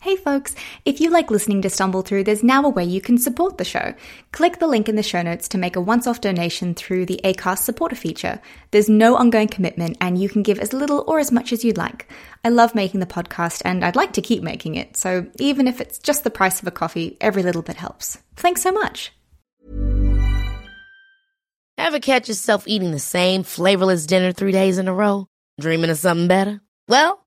Hey 0.00 0.14
folks, 0.14 0.54
if 0.84 1.00
you 1.00 1.10
like 1.10 1.28
listening 1.28 1.60
to 1.62 1.68
Stumble 1.68 2.02
Through, 2.02 2.22
there's 2.22 2.44
now 2.44 2.62
a 2.62 2.68
way 2.68 2.84
you 2.84 3.00
can 3.00 3.18
support 3.18 3.58
the 3.58 3.64
show. 3.64 3.94
Click 4.30 4.60
the 4.60 4.68
link 4.68 4.88
in 4.88 4.94
the 4.94 5.02
show 5.02 5.22
notes 5.22 5.48
to 5.48 5.58
make 5.58 5.74
a 5.74 5.80
once 5.80 6.06
off 6.06 6.20
donation 6.20 6.76
through 6.76 7.06
the 7.06 7.20
ACAST 7.24 7.64
supporter 7.64 7.96
feature. 7.96 8.40
There's 8.70 8.88
no 8.88 9.16
ongoing 9.16 9.48
commitment 9.48 9.96
and 10.00 10.16
you 10.16 10.28
can 10.28 10.44
give 10.44 10.60
as 10.60 10.72
little 10.72 11.02
or 11.08 11.18
as 11.18 11.32
much 11.32 11.52
as 11.52 11.64
you'd 11.64 11.76
like. 11.76 12.08
I 12.44 12.50
love 12.50 12.76
making 12.76 13.00
the 13.00 13.06
podcast 13.06 13.60
and 13.64 13.84
I'd 13.84 13.96
like 13.96 14.12
to 14.12 14.22
keep 14.22 14.40
making 14.40 14.76
it, 14.76 14.96
so 14.96 15.26
even 15.40 15.66
if 15.66 15.80
it's 15.80 15.98
just 15.98 16.22
the 16.22 16.30
price 16.30 16.62
of 16.62 16.68
a 16.68 16.70
coffee, 16.70 17.16
every 17.20 17.42
little 17.42 17.62
bit 17.62 17.74
helps. 17.74 18.18
Thanks 18.36 18.62
so 18.62 18.70
much. 18.70 19.12
Ever 21.76 21.98
catch 21.98 22.28
yourself 22.28 22.68
eating 22.68 22.92
the 22.92 23.00
same 23.00 23.42
flavorless 23.42 24.06
dinner 24.06 24.30
three 24.30 24.52
days 24.52 24.78
in 24.78 24.86
a 24.86 24.94
row? 24.94 25.26
Dreaming 25.60 25.90
of 25.90 25.98
something 25.98 26.28
better? 26.28 26.60
Well, 26.86 27.26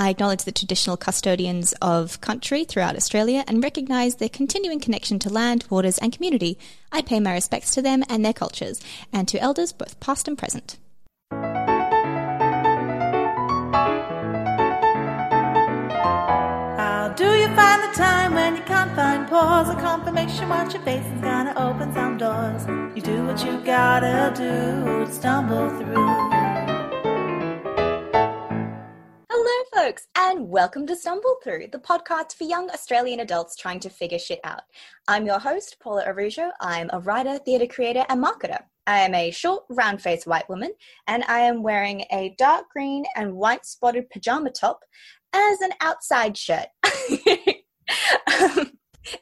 I 0.00 0.08
acknowledge 0.08 0.44
the 0.44 0.50
traditional 0.50 0.96
custodians 0.96 1.74
of 1.82 2.22
country 2.22 2.64
throughout 2.64 2.96
Australia 2.96 3.44
and 3.46 3.62
recognise 3.62 4.14
their 4.14 4.30
continuing 4.30 4.80
connection 4.80 5.18
to 5.18 5.28
land, 5.28 5.66
waters, 5.68 5.98
and 5.98 6.10
community. 6.10 6.58
I 6.90 7.02
pay 7.02 7.20
my 7.20 7.34
respects 7.34 7.74
to 7.74 7.82
them 7.82 8.02
and 8.08 8.24
their 8.24 8.32
cultures, 8.32 8.80
and 9.12 9.28
to 9.28 9.38
elders 9.38 9.74
both 9.74 10.00
past 10.00 10.26
and 10.26 10.38
present. 10.38 10.78
How 16.78 17.12
do 17.14 17.34
you 17.34 17.48
find 17.48 17.82
the 17.82 17.94
time 17.94 18.32
when 18.32 18.56
you 18.56 18.62
can't 18.62 18.96
find 18.96 19.28
pause? 19.28 19.68
A 19.68 19.74
confirmation 19.74 20.48
what 20.48 20.72
your 20.72 20.80
face 20.80 21.04
is 21.04 21.20
gonna 21.20 21.52
open 21.58 21.92
some 21.92 22.16
doors. 22.16 22.66
You 22.96 23.02
do 23.02 23.26
what 23.26 23.44
you 23.44 23.60
gotta 23.66 24.32
do 24.34 25.06
stumble 25.12 25.68
through. 25.78 26.39
Hello, 29.52 29.84
folks, 29.84 30.06
and 30.14 30.48
welcome 30.48 30.86
to 30.86 30.94
Stumble 30.94 31.34
Through, 31.42 31.66
the 31.72 31.78
podcast 31.80 32.34
for 32.34 32.44
young 32.44 32.70
Australian 32.70 33.18
adults 33.18 33.56
trying 33.56 33.80
to 33.80 33.90
figure 33.90 34.16
shit 34.18 34.38
out. 34.44 34.62
I'm 35.08 35.26
your 35.26 35.40
host, 35.40 35.76
Paula 35.80 36.04
Araujo. 36.06 36.52
I'm 36.60 36.88
a 36.92 37.00
writer, 37.00 37.36
theatre 37.36 37.66
creator, 37.66 38.06
and 38.08 38.22
marketer. 38.22 38.60
I 38.86 39.00
am 39.00 39.12
a 39.12 39.32
short, 39.32 39.64
round 39.68 40.00
faced 40.00 40.28
white 40.28 40.48
woman, 40.48 40.70
and 41.08 41.24
I 41.24 41.40
am 41.40 41.64
wearing 41.64 42.04
a 42.12 42.32
dark 42.38 42.66
green 42.72 43.04
and 43.16 43.34
white 43.34 43.66
spotted 43.66 44.08
pajama 44.10 44.50
top 44.50 44.84
as 45.32 45.60
an 45.62 45.72
outside 45.80 46.38
shirt. 46.38 46.68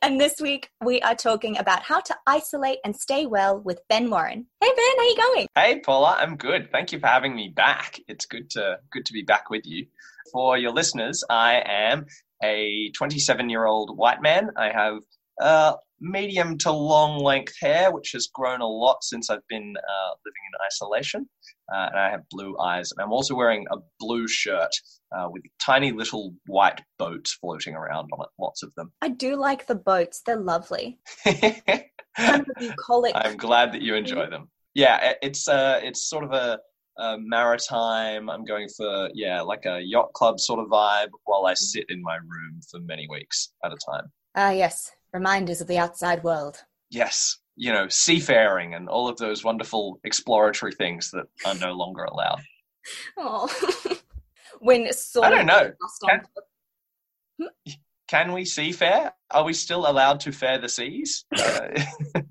And 0.03 0.21
this 0.21 0.41
week 0.41 0.71
we 0.85 1.01
are 1.03 1.15
talking 1.15 1.57
about 1.59 1.83
how 1.83 2.01
to 2.01 2.17
isolate 2.27 2.79
and 2.85 2.95
stay 2.95 3.27
well 3.27 3.61
with 3.61 3.81
Ben 3.89 4.11
Warren. 4.11 4.47
Hey 4.61 4.71
Ben, 4.77 4.97
how 4.99 5.05
you 5.05 5.17
going? 5.17 5.47
Hey 5.55 5.81
Paula, 5.81 6.17
I'm 6.19 6.37
good. 6.37 6.71
Thank 6.73 6.93
you 6.93 6.99
for 6.99 7.07
having 7.07 7.35
me 7.35 7.49
back. 7.49 7.99
It's 8.09 8.27
good 8.27 8.51
to 8.51 8.79
good 8.91 9.07
to 9.07 9.13
be 9.13 9.23
back 9.23 9.51
with 9.51 9.67
you. 9.67 9.87
For 10.33 10.59
your 10.59 10.73
listeners, 10.73 11.23
I 11.31 11.63
am 11.67 12.07
a 12.43 12.91
27 12.97 13.49
year 13.49 13.67
old 13.67 13.97
white 13.97 14.23
man. 14.23 14.51
I 14.57 14.71
have 14.71 14.99
uh, 15.41 15.75
medium 16.01 16.59
to 16.59 16.73
long 16.73 17.23
length 17.23 17.55
hair, 17.61 17.93
which 17.93 18.13
has 18.13 18.29
grown 18.33 18.61
a 18.61 18.67
lot 18.67 19.03
since 19.03 19.31
I've 19.31 19.47
been 19.49 19.75
uh, 19.77 20.11
living 20.25 20.43
in 20.53 20.67
isolation. 20.67 21.29
Uh, 21.73 21.89
and 21.91 21.99
I 21.99 22.11
have 22.11 22.23
blue 22.31 22.57
eyes. 22.59 22.93
And 22.93 23.05
I'm 23.05 23.13
also 23.13 23.35
wearing 23.35 23.67
a 23.71 23.77
blue 24.01 24.27
shirt 24.27 24.71
uh, 25.17 25.29
with 25.31 25.43
tiny 25.61 25.93
little 25.93 26.35
white 26.47 26.81
boats 26.99 27.35
floating 27.35 27.75
around 27.75 28.09
on 28.13 28.23
it, 28.23 28.29
lots 28.39 28.63
of 28.63 28.73
them. 28.77 28.93
I 29.03 29.09
do 29.09 29.37
like 29.37 29.67
the 29.67 29.75
boats, 29.75 30.23
they're 30.25 30.37
lovely. 30.37 30.99
Kind 31.27 32.47
of. 32.61 33.13
I'm 33.15 33.37
glad 33.37 33.73
that 33.73 33.83
you 33.83 33.95
enjoy 33.95 34.29
them. 34.29 34.49
Yeah, 34.75 35.15
it's 35.23 35.49
uh, 35.49 35.81
it's 35.83 36.09
sort 36.09 36.25
of 36.25 36.33
a, 36.33 36.59
a 36.99 37.17
maritime. 37.19 38.29
I'm 38.29 38.45
going 38.45 38.69
for 38.77 39.09
yeah, 39.15 39.41
like 39.41 39.65
a 39.67 39.81
yacht 39.81 40.13
club 40.13 40.41
sort 40.41 40.61
of 40.61 40.67
vibe 40.67 41.09
while 41.25 41.47
I 41.47 41.55
sit 41.55 41.85
in 41.89 42.03
my 42.03 42.17
room 42.17 42.61
for 42.71 42.81
many 42.81 43.07
weeks 43.09 43.53
at 43.65 43.73
a 43.73 43.77
time. 43.91 44.11
Ah, 44.35 44.51
yes, 44.51 44.91
reminders 45.13 45.61
of 45.61 45.67
the 45.69 45.79
outside 45.79 46.23
world. 46.25 46.59
Yes, 46.91 47.39
you 47.57 47.73
know, 47.73 47.89
seafaring 47.89 48.75
and 48.75 48.89
all 48.89 49.09
of 49.09 49.17
those 49.19 49.45
wonderful 49.45 50.01
exploratory 50.05 50.73
things 50.73 51.11
that 51.13 51.27
are 51.47 51.55
no 51.57 51.73
longer 51.73 52.05
allowed. 52.05 52.41
Oh, 53.19 53.47
when 54.61 54.91
sort 54.95 55.27
I 55.27 55.31
don't 55.31 55.45
know. 55.47 55.73
lost 55.83 56.05
on- 57.41 57.49
Can 58.09 58.33
we 58.33 58.45
seafare? 58.45 59.11
Are 59.31 59.45
we 59.45 59.53
still 59.53 59.91
allowed 59.91 60.21
to 60.21 60.33
fare 60.33 60.59
the 60.59 60.69
seas? 60.71 61.27
Uh, 61.37 61.69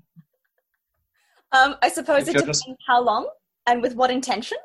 Um, 1.52 1.76
I 1.80 1.88
suppose 1.88 2.28
it 2.28 2.32
depends 2.36 2.58
just- 2.64 2.70
how 2.86 3.00
long 3.02 3.28
and 3.68 3.82
with 3.82 3.94
what 3.94 4.10
intention. 4.10 4.58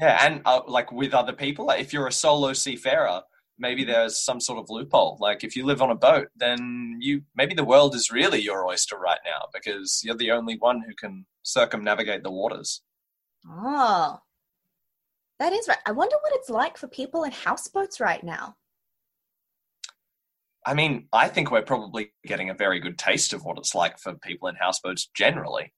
yeah, 0.00 0.26
and 0.26 0.40
uh, 0.44 0.60
like 0.66 0.90
with 0.90 1.14
other 1.14 1.32
people, 1.32 1.66
like 1.66 1.80
if 1.80 1.92
you're 1.92 2.08
a 2.08 2.12
solo 2.12 2.52
seafarer, 2.52 3.20
maybe 3.58 3.84
there's 3.84 4.18
some 4.18 4.40
sort 4.40 4.58
of 4.58 4.70
loophole. 4.70 5.18
Like 5.20 5.44
if 5.44 5.54
you 5.54 5.64
live 5.64 5.82
on 5.82 5.90
a 5.90 5.94
boat, 5.94 6.28
then 6.34 6.96
you 7.00 7.22
maybe 7.36 7.54
the 7.54 7.64
world 7.64 7.94
is 7.94 8.10
really 8.10 8.40
your 8.40 8.66
oyster 8.66 8.98
right 8.98 9.20
now 9.24 9.46
because 9.52 10.00
you're 10.04 10.16
the 10.16 10.32
only 10.32 10.56
one 10.58 10.82
who 10.86 10.94
can 10.94 11.26
circumnavigate 11.42 12.22
the 12.22 12.30
waters. 12.30 12.82
Oh, 13.48 14.18
that 15.38 15.52
is 15.52 15.68
right. 15.68 15.78
I 15.86 15.92
wonder 15.92 16.16
what 16.22 16.32
it's 16.34 16.50
like 16.50 16.78
for 16.78 16.88
people 16.88 17.24
in 17.24 17.32
houseboats 17.32 18.00
right 18.00 18.24
now. 18.24 18.56
I 20.66 20.72
mean, 20.72 21.08
I 21.12 21.28
think 21.28 21.50
we're 21.50 21.60
probably 21.60 22.14
getting 22.24 22.48
a 22.48 22.54
very 22.54 22.80
good 22.80 22.96
taste 22.96 23.34
of 23.34 23.44
what 23.44 23.58
it's 23.58 23.74
like 23.74 23.98
for 23.98 24.14
people 24.14 24.48
in 24.48 24.54
houseboats 24.54 25.10
generally. 25.14 25.74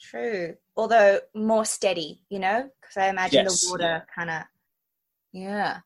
True, 0.00 0.54
although 0.76 1.20
more 1.34 1.64
steady, 1.64 2.22
you 2.28 2.38
know, 2.38 2.68
because 2.80 2.96
I 2.96 3.08
imagine 3.08 3.44
Yes, 3.44 3.60
the 3.64 3.70
water 3.70 4.06
kind 4.14 4.30
of. 4.30 4.42
Yeah, 5.32 5.80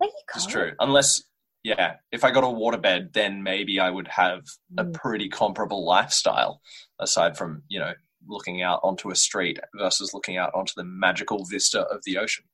there 0.00 0.08
you. 0.08 0.12
It's 0.34 0.46
true. 0.46 0.72
Unless, 0.78 1.22
yeah, 1.62 1.96
if 2.12 2.22
I 2.24 2.30
got 2.30 2.44
a 2.44 2.46
waterbed, 2.46 3.12
then 3.12 3.42
maybe 3.42 3.80
I 3.80 3.90
would 3.90 4.08
have 4.08 4.42
a 4.78 4.84
Mm. 4.84 4.94
pretty 4.94 5.28
comparable 5.28 5.84
lifestyle, 5.84 6.60
aside 7.00 7.36
from, 7.36 7.62
you 7.68 7.78
know, 7.78 7.92
looking 8.26 8.62
out 8.62 8.80
onto 8.82 9.10
a 9.10 9.16
street 9.16 9.58
versus 9.74 10.12
looking 10.12 10.36
out 10.36 10.54
onto 10.54 10.72
the 10.76 10.84
magical 10.84 11.44
vista 11.44 11.82
of 11.82 12.02
the 12.04 12.18
ocean. 12.18 12.44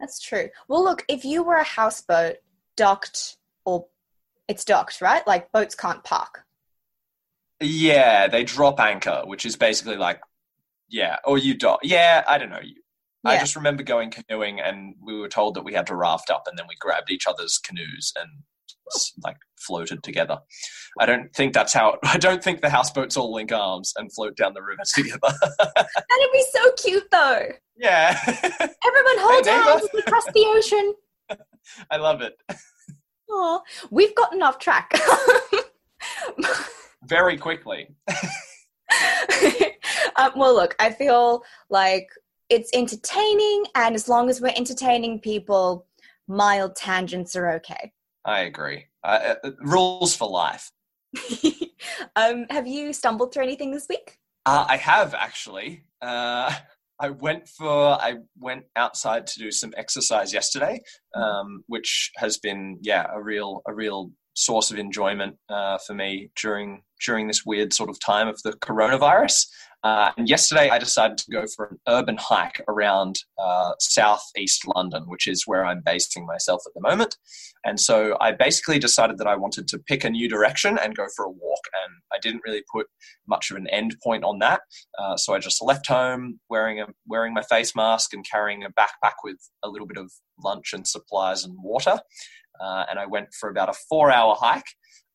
That's 0.00 0.20
true. 0.20 0.48
Well, 0.68 0.82
look, 0.84 1.04
if 1.08 1.24
you 1.24 1.42
were 1.42 1.56
a 1.56 1.64
houseboat 1.64 2.36
docked 2.76 3.36
or 3.64 3.86
it's 4.48 4.64
docked, 4.64 5.00
right? 5.00 5.26
Like 5.26 5.50
boats 5.52 5.74
can't 5.74 6.02
park. 6.04 6.43
Yeah, 7.60 8.28
they 8.28 8.44
drop 8.44 8.80
anchor, 8.80 9.22
which 9.24 9.46
is 9.46 9.56
basically 9.56 9.96
like, 9.96 10.20
yeah, 10.88 11.16
or 11.24 11.38
you 11.38 11.54
dock. 11.56 11.80
Yeah, 11.82 12.24
I 12.28 12.38
don't 12.38 12.50
know. 12.50 12.60
I 13.26 13.34
Yeah. 13.34 13.40
just 13.40 13.56
remember 13.56 13.82
going 13.82 14.10
canoeing 14.10 14.60
and 14.60 14.94
we 15.02 15.18
were 15.18 15.28
told 15.28 15.54
that 15.54 15.64
we 15.64 15.72
had 15.72 15.86
to 15.86 15.96
raft 15.96 16.30
up 16.30 16.42
and 16.46 16.58
then 16.58 16.66
we 16.68 16.74
grabbed 16.78 17.10
each 17.10 17.26
other's 17.26 17.58
canoes 17.58 18.12
and 18.16 18.28
like 19.24 19.36
floated 19.66 20.02
together. 20.02 20.38
I 21.00 21.06
don't 21.06 21.34
think 21.34 21.54
that's 21.54 21.72
how, 21.72 21.96
I 22.04 22.18
don't 22.18 22.44
think 22.44 22.60
the 22.60 22.68
houseboats 22.68 23.16
all 23.16 23.32
link 23.32 23.50
arms 23.50 23.94
and 23.96 24.12
float 24.12 24.36
down 24.36 24.52
the 24.52 24.62
river 24.62 24.82
together. 24.94 25.18
That'd 25.74 26.32
be 26.32 26.44
so 26.52 26.70
cute, 26.82 27.10
though. 27.10 27.46
yeah, 27.76 28.18
Everyone 28.26 29.18
hold 29.18 29.46
neighbor. 29.46 29.58
hands 29.58 29.88
across 30.06 30.26
the 30.26 30.44
ocean. 30.48 30.94
I 31.90 31.96
love 31.96 32.20
it. 32.20 32.34
Oh, 33.30 33.62
we've 33.90 34.14
gotten 34.14 34.42
off 34.42 34.58
track. 34.58 34.92
Very 37.06 37.36
quickly. 37.36 37.88
um, 40.16 40.32
well, 40.36 40.54
look, 40.54 40.74
I 40.78 40.90
feel 40.90 41.42
like 41.70 42.08
it's 42.50 42.70
entertaining, 42.74 43.64
and 43.74 43.94
as 43.94 44.08
long 44.08 44.28
as 44.28 44.40
we're 44.40 44.54
entertaining 44.56 45.20
people, 45.20 45.86
mild 46.28 46.76
tangents 46.76 47.36
are 47.36 47.52
okay. 47.54 47.92
I 48.24 48.40
agree. 48.40 48.86
Uh, 49.02 49.34
uh, 49.44 49.50
rules 49.60 50.16
for 50.16 50.28
life. 50.28 50.70
um, 52.16 52.46
have 52.50 52.66
you 52.66 52.92
stumbled 52.92 53.32
through 53.32 53.44
anything 53.44 53.70
this 53.70 53.86
week? 53.88 54.18
Uh, 54.46 54.66
I 54.68 54.76
have 54.76 55.14
actually. 55.14 55.84
Uh, 56.00 56.54
I 57.00 57.10
went 57.10 57.48
for 57.48 58.00
I 58.00 58.14
went 58.38 58.64
outside 58.76 59.26
to 59.28 59.38
do 59.38 59.50
some 59.50 59.74
exercise 59.76 60.32
yesterday, 60.32 60.80
um, 61.14 61.64
which 61.66 62.12
has 62.16 62.38
been 62.38 62.78
yeah 62.82 63.06
a 63.12 63.20
real 63.20 63.62
a 63.66 63.74
real 63.74 64.12
source 64.34 64.70
of 64.70 64.78
enjoyment 64.78 65.36
uh, 65.48 65.78
for 65.86 65.94
me 65.94 66.30
during 66.40 66.82
during 67.04 67.26
this 67.26 67.44
weird 67.44 67.72
sort 67.72 67.90
of 67.90 67.98
time 68.00 68.28
of 68.28 68.40
the 68.42 68.52
coronavirus. 68.52 69.46
Uh, 69.84 70.10
and 70.16 70.30
yesterday, 70.30 70.70
I 70.70 70.78
decided 70.78 71.18
to 71.18 71.30
go 71.30 71.44
for 71.54 71.66
an 71.66 71.78
urban 71.86 72.16
hike 72.18 72.62
around 72.68 73.16
uh, 73.38 73.72
southeast 73.78 74.66
London, 74.74 75.04
which 75.08 75.26
is 75.26 75.46
where 75.46 75.62
I'm 75.62 75.82
basing 75.84 76.24
myself 76.24 76.62
at 76.66 76.72
the 76.72 76.80
moment. 76.80 77.18
And 77.66 77.78
so 77.78 78.16
I 78.18 78.32
basically 78.32 78.78
decided 78.78 79.18
that 79.18 79.26
I 79.26 79.36
wanted 79.36 79.68
to 79.68 79.78
pick 79.78 80.02
a 80.02 80.08
new 80.08 80.26
direction 80.26 80.78
and 80.78 80.96
go 80.96 81.06
for 81.14 81.26
a 81.26 81.30
walk. 81.30 81.60
And 81.84 81.96
I 82.14 82.18
didn't 82.18 82.40
really 82.46 82.62
put 82.72 82.86
much 83.28 83.50
of 83.50 83.58
an 83.58 83.66
end 83.66 83.96
point 84.02 84.24
on 84.24 84.38
that. 84.38 84.62
Uh, 84.98 85.18
so 85.18 85.34
I 85.34 85.38
just 85.38 85.62
left 85.62 85.86
home 85.86 86.40
wearing 86.48 86.80
a 86.80 86.86
wearing 87.06 87.34
my 87.34 87.42
face 87.42 87.76
mask 87.76 88.14
and 88.14 88.24
carrying 88.24 88.64
a 88.64 88.70
backpack 88.70 89.16
with 89.22 89.36
a 89.62 89.68
little 89.68 89.86
bit 89.86 89.98
of 89.98 90.10
lunch 90.42 90.72
and 90.72 90.86
supplies 90.86 91.44
and 91.44 91.54
water. 91.62 92.00
Uh, 92.60 92.84
and 92.90 92.98
I 92.98 93.06
went 93.06 93.28
for 93.32 93.48
about 93.48 93.68
a 93.68 93.74
four 93.88 94.10
hour 94.10 94.36
hike. 94.38 94.64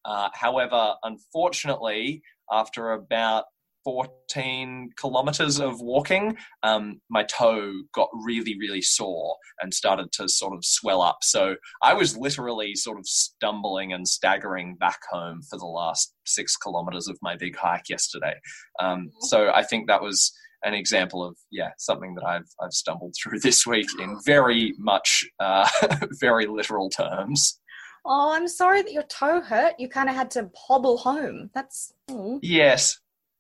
Uh, 0.06 0.30
however, 0.34 0.96
unfortunately, 1.04 2.22
after 2.52 2.92
about 2.92 3.46
14 3.84 4.92
kilometers 4.98 5.60
of 5.60 5.82
walking, 5.82 6.38
um, 6.64 7.00
my 7.10 7.24
toe 7.24 7.74
got 7.94 8.10
really, 8.14 8.58
really 8.60 8.82
sore 8.82 9.36
and 9.62 9.74
started 9.74 10.12
to 10.14 10.28
sort 10.28 10.54
of 10.54 10.64
swell 10.64 11.02
up. 11.02 11.20
So 11.22 11.56
I 11.82 11.94
was 11.94 12.18
literally 12.18 12.76
sort 12.76 13.00
of 13.00 13.08
stumbling 13.08 13.94
and 13.94 14.08
staggering 14.08 14.76
back 14.76 15.00
home 15.10 15.42
for 15.50 15.58
the 15.58 15.66
last 15.66 16.14
six 16.26 16.56
kilometers 16.56 17.08
of 17.08 17.18
my 17.22 17.36
big 17.36 17.56
hike 17.56 17.90
yesterday. 17.90 18.36
Um, 18.80 19.00
mm-hmm. 19.00 19.08
so 19.22 19.52
I 19.52 19.64
think 19.64 19.88
that 19.88 20.02
was 20.02 20.32
an 20.64 20.74
example 20.74 21.24
of 21.24 21.38
yeah 21.52 21.70
something 21.78 22.16
that 22.16 22.26
I've 22.26 22.50
I've 22.62 22.74
stumbled 22.74 23.16
through 23.22 23.40
this 23.44 23.66
week 23.66 23.88
in 24.00 24.18
very 24.26 24.74
much 24.78 25.26
uh, 25.40 25.68
very 26.20 26.46
literal 26.46 26.90
terms. 26.90 27.60
Oh, 28.06 28.32
I'm 28.34 28.48
sorry 28.48 28.82
that 28.82 28.94
your 28.94 29.04
toe 29.04 29.42
hurt. 29.42 29.74
You 29.78 29.90
kind 29.90 30.10
of 30.10 30.16
had 30.16 30.32
to 30.32 30.50
hobble 30.56 30.98
home. 30.98 31.50
That's 31.54 31.94
mm. 32.10 32.40
yes, 32.42 32.98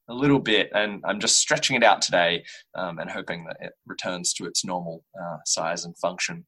a 0.10 0.13
little 0.13 0.39
bit, 0.39 0.69
and 0.74 1.01
I'm 1.06 1.19
just 1.19 1.39
stretching 1.39 1.75
it 1.75 1.83
out 1.83 2.01
today 2.01 2.44
um, 2.75 3.00
and 3.00 3.10
hoping 3.10 3.45
that 3.45 3.57
it 3.62 3.74
returns 3.86 4.33
to 4.33 4.45
its 4.45 4.66
normal 4.66 5.04
uh, 5.19 5.38
size 5.45 5.86
and 5.86 5.98
function. 5.98 6.45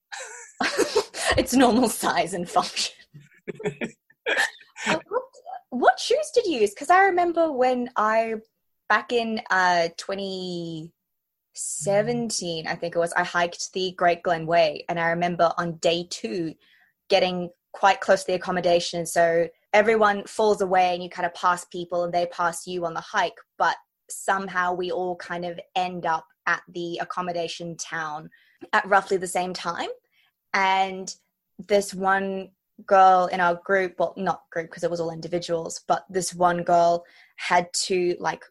its 1.38 1.54
normal 1.54 1.88
size 1.88 2.34
and 2.34 2.50
function. 2.50 2.96
uh, 3.66 5.00
what, 5.08 5.24
what 5.70 6.00
shoes 6.00 6.32
did 6.34 6.46
you 6.46 6.60
use? 6.60 6.72
Because 6.72 6.90
I 6.90 7.06
remember 7.06 7.52
when 7.52 7.90
I 7.96 8.36
back 8.92 9.12
in 9.14 9.40
uh, 9.50 9.88
2017, 9.96 12.68
I 12.68 12.76
think 12.76 12.94
it 12.94 13.00
was, 13.00 13.14
I 13.14 13.24
hiked 13.24 13.72
the 13.72 13.94
Great 13.94 14.22
Glen 14.22 14.46
Way, 14.46 14.84
and 14.90 15.00
I 15.00 15.12
remember 15.12 15.54
on 15.58 15.78
day 15.78 16.06
two 16.10 16.56
getting 17.10 17.52
quite 17.72 18.02
close 18.02 18.26
to 18.26 18.28
the 18.28 18.34
accommodation. 18.34 19.06
So 19.06 19.48
everyone 19.72 20.26
falls 20.26 20.60
away 20.60 20.94
and 20.94 21.02
you 21.02 21.10
kind 21.10 21.26
of 21.26 21.34
pass 21.34 21.64
people 21.64 22.04
and 22.04 22.14
they 22.14 22.26
pass 22.26 22.68
you 22.68 22.86
on 22.86 22.94
the 22.94 23.00
hike, 23.00 23.38
but 23.58 23.78
somehow 24.10 24.74
we 24.74 24.92
all 24.92 25.16
kind 25.16 25.46
of 25.46 25.58
end 25.74 26.06
up 26.06 26.28
at 26.46 26.62
the 26.68 26.98
accommodation 26.98 27.78
town 27.78 28.30
at 28.74 28.86
roughly 28.86 29.16
the 29.16 29.26
same 29.26 29.54
time. 29.54 29.88
And 30.54 31.16
this 31.66 31.94
one 31.94 32.50
girl 32.86 33.30
in 33.32 33.40
our 33.40 33.56
group, 33.56 33.96
well, 34.00 34.14
not 34.18 34.42
group 34.52 34.70
because 34.70 34.84
it 34.84 34.92
was 34.92 35.00
all 35.00 35.12
individuals, 35.12 35.80
but 35.88 36.04
this 36.10 36.34
one 36.34 36.64
girl 36.64 37.06
had 37.38 37.72
to 37.74 38.18
like 38.20 38.44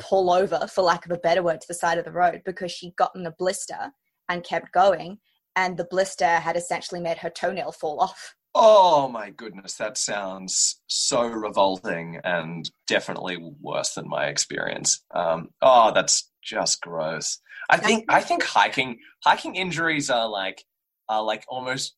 pull 0.00 0.30
over, 0.30 0.66
for 0.66 0.82
lack 0.82 1.04
of 1.04 1.12
a 1.12 1.18
better 1.18 1.42
word, 1.42 1.60
to 1.60 1.68
the 1.68 1.74
side 1.74 1.98
of 1.98 2.04
the 2.04 2.12
road 2.12 2.42
because 2.44 2.72
she'd 2.72 2.96
gotten 2.96 3.26
a 3.26 3.32
blister 3.32 3.92
and 4.28 4.42
kept 4.44 4.72
going. 4.72 5.18
And 5.56 5.76
the 5.76 5.86
blister 5.90 6.26
had 6.26 6.56
essentially 6.56 7.00
made 7.00 7.18
her 7.18 7.30
toenail 7.30 7.72
fall 7.72 8.00
off. 8.00 8.34
Oh 8.54 9.08
my 9.08 9.30
goodness, 9.30 9.74
that 9.74 9.96
sounds 9.96 10.80
so 10.88 11.22
revolting 11.26 12.18
and 12.24 12.68
definitely 12.88 13.38
worse 13.60 13.94
than 13.94 14.08
my 14.08 14.26
experience. 14.26 15.04
Um, 15.14 15.50
oh, 15.62 15.92
that's 15.92 16.30
just 16.42 16.80
gross. 16.80 17.38
I 17.68 17.76
think 17.76 18.06
I 18.08 18.20
think 18.20 18.42
hiking 18.42 18.98
hiking 19.24 19.54
injuries 19.54 20.10
are 20.10 20.28
like 20.28 20.64
are 21.08 21.22
like 21.22 21.44
almost 21.48 21.94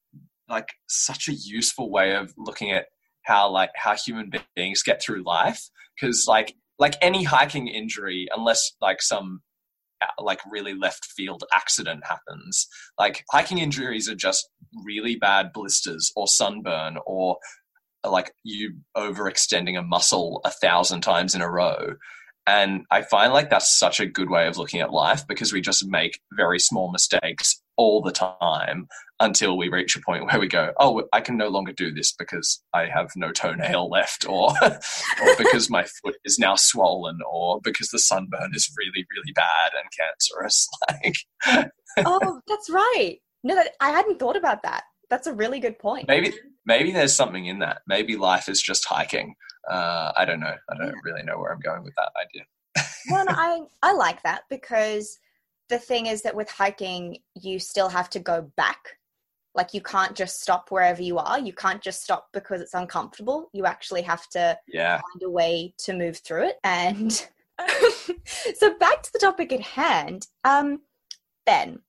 like 0.49 0.69
such 0.89 1.29
a 1.29 1.33
useful 1.33 1.91
way 1.91 2.15
of 2.15 2.35
looking 2.37 2.73
at 2.73 2.87
how 3.25 3.49
like 3.49 3.71
how 3.75 3.97
human 3.97 4.31
beings 4.55 4.83
get 4.83 5.03
through 5.03 5.23
life 5.25 5.71
because 5.99 6.27
like 6.29 6.55
like 6.82 6.96
any 7.00 7.23
hiking 7.23 7.69
injury 7.69 8.26
unless 8.34 8.73
like 8.81 9.00
some 9.00 9.40
uh, 10.02 10.06
like 10.20 10.40
really 10.50 10.75
left 10.75 11.05
field 11.05 11.44
accident 11.55 12.02
happens. 12.05 12.67
Like 12.99 13.25
hiking 13.31 13.58
injuries 13.58 14.08
are 14.08 14.17
just 14.17 14.49
really 14.84 15.14
bad 15.14 15.52
blisters 15.55 16.11
or 16.17 16.26
sunburn 16.26 16.99
or 17.06 17.37
like 18.05 18.32
you 18.43 18.75
overextending 18.96 19.79
a 19.79 19.82
muscle 19.82 20.40
a 20.44 20.50
thousand 20.50 21.02
times 21.02 21.37
in 21.37 21.40
a 21.40 21.49
row. 21.49 21.94
And 22.49 22.84
I 22.90 23.02
find 23.02 23.32
like 23.32 23.49
that's 23.49 23.73
such 23.73 24.00
a 24.00 24.06
good 24.06 24.29
way 24.29 24.49
of 24.49 24.56
looking 24.56 24.81
at 24.81 24.93
life 24.93 25.25
because 25.29 25.52
we 25.52 25.61
just 25.61 25.87
make 25.87 26.19
very 26.37 26.58
small 26.58 26.90
mistakes 26.90 27.62
all 27.82 28.00
the 28.00 28.12
time 28.12 28.87
until 29.19 29.58
we 29.58 29.69
reach 29.69 29.96
a 29.96 30.00
point 30.00 30.25
where 30.25 30.38
we 30.38 30.46
go, 30.46 30.73
oh, 30.79 31.02
I 31.12 31.20
can 31.20 31.37
no 31.37 31.49
longer 31.49 31.73
do 31.73 31.93
this 31.93 32.12
because 32.12 32.62
I 32.73 32.87
have 32.87 33.11
no 33.17 33.32
toenail 33.32 33.90
left, 33.90 34.25
or, 34.29 34.52
or 34.62 35.37
because 35.37 35.69
my 35.69 35.82
foot 35.82 36.14
is 36.25 36.38
now 36.38 36.55
swollen, 36.55 37.19
or 37.29 37.61
because 37.61 37.88
the 37.88 37.99
sunburn 37.99 38.52
is 38.55 38.73
really, 38.79 39.05
really 39.11 39.32
bad 39.34 39.73
and 39.76 39.90
cancerous. 39.99 40.69
Like, 41.96 42.06
oh, 42.06 42.40
that's 42.46 42.70
right. 42.70 43.19
No, 43.43 43.56
that, 43.56 43.73
I 43.81 43.90
hadn't 43.90 44.20
thought 44.20 44.37
about 44.37 44.62
that. 44.62 44.84
That's 45.11 45.26
a 45.26 45.34
really 45.34 45.58
good 45.58 45.79
point. 45.79 46.06
Maybe, 46.06 46.32
maybe 46.64 46.93
there's 46.93 47.14
something 47.14 47.46
in 47.46 47.58
that. 47.58 47.82
Maybe 47.88 48.17
life 48.17 48.49
is 48.49 48.62
just 48.62 48.84
hiking. 48.84 49.34
Uh, 49.69 50.12
I 50.17 50.25
don't 50.25 50.38
know. 50.38 50.55
I 50.70 50.76
don't 50.76 50.87
yeah. 50.87 50.93
really 51.05 51.25
know 51.25 51.38
where 51.38 51.52
I'm 51.52 51.61
going 51.61 51.82
with 51.82 51.94
that 51.96 52.12
idea. 52.20 52.46
well, 53.11 53.26
I 53.29 53.61
I 53.82 53.93
like 53.93 54.23
that 54.23 54.43
because 54.49 55.19
the 55.73 55.79
thing 55.79 56.05
is 56.05 56.21
that 56.21 56.37
with 56.37 56.51
hiking, 56.51 57.17
you 57.35 57.59
still 57.59 57.89
have 57.89 58.11
to 58.11 58.21
go 58.21 58.43
back. 58.59 58.99
Like 59.55 59.73
you 59.73 59.81
can't 59.81 60.15
just 60.15 60.43
stop 60.43 60.71
wherever 60.71 61.03
you 61.03 61.17
are. 61.17 61.39
You 61.39 61.55
can't 61.55 61.81
just 61.81 62.03
stop 62.03 62.29
because 62.35 62.61
it's 62.61 62.75
uncomfortable. 62.75 63.49
You 63.55 63.65
actually 63.65 64.03
have 64.03 64.29
to 64.31 64.59
yeah. 64.69 65.01
find 65.01 65.23
a 65.23 65.31
way 65.31 65.75
to 65.79 65.95
move 65.95 66.19
through 66.19 66.49
it. 66.49 66.57
And 66.63 67.11
so 68.55 68.77
back 68.79 69.03
to 69.03 69.13
the 69.15 69.19
topic 69.19 69.51
at 69.51 69.61
hand. 69.61 70.27
Um, 70.45 70.83
ben, 71.47 71.81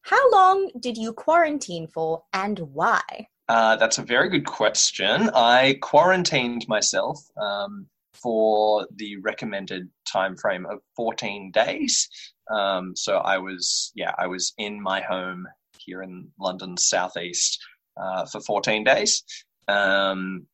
how 0.00 0.30
long 0.30 0.70
did 0.80 0.96
you 0.96 1.12
quarantine 1.12 1.88
for 1.88 2.22
and 2.32 2.58
why? 2.58 3.02
Uh, 3.50 3.76
that's 3.76 3.98
a 3.98 4.02
very 4.02 4.30
good 4.30 4.46
question. 4.46 5.28
I 5.34 5.78
quarantined 5.82 6.66
myself 6.68 7.18
um, 7.36 7.86
for 8.14 8.86
the 8.96 9.18
recommended 9.18 9.90
time 10.10 10.36
frame 10.36 10.64
of 10.64 10.78
14 10.96 11.50
days. 11.50 12.08
Um, 12.50 12.94
so 12.94 13.18
I 13.18 13.38
was, 13.38 13.92
yeah, 13.94 14.12
I 14.18 14.26
was 14.26 14.52
in 14.58 14.80
my 14.80 15.00
home 15.00 15.46
here 15.78 16.02
in 16.02 16.28
London's 16.38 16.86
southeast 16.86 17.58
uh, 17.96 18.26
for 18.26 18.40
14 18.40 18.84
days. 18.84 19.22
Um, 19.68 20.46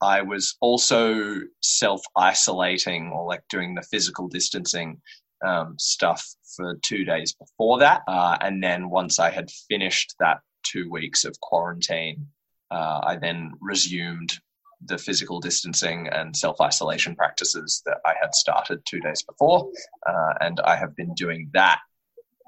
I 0.00 0.22
was 0.22 0.56
also 0.60 1.40
self 1.62 2.02
isolating 2.16 3.10
or 3.10 3.26
like 3.26 3.42
doing 3.48 3.74
the 3.74 3.82
physical 3.82 4.28
distancing 4.28 5.00
um, 5.44 5.76
stuff 5.78 6.26
for 6.56 6.78
two 6.82 7.04
days 7.04 7.34
before 7.34 7.78
that. 7.78 8.02
Uh, 8.06 8.36
and 8.40 8.62
then 8.62 8.90
once 8.90 9.18
I 9.18 9.30
had 9.30 9.50
finished 9.68 10.14
that 10.20 10.38
two 10.62 10.90
weeks 10.90 11.24
of 11.24 11.38
quarantine, 11.40 12.26
uh, 12.70 13.00
I 13.04 13.16
then 13.16 13.52
resumed 13.60 14.38
the 14.86 14.98
physical 14.98 15.40
distancing 15.40 16.08
and 16.08 16.36
self 16.36 16.60
isolation 16.60 17.14
practices 17.16 17.82
that 17.86 17.98
I 18.04 18.14
had 18.20 18.34
started 18.34 18.82
two 18.84 19.00
days 19.00 19.22
before. 19.22 19.70
Uh, 20.06 20.34
and 20.40 20.60
I 20.60 20.76
have 20.76 20.94
been 20.96 21.14
doing 21.14 21.50
that 21.52 21.80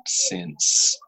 since, 0.06 0.98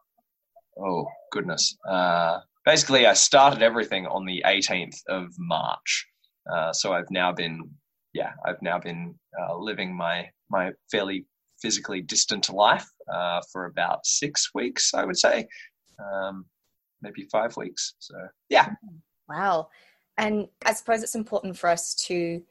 oh, 0.77 1.07
goodness. 1.31 1.77
Uh, 1.87 2.39
basically, 2.65 3.05
I 3.05 3.13
started 3.13 3.61
everything 3.61 4.07
on 4.07 4.25
the 4.25 4.43
18th 4.45 4.97
of 5.07 5.27
March. 5.37 6.07
Uh, 6.51 6.73
so 6.73 6.93
I've 6.93 7.11
now 7.11 7.31
been, 7.31 7.69
yeah, 8.13 8.31
I've 8.45 8.61
now 8.61 8.79
been 8.79 9.15
uh, 9.39 9.55
living 9.57 9.95
my, 9.95 10.29
my 10.49 10.71
fairly 10.91 11.25
physically 11.61 12.01
distant 12.01 12.49
life 12.49 12.87
uh, 13.13 13.41
for 13.51 13.65
about 13.65 14.05
six 14.05 14.49
weeks, 14.53 14.93
I 14.93 15.05
would 15.05 15.17
say. 15.17 15.47
Um, 15.99 16.45
maybe 17.01 17.27
five 17.31 17.55
weeks. 17.57 17.93
So, 17.99 18.15
yeah. 18.49 18.69
Wow. 19.27 19.69
And 20.19 20.49
I 20.65 20.73
suppose 20.73 21.01
it's 21.01 21.15
important 21.15 21.57
for 21.57 21.69
us 21.69 21.95
to 22.07 22.43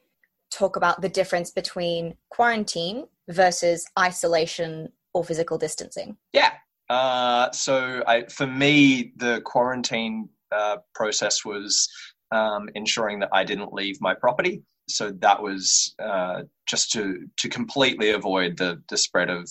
talk 0.51 0.77
about 0.77 1.03
the 1.03 1.09
difference 1.09 1.51
between 1.51 2.17
quarantine 2.31 3.07
versus 3.29 3.87
isolation 3.99 4.91
or 5.13 5.23
physical 5.23 5.59
distancing. 5.59 6.17
Yeah. 6.33 6.53
Uh, 6.89 7.51
so 7.53 8.03
I, 8.07 8.25
for 8.25 8.47
me, 8.47 9.13
the 9.17 9.43
quarantine 9.45 10.31
uh, 10.51 10.79
process 10.95 11.45
was 11.45 11.89
um, 12.33 12.71
ensuring 12.75 13.19
that 13.21 13.29
I 13.33 13.45
didn't 13.45 13.75
leave 13.75 14.01
my 14.01 14.15
property. 14.15 14.63
So 14.89 15.11
that 15.21 15.43
was 15.43 15.95
uh, 16.03 16.45
just 16.67 16.91
to 16.93 17.27
to 17.37 17.49
completely 17.51 18.13
avoid 18.13 18.57
the 18.57 18.83
the 18.89 18.97
spread 18.97 19.29
of 19.29 19.47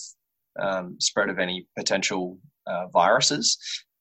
um, 0.58 0.96
spread 0.98 1.28
of 1.28 1.38
any 1.38 1.68
potential 1.76 2.38
uh, 2.66 2.88
viruses. 2.88 3.56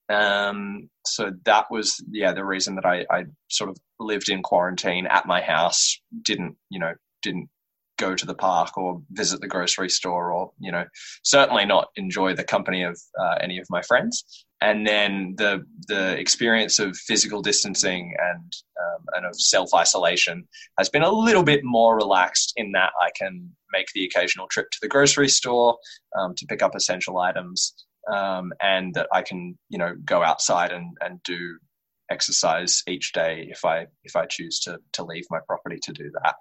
Um, 0.09 0.89
so 1.05 1.31
that 1.45 1.65
was 1.69 2.01
yeah 2.09 2.33
the 2.33 2.45
reason 2.45 2.75
that 2.75 2.85
I, 2.85 3.05
I 3.09 3.25
sort 3.49 3.69
of 3.69 3.77
lived 3.99 4.29
in 4.29 4.41
quarantine 4.41 5.05
at 5.07 5.25
my 5.25 5.41
house. 5.41 5.99
Didn't 6.21 6.55
you 6.69 6.79
know 6.79 6.93
didn't 7.21 7.49
go 7.97 8.15
to 8.15 8.25
the 8.25 8.35
park 8.35 8.77
or 8.77 9.01
visit 9.11 9.41
the 9.41 9.47
grocery 9.47 9.89
store 9.89 10.31
or 10.31 10.51
you 10.59 10.71
know 10.71 10.85
certainly 11.23 11.65
not 11.65 11.87
enjoy 11.95 12.33
the 12.33 12.43
company 12.43 12.83
of 12.83 12.99
uh, 13.19 13.35
any 13.41 13.57
of 13.57 13.65
my 13.69 13.81
friends 13.81 14.45
and 14.61 14.87
then 14.87 15.35
the 15.37 15.63
the 15.87 16.17
experience 16.17 16.79
of 16.79 16.95
physical 16.95 17.41
distancing 17.41 18.15
and 18.19 18.53
um, 18.81 19.05
and 19.15 19.25
of 19.25 19.35
self 19.35 19.73
isolation 19.73 20.47
has 20.77 20.89
been 20.89 21.03
a 21.03 21.11
little 21.11 21.43
bit 21.43 21.61
more 21.63 21.95
relaxed 21.95 22.53
in 22.55 22.71
that 22.71 22.91
I 23.01 23.09
can 23.17 23.49
make 23.71 23.87
the 23.93 24.05
occasional 24.05 24.47
trip 24.47 24.69
to 24.71 24.77
the 24.81 24.87
grocery 24.87 25.29
store 25.29 25.77
um, 26.17 26.33
to 26.35 26.45
pick 26.45 26.61
up 26.61 26.75
essential 26.75 27.17
items 27.17 27.73
um, 28.11 28.53
and 28.61 28.93
that 28.93 29.07
I 29.11 29.21
can 29.21 29.57
you 29.69 29.77
know 29.77 29.95
go 30.05 30.23
outside 30.23 30.71
and 30.71 30.97
and 31.01 31.21
do 31.23 31.57
exercise 32.09 32.83
each 32.87 33.11
day 33.11 33.47
if 33.51 33.65
I 33.65 33.87
if 34.03 34.15
I 34.15 34.25
choose 34.25 34.59
to 34.61 34.79
to 34.93 35.03
leave 35.03 35.25
my 35.29 35.39
property 35.47 35.77
to 35.83 35.91
do 35.91 36.11
that. 36.21 36.35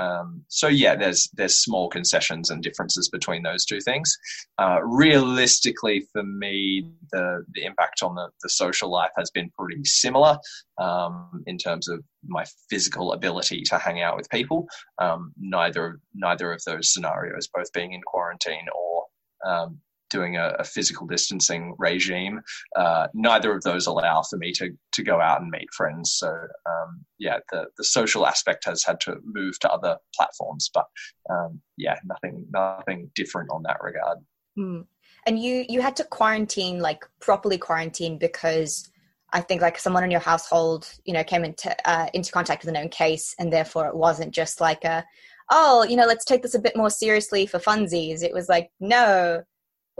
Um, 0.00 0.44
so 0.48 0.68
yeah, 0.68 0.96
there's 0.96 1.28
there's 1.34 1.58
small 1.58 1.88
concessions 1.88 2.50
and 2.50 2.62
differences 2.62 3.08
between 3.08 3.42
those 3.42 3.64
two 3.64 3.80
things. 3.80 4.16
Uh, 4.58 4.78
realistically, 4.82 6.06
for 6.12 6.22
me, 6.22 6.86
the 7.12 7.44
the 7.54 7.64
impact 7.64 8.02
on 8.02 8.14
the 8.14 8.28
the 8.42 8.48
social 8.48 8.90
life 8.90 9.12
has 9.16 9.30
been 9.30 9.50
pretty 9.58 9.84
similar 9.84 10.38
um, 10.78 11.42
in 11.46 11.58
terms 11.58 11.88
of 11.88 12.02
my 12.26 12.44
physical 12.68 13.12
ability 13.12 13.62
to 13.62 13.78
hang 13.78 14.00
out 14.02 14.16
with 14.16 14.28
people. 14.30 14.66
Um, 14.98 15.32
neither 15.38 16.00
neither 16.14 16.52
of 16.52 16.62
those 16.64 16.92
scenarios, 16.92 17.48
both 17.52 17.72
being 17.72 17.92
in 17.92 18.00
quarantine 18.02 18.66
or 18.74 19.04
um, 19.46 19.78
doing 20.10 20.36
a, 20.36 20.54
a 20.58 20.64
physical 20.64 21.06
distancing 21.06 21.74
regime. 21.78 22.40
Uh, 22.76 23.06
neither 23.14 23.54
of 23.54 23.62
those 23.62 23.86
allow 23.86 24.22
for 24.22 24.36
me 24.36 24.52
to 24.52 24.70
to 24.92 25.02
go 25.02 25.20
out 25.20 25.40
and 25.40 25.50
meet 25.50 25.72
friends. 25.72 26.12
So 26.12 26.28
um, 26.28 27.04
yeah, 27.18 27.38
the 27.50 27.66
the 27.78 27.84
social 27.84 28.26
aspect 28.26 28.64
has 28.66 28.84
had 28.84 29.00
to 29.02 29.16
move 29.24 29.58
to 29.60 29.70
other 29.70 29.96
platforms, 30.16 30.70
but 30.72 30.86
um, 31.30 31.60
yeah, 31.76 31.96
nothing 32.04 32.46
nothing 32.50 33.10
different 33.14 33.50
on 33.50 33.62
that 33.62 33.78
regard. 33.82 34.18
Mm. 34.58 34.84
And 35.26 35.38
you 35.38 35.64
you 35.68 35.80
had 35.80 35.96
to 35.96 36.04
quarantine 36.04 36.80
like 36.80 37.04
properly 37.20 37.58
quarantine 37.58 38.18
because. 38.18 38.90
I 39.32 39.40
think 39.40 39.62
like 39.62 39.78
someone 39.78 40.02
in 40.02 40.10
your 40.10 40.18
household, 40.18 40.92
you 41.04 41.14
know, 41.14 41.22
came 41.22 41.44
into 41.44 41.72
uh, 41.88 42.08
into 42.14 42.32
contact 42.32 42.64
with 42.64 42.70
a 42.70 42.72
known 42.72 42.88
case, 42.88 43.32
and 43.38 43.52
therefore 43.52 43.86
it 43.86 43.94
wasn't 43.94 44.34
just 44.34 44.60
like 44.60 44.82
a, 44.84 45.04
oh, 45.52 45.84
you 45.84 45.94
know, 45.94 46.04
let's 46.04 46.24
take 46.24 46.42
this 46.42 46.56
a 46.56 46.58
bit 46.58 46.76
more 46.76 46.90
seriously 46.90 47.46
for 47.46 47.60
funsies. 47.60 48.24
It 48.24 48.34
was 48.34 48.48
like, 48.48 48.72
no, 48.80 49.44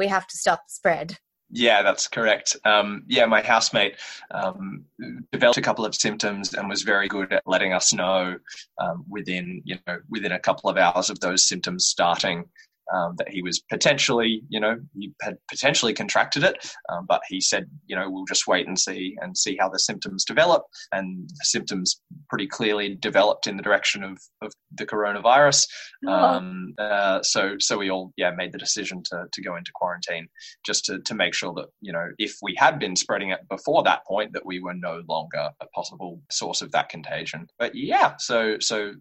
we 0.01 0.09
have 0.09 0.27
to 0.27 0.37
stop 0.37 0.67
the 0.67 0.73
spread. 0.73 1.19
Yeah, 1.53 1.83
that's 1.83 2.09
correct. 2.09 2.57
Um, 2.65 3.03
yeah, 3.07 3.27
my 3.27 3.43
housemate 3.43 3.97
um, 4.31 4.85
developed 5.31 5.59
a 5.59 5.63
couple 5.63 5.85
of 5.85 5.95
symptoms 5.95 6.55
and 6.55 6.69
was 6.69 6.83
very 6.83 7.07
good 7.07 7.33
at 7.33 7.43
letting 7.45 7.73
us 7.73 7.93
know 7.93 8.37
um, 8.79 9.05
within, 9.09 9.61
you 9.65 9.77
know, 9.87 9.99
within 10.09 10.33
a 10.33 10.39
couple 10.39 10.71
of 10.71 10.79
hours 10.79 11.11
of 11.11 11.21
those 11.21 11.47
symptoms 11.47 11.87
starting 11.87 12.45
um, 12.95 13.15
that 13.19 13.29
he 13.29 13.43
was 13.43 13.61
potentially, 13.71 14.43
you 14.49 14.61
know, 14.61 14.77
he 14.95 15.13
had 15.23 15.37
potentially 15.49 15.95
contracted 15.95 16.45
it, 16.45 16.57
um, 16.91 17.07
but 17.09 17.21
he 17.29 17.41
said, 17.41 17.67
you 17.87 17.97
know, 17.97 18.11
we'll 18.11 18.25
just 18.27 18.47
wait 18.47 18.67
and 18.67 18.79
see 18.79 19.17
and 19.21 19.37
see 19.37 19.57
how 19.59 19.69
the 19.69 19.79
symptoms 19.79 20.25
develop. 20.25 20.63
And 20.93 21.29
the 21.29 21.45
symptoms 21.45 22.01
pretty 22.29 22.47
clearly 22.47 22.97
developed 22.97 23.47
in 23.47 23.57
the 23.57 23.63
direction 23.63 24.03
of, 24.03 24.19
of 24.43 24.53
the 24.77 24.87
coronavirus. 24.87 25.67
Oh. 26.07 26.13
Um, 26.13 26.75
uh, 26.79 27.23
so, 27.23 27.57
so 27.59 27.79
we 27.79 27.91
all, 27.91 28.13
yeah, 28.17 28.31
made 28.31 28.53
the 28.53 28.59
decision 28.59 29.03
to, 29.11 29.25
to 29.33 29.43
go 29.43 29.57
into 29.57 29.71
quarantine 29.75 30.29
just 30.65 30.85
to, 30.87 31.01
to 31.01 31.15
make 31.15 31.35
sure 31.35 31.53
that, 31.55 31.67
you 31.81 31.93
know, 31.93 32.07
if 32.19 32.37
we 32.43 32.55
had 32.57 32.79
been 32.79 32.97
spreading 32.97 33.31
it 33.31 33.41
before 33.49 33.83
that 33.85 34.05
point, 34.07 34.33
that 34.33 34.47
we 34.47 34.61
were 34.61 34.75
no 34.75 35.03
longer 35.09 35.51
a 35.61 35.67
possible 35.75 36.21
source 36.31 36.63
of 36.63 36.73
that 36.73 36.89
contagion. 36.89 37.47
But 37.59 37.75
yeah, 37.75 38.15
so, 38.19 38.57
so 38.61 38.93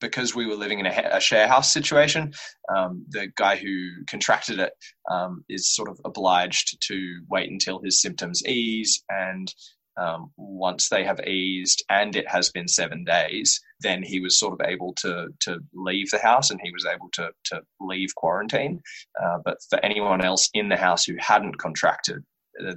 because 0.00 0.34
we 0.34 0.46
were 0.46 0.54
living 0.54 0.80
in 0.80 0.86
a, 0.86 1.10
a 1.12 1.20
share 1.20 1.48
house 1.48 1.72
situation, 1.72 2.32
um, 2.74 3.04
the 3.12 3.32
guy 3.36 3.56
who 3.56 4.04
contracted 4.06 4.58
it 4.58 4.72
um, 5.10 5.44
is 5.48 5.74
sort 5.74 5.88
of 5.88 6.00
obliged 6.04 6.78
to 6.88 7.22
wait 7.28 7.50
until 7.50 7.80
his 7.80 8.00
symptoms 8.00 8.44
ease. 8.46 9.04
And 9.08 9.52
um, 9.96 10.30
once 10.36 10.88
they 10.88 11.04
have 11.04 11.20
eased 11.26 11.84
and 11.90 12.16
it 12.16 12.28
has 12.28 12.50
been 12.50 12.68
seven 12.68 13.04
days, 13.04 13.60
then 13.80 14.02
he 14.02 14.20
was 14.20 14.38
sort 14.38 14.58
of 14.58 14.66
able 14.66 14.94
to 14.94 15.28
to 15.40 15.58
leave 15.74 16.08
the 16.10 16.18
house 16.18 16.50
and 16.50 16.60
he 16.62 16.72
was 16.72 16.86
able 16.86 17.10
to 17.12 17.30
to 17.44 17.60
leave 17.80 18.14
quarantine. 18.16 18.80
Uh, 19.22 19.38
but 19.44 19.58
for 19.68 19.78
anyone 19.84 20.24
else 20.24 20.48
in 20.54 20.68
the 20.68 20.76
house 20.76 21.04
who 21.04 21.14
hadn't 21.18 21.58
contracted 21.58 22.24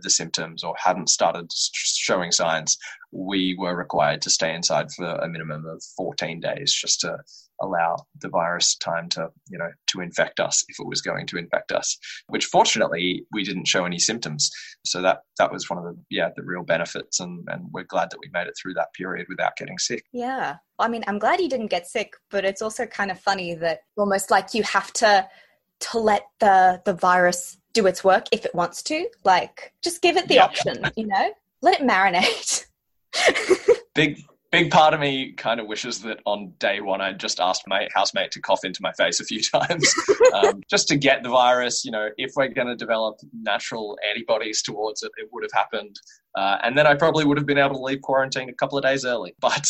the 0.01 0.10
symptoms 0.10 0.63
or 0.63 0.74
hadn't 0.77 1.10
started 1.10 1.51
showing 1.51 2.32
signs, 2.32 2.77
we 3.15 3.55
were 3.57 3.75
required 3.75 4.22
to 4.22 4.29
stay 4.29 4.53
inside 4.53 4.91
for 4.91 5.05
a 5.05 5.29
minimum 5.29 5.65
of 5.65 5.81
14 5.95 6.41
days 6.41 6.74
just 6.74 7.00
to 7.00 7.17
allow 7.62 7.95
the 8.19 8.27
virus 8.27 8.75
time 8.75 9.07
to 9.07 9.29
you 9.50 9.57
know 9.57 9.69
to 9.88 10.01
infect 10.01 10.41
us 10.41 10.65
if 10.67 10.75
it 10.77 10.86
was 10.86 11.01
going 11.01 11.25
to 11.25 11.38
infect 11.38 11.72
us 11.72 11.98
which 12.27 12.45
fortunately 12.45 13.25
we 13.31 13.43
didn't 13.43 13.67
show 13.67 13.86
any 13.86 14.00
symptoms. 14.00 14.51
So 14.86 15.01
that 15.01 15.22
that 15.39 15.51
was 15.51 15.69
one 15.69 15.79
of 15.79 15.86
the 15.86 15.98
yeah 16.10 16.29
the 16.36 16.43
real 16.43 16.63
benefits 16.63 17.19
and 17.19 17.48
and 17.48 17.67
we're 17.72 17.84
glad 17.84 18.12
that 18.12 18.19
we 18.19 18.29
made 18.34 18.48
it 18.48 18.55
through 18.62 18.74
that 18.74 18.93
period 18.93 19.27
without 19.29 19.55
getting 19.55 19.77
sick. 19.77 20.03
Yeah. 20.12 20.57
I 20.77 20.89
mean 20.89 21.05
i'm 21.07 21.19
glad 21.19 21.39
you 21.39 21.48
didn't 21.48 21.67
get 21.67 21.88
sick 21.88 22.13
but 22.29 22.43
it's 22.43 22.62
also 22.62 22.86
kind 22.86 23.12
of 23.12 23.19
funny 23.19 23.55
that 23.55 23.79
almost 23.98 24.29
like 24.29 24.53
you 24.53 24.63
have 24.63 24.91
to 24.93 25.27
to 25.79 26.00
let 26.00 26.27
the 26.39 26.81
the 26.84 26.93
virus 26.93 27.57
do 27.74 27.86
its 27.86 28.03
work 28.03 28.25
if 28.31 28.45
it 28.45 28.55
wants 28.55 28.81
to. 28.84 29.07
Like 29.24 29.74
just 29.84 30.01
give 30.01 30.17
it 30.17 30.27
the 30.27 30.36
yeah. 30.36 30.45
option 30.45 30.84
you 30.95 31.07
know? 31.07 31.31
Let 31.62 31.79
it 31.79 31.88
marinate 31.88 32.64
big 33.93 34.19
big 34.55 34.72
part 34.72 34.93
of 34.93 35.01
me 35.01 35.34
kind 35.34 35.60
of 35.60 35.67
wishes 35.67 36.00
that 36.00 36.19
on 36.25 36.53
day 36.60 36.79
one 36.79 37.01
I 37.01 37.12
just 37.12 37.41
asked 37.41 37.63
my 37.67 37.88
housemate 37.93 38.31
to 38.31 38.41
cough 38.41 38.63
into 38.63 38.81
my 38.81 38.93
face 38.93 39.19
a 39.19 39.25
few 39.25 39.41
times 39.53 39.93
um, 40.34 40.62
just 40.69 40.88
to 40.89 40.95
get 40.95 41.24
the 41.24 41.29
virus. 41.29 41.84
You 41.84 41.91
know, 41.91 42.10
if 42.17 42.31
we're 42.36 42.48
going 42.48 42.67
to 42.67 42.75
develop 42.75 43.17
natural 43.34 43.98
antibodies 44.10 44.62
towards 44.62 45.03
it, 45.03 45.12
it 45.17 45.27
would 45.34 45.43
have 45.43 45.51
happened. 45.51 45.95
Uh, 46.36 46.57
and 46.63 46.77
then 46.77 46.88
I 46.88 46.95
probably 46.95 47.25
would 47.25 47.38
have 47.38 47.45
been 47.45 47.57
able 47.57 47.75
to 47.75 47.81
leave 47.81 48.01
quarantine 48.01 48.50
a 48.50 48.53
couple 48.53 48.77
of 48.77 48.84
days 48.84 49.05
early. 49.05 49.36
But 49.41 49.69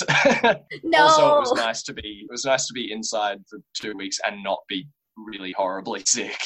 no. 0.84 1.04
also, 1.04 1.38
it 1.38 1.40
was 1.40 1.54
nice 1.54 1.82
to 1.84 1.94
be 1.94 2.26
it 2.30 2.32
was 2.32 2.46
nice 2.46 2.68
to 2.68 2.74
be 2.74 2.92
inside 2.92 3.40
for 3.50 3.60
two 3.74 3.96
weeks 3.98 4.20
and 4.26 4.44
not 4.44 4.60
be 4.70 4.88
really 5.18 5.54
horribly 5.54 6.04
sick 6.06 6.40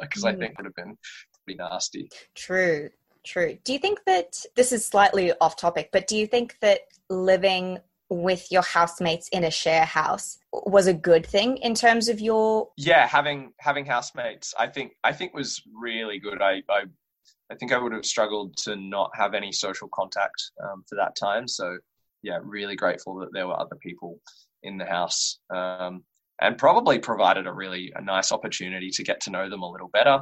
because 0.00 0.24
mm. 0.24 0.28
I 0.28 0.36
think 0.36 0.52
it 0.52 0.56
would 0.58 0.66
have 0.66 0.74
been 0.74 0.96
pretty 1.44 1.58
nasty. 1.58 2.08
True. 2.34 2.90
True. 3.24 3.58
Do 3.64 3.72
you 3.72 3.78
think 3.78 4.04
that 4.04 4.44
this 4.54 4.70
is 4.70 4.84
slightly 4.84 5.32
off 5.40 5.56
topic, 5.56 5.90
but 5.92 6.06
do 6.06 6.16
you 6.16 6.26
think 6.26 6.58
that 6.60 6.80
living 7.08 7.78
with 8.10 8.52
your 8.52 8.62
housemates 8.62 9.28
in 9.28 9.44
a 9.44 9.50
share 9.50 9.84
house 9.84 10.38
was 10.52 10.86
a 10.86 10.94
good 10.94 11.24
thing 11.24 11.56
in 11.58 11.74
terms 11.74 12.08
of 12.08 12.20
your 12.20 12.68
yeah 12.76 13.06
having 13.06 13.52
having 13.58 13.86
housemates 13.86 14.54
i 14.58 14.66
think 14.66 14.92
i 15.02 15.12
think 15.12 15.32
was 15.34 15.62
really 15.74 16.18
good. 16.18 16.42
I 16.42 16.62
i, 16.68 16.82
I 17.50 17.54
think 17.56 17.72
i 17.72 17.78
would 17.78 17.92
have 17.92 18.04
struggled 18.04 18.56
to 18.58 18.76
not 18.76 19.10
have 19.14 19.34
any 19.34 19.52
social 19.52 19.88
contact 19.92 20.50
um, 20.62 20.84
for 20.88 20.96
that 20.96 21.16
time. 21.16 21.48
So 21.48 21.78
yeah 22.22 22.38
really 22.42 22.76
grateful 22.76 23.16
that 23.16 23.32
there 23.32 23.46
were 23.46 23.58
other 23.58 23.76
people 23.76 24.20
in 24.62 24.76
the 24.76 24.86
house 24.86 25.38
um, 25.54 26.04
and 26.40 26.58
probably 26.58 26.98
provided 26.98 27.46
a 27.46 27.52
really 27.52 27.92
a 27.96 28.02
nice 28.02 28.32
opportunity 28.32 28.90
to 28.90 29.02
get 29.02 29.20
to 29.22 29.30
know 29.30 29.48
them 29.48 29.62
a 29.62 29.70
little 29.70 29.88
better 29.88 30.20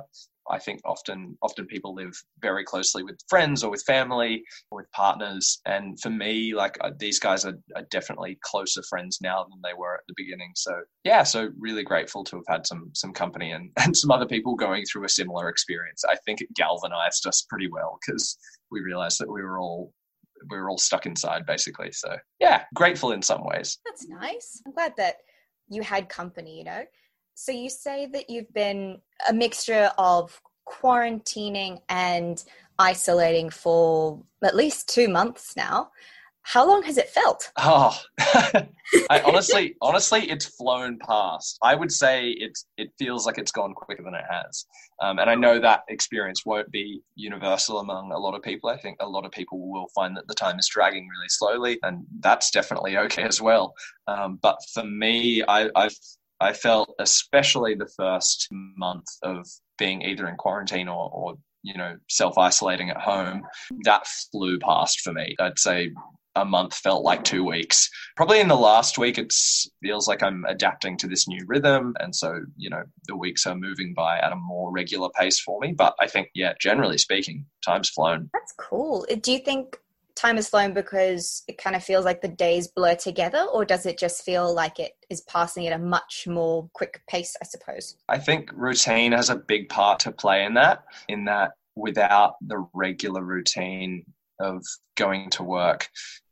I 0.50 0.58
think 0.58 0.80
often 0.84 1.36
often 1.42 1.66
people 1.66 1.94
live 1.94 2.12
very 2.40 2.64
closely 2.64 3.02
with 3.02 3.18
friends 3.28 3.62
or 3.62 3.70
with 3.70 3.82
family 3.84 4.42
or 4.70 4.76
with 4.76 4.90
partners. 4.92 5.60
And 5.66 5.98
for 6.00 6.10
me, 6.10 6.54
like 6.54 6.76
uh, 6.80 6.90
these 6.98 7.18
guys 7.18 7.44
are, 7.44 7.58
are, 7.76 7.86
definitely 7.90 8.38
closer 8.42 8.82
friends 8.88 9.18
now 9.20 9.44
than 9.44 9.60
they 9.62 9.74
were 9.76 9.94
at 9.94 10.00
the 10.08 10.14
beginning. 10.16 10.52
So 10.56 10.72
yeah, 11.04 11.22
so 11.22 11.50
really 11.58 11.84
grateful 11.84 12.24
to 12.24 12.36
have 12.36 12.46
had 12.48 12.66
some 12.66 12.90
some 12.94 13.12
company 13.12 13.52
and, 13.52 13.70
and 13.78 13.96
some 13.96 14.10
other 14.10 14.26
people 14.26 14.54
going 14.54 14.84
through 14.84 15.04
a 15.04 15.10
similar 15.10 15.48
experience. 15.48 16.02
I 16.08 16.16
think 16.24 16.40
it 16.40 16.54
galvanized 16.54 17.26
us 17.26 17.46
pretty 17.48 17.68
well 17.70 17.98
because 18.04 18.36
we 18.70 18.80
realized 18.80 19.20
that 19.20 19.30
we 19.30 19.42
were 19.42 19.58
all 19.58 19.92
we 20.50 20.58
were 20.58 20.70
all 20.70 20.78
stuck 20.78 21.06
inside 21.06 21.46
basically. 21.46 21.92
So 21.92 22.16
yeah, 22.40 22.64
grateful 22.74 23.12
in 23.12 23.22
some 23.22 23.44
ways. 23.44 23.78
That's 23.84 24.08
nice. 24.08 24.60
I'm 24.66 24.72
glad 24.72 24.94
that 24.96 25.16
you 25.68 25.82
had 25.82 26.08
company, 26.08 26.58
you 26.58 26.64
know. 26.64 26.82
So 27.34 27.52
you 27.52 27.70
say 27.70 28.06
that 28.06 28.30
you've 28.30 28.52
been 28.52 29.00
a 29.28 29.32
mixture 29.32 29.90
of 29.98 30.40
quarantining 30.68 31.80
and 31.88 32.42
isolating 32.78 33.50
for 33.50 34.22
at 34.42 34.56
least 34.56 34.88
two 34.88 35.08
months 35.08 35.56
now. 35.56 35.90
How 36.44 36.66
long 36.66 36.82
has 36.82 36.98
it 36.98 37.08
felt? 37.08 37.52
Oh, 37.56 37.96
I 38.18 39.20
honestly, 39.24 39.76
honestly, 39.80 40.28
it's 40.28 40.44
flown 40.44 40.98
past. 40.98 41.56
I 41.62 41.76
would 41.76 41.92
say 41.92 42.30
it's 42.30 42.66
it 42.76 42.90
feels 42.98 43.26
like 43.26 43.38
it's 43.38 43.52
gone 43.52 43.74
quicker 43.74 44.02
than 44.02 44.16
it 44.16 44.24
has, 44.28 44.66
um, 45.00 45.20
and 45.20 45.30
I 45.30 45.36
know 45.36 45.60
that 45.60 45.82
experience 45.88 46.44
won't 46.44 46.68
be 46.72 47.00
universal 47.14 47.78
among 47.78 48.10
a 48.10 48.18
lot 48.18 48.34
of 48.34 48.42
people. 48.42 48.70
I 48.70 48.76
think 48.76 48.96
a 48.98 49.08
lot 49.08 49.24
of 49.24 49.30
people 49.30 49.70
will 49.70 49.86
find 49.94 50.16
that 50.16 50.26
the 50.26 50.34
time 50.34 50.58
is 50.58 50.68
dragging 50.68 51.08
really 51.08 51.28
slowly, 51.28 51.78
and 51.84 52.04
that's 52.18 52.50
definitely 52.50 52.98
okay 52.98 53.22
as 53.22 53.40
well. 53.40 53.72
Um, 54.08 54.40
but 54.42 54.58
for 54.74 54.82
me, 54.82 55.44
I, 55.46 55.70
I've 55.76 55.96
I 56.42 56.52
felt, 56.52 56.94
especially 56.98 57.74
the 57.74 57.90
first 57.96 58.48
month 58.50 59.06
of 59.22 59.46
being 59.78 60.02
either 60.02 60.28
in 60.28 60.36
quarantine 60.36 60.88
or, 60.88 61.08
or 61.12 61.34
you 61.62 61.74
know, 61.74 61.96
self 62.08 62.36
isolating 62.36 62.90
at 62.90 63.00
home, 63.00 63.44
that 63.84 64.06
flew 64.32 64.58
past 64.58 65.00
for 65.00 65.12
me. 65.12 65.36
I'd 65.38 65.58
say 65.58 65.92
a 66.34 66.44
month 66.44 66.74
felt 66.74 67.04
like 67.04 67.22
two 67.24 67.44
weeks. 67.44 67.88
Probably 68.16 68.40
in 68.40 68.48
the 68.48 68.56
last 68.56 68.98
week, 68.98 69.18
it 69.18 69.32
feels 69.82 70.08
like 70.08 70.22
I'm 70.22 70.44
adapting 70.48 70.96
to 70.98 71.06
this 71.06 71.28
new 71.28 71.44
rhythm. 71.46 71.94
And 72.00 72.14
so, 72.14 72.40
you 72.56 72.70
know, 72.70 72.82
the 73.06 73.16
weeks 73.16 73.46
are 73.46 73.54
moving 73.54 73.94
by 73.94 74.18
at 74.18 74.32
a 74.32 74.36
more 74.36 74.72
regular 74.72 75.10
pace 75.10 75.38
for 75.38 75.60
me. 75.60 75.72
But 75.72 75.94
I 76.00 76.08
think, 76.08 76.28
yeah, 76.34 76.54
generally 76.60 76.98
speaking, 76.98 77.46
time's 77.64 77.90
flown. 77.90 78.30
That's 78.32 78.54
cool. 78.58 79.06
Do 79.20 79.30
you 79.30 79.38
think 79.38 79.78
time 80.14 80.36
has 80.36 80.48
flown 80.48 80.74
because 80.74 81.42
it 81.48 81.58
kind 81.58 81.76
of 81.76 81.82
feels 81.82 82.04
like 82.04 82.20
the 82.20 82.28
days 82.28 82.68
blur 82.68 82.94
together, 82.94 83.46
or 83.52 83.64
does 83.64 83.86
it 83.86 83.98
just 83.98 84.24
feel 84.24 84.54
like 84.54 84.78
it 84.78 84.92
is 85.10 85.20
passing 85.22 85.66
at 85.66 85.72
a 85.72 85.82
much 85.82 86.26
more 86.26 86.68
quick 86.74 87.02
pace, 87.08 87.36
I 87.42 87.46
suppose? 87.46 87.96
I 88.08 88.18
think 88.18 88.50
routine 88.54 89.12
has 89.12 89.30
a 89.30 89.36
big 89.36 89.68
part 89.68 90.00
to 90.00 90.12
play 90.12 90.44
in 90.44 90.54
that, 90.54 90.84
in 91.08 91.24
that 91.26 91.52
without 91.76 92.34
the 92.40 92.66
regular 92.74 93.22
routine 93.22 94.04
of 94.40 94.64
going 94.96 95.30
to 95.30 95.42
work. 95.42 95.88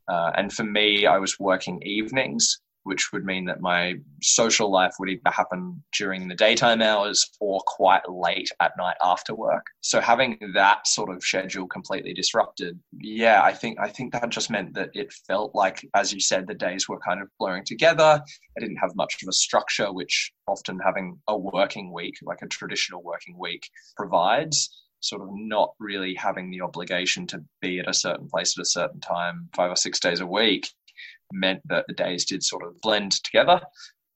Uh, 0.08 0.32
and 0.36 0.52
for 0.52 0.64
me, 0.64 1.06
I 1.06 1.18
was 1.18 1.38
working 1.38 1.80
evenings 1.82 2.60
which 2.84 3.12
would 3.12 3.24
mean 3.24 3.44
that 3.46 3.60
my 3.60 3.94
social 4.22 4.70
life 4.70 4.94
would 4.98 5.08
either 5.08 5.30
happen 5.30 5.82
during 5.96 6.28
the 6.28 6.34
daytime 6.34 6.80
hours 6.82 7.30
or 7.40 7.60
quite 7.66 8.08
late 8.08 8.50
at 8.60 8.72
night 8.78 8.96
after 9.02 9.34
work. 9.34 9.66
So 9.80 10.00
having 10.00 10.38
that 10.54 10.86
sort 10.86 11.10
of 11.10 11.22
schedule 11.22 11.66
completely 11.66 12.14
disrupted, 12.14 12.78
yeah, 13.00 13.42
I 13.42 13.52
think 13.52 13.78
I 13.78 13.88
think 13.88 14.12
that 14.12 14.28
just 14.30 14.50
meant 14.50 14.74
that 14.74 14.90
it 14.94 15.12
felt 15.26 15.54
like, 15.54 15.86
as 15.94 16.12
you 16.12 16.20
said, 16.20 16.46
the 16.46 16.54
days 16.54 16.88
were 16.88 17.00
kind 17.00 17.20
of 17.20 17.28
blurring 17.38 17.64
together. 17.64 18.22
I 18.56 18.60
didn't 18.60 18.76
have 18.76 18.94
much 18.94 19.22
of 19.22 19.28
a 19.28 19.32
structure, 19.32 19.92
which 19.92 20.32
often 20.46 20.78
having 20.84 21.18
a 21.28 21.36
working 21.36 21.92
week, 21.92 22.14
like 22.22 22.42
a 22.42 22.46
traditional 22.46 23.02
working 23.02 23.38
week, 23.38 23.68
provides 23.96 24.70
sort 25.00 25.22
of 25.22 25.28
not 25.32 25.70
really 25.78 26.14
having 26.14 26.50
the 26.50 26.60
obligation 26.60 27.26
to 27.26 27.42
be 27.60 27.80
at 27.80 27.88
a 27.88 27.94
certain 27.94 28.28
place 28.28 28.54
at 28.56 28.62
a 28.62 28.66
certain 28.66 29.00
time 29.00 29.48
five 29.54 29.70
or 29.70 29.76
six 29.76 29.98
days 29.98 30.20
a 30.20 30.26
week 30.26 30.68
meant 31.32 31.60
that 31.66 31.84
the 31.88 31.94
days 31.94 32.24
did 32.24 32.42
sort 32.42 32.62
of 32.62 32.80
blend 32.80 33.12
together. 33.24 33.60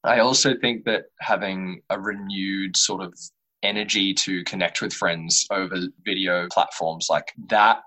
I 0.05 0.21
also 0.21 0.55
think 0.61 0.85
that 0.85 1.05
having 1.21 1.81
a 1.91 1.99
renewed 1.99 2.77
sort 2.77 3.03
of 3.03 3.15
energy 3.63 4.13
to 4.13 4.45
connect 4.45 4.83
with 4.83 4.93
friends 4.93 5.47
over 5.51 5.77
video 6.05 6.47
platforms 6.53 7.07
like 7.09 7.33
that 7.49 7.81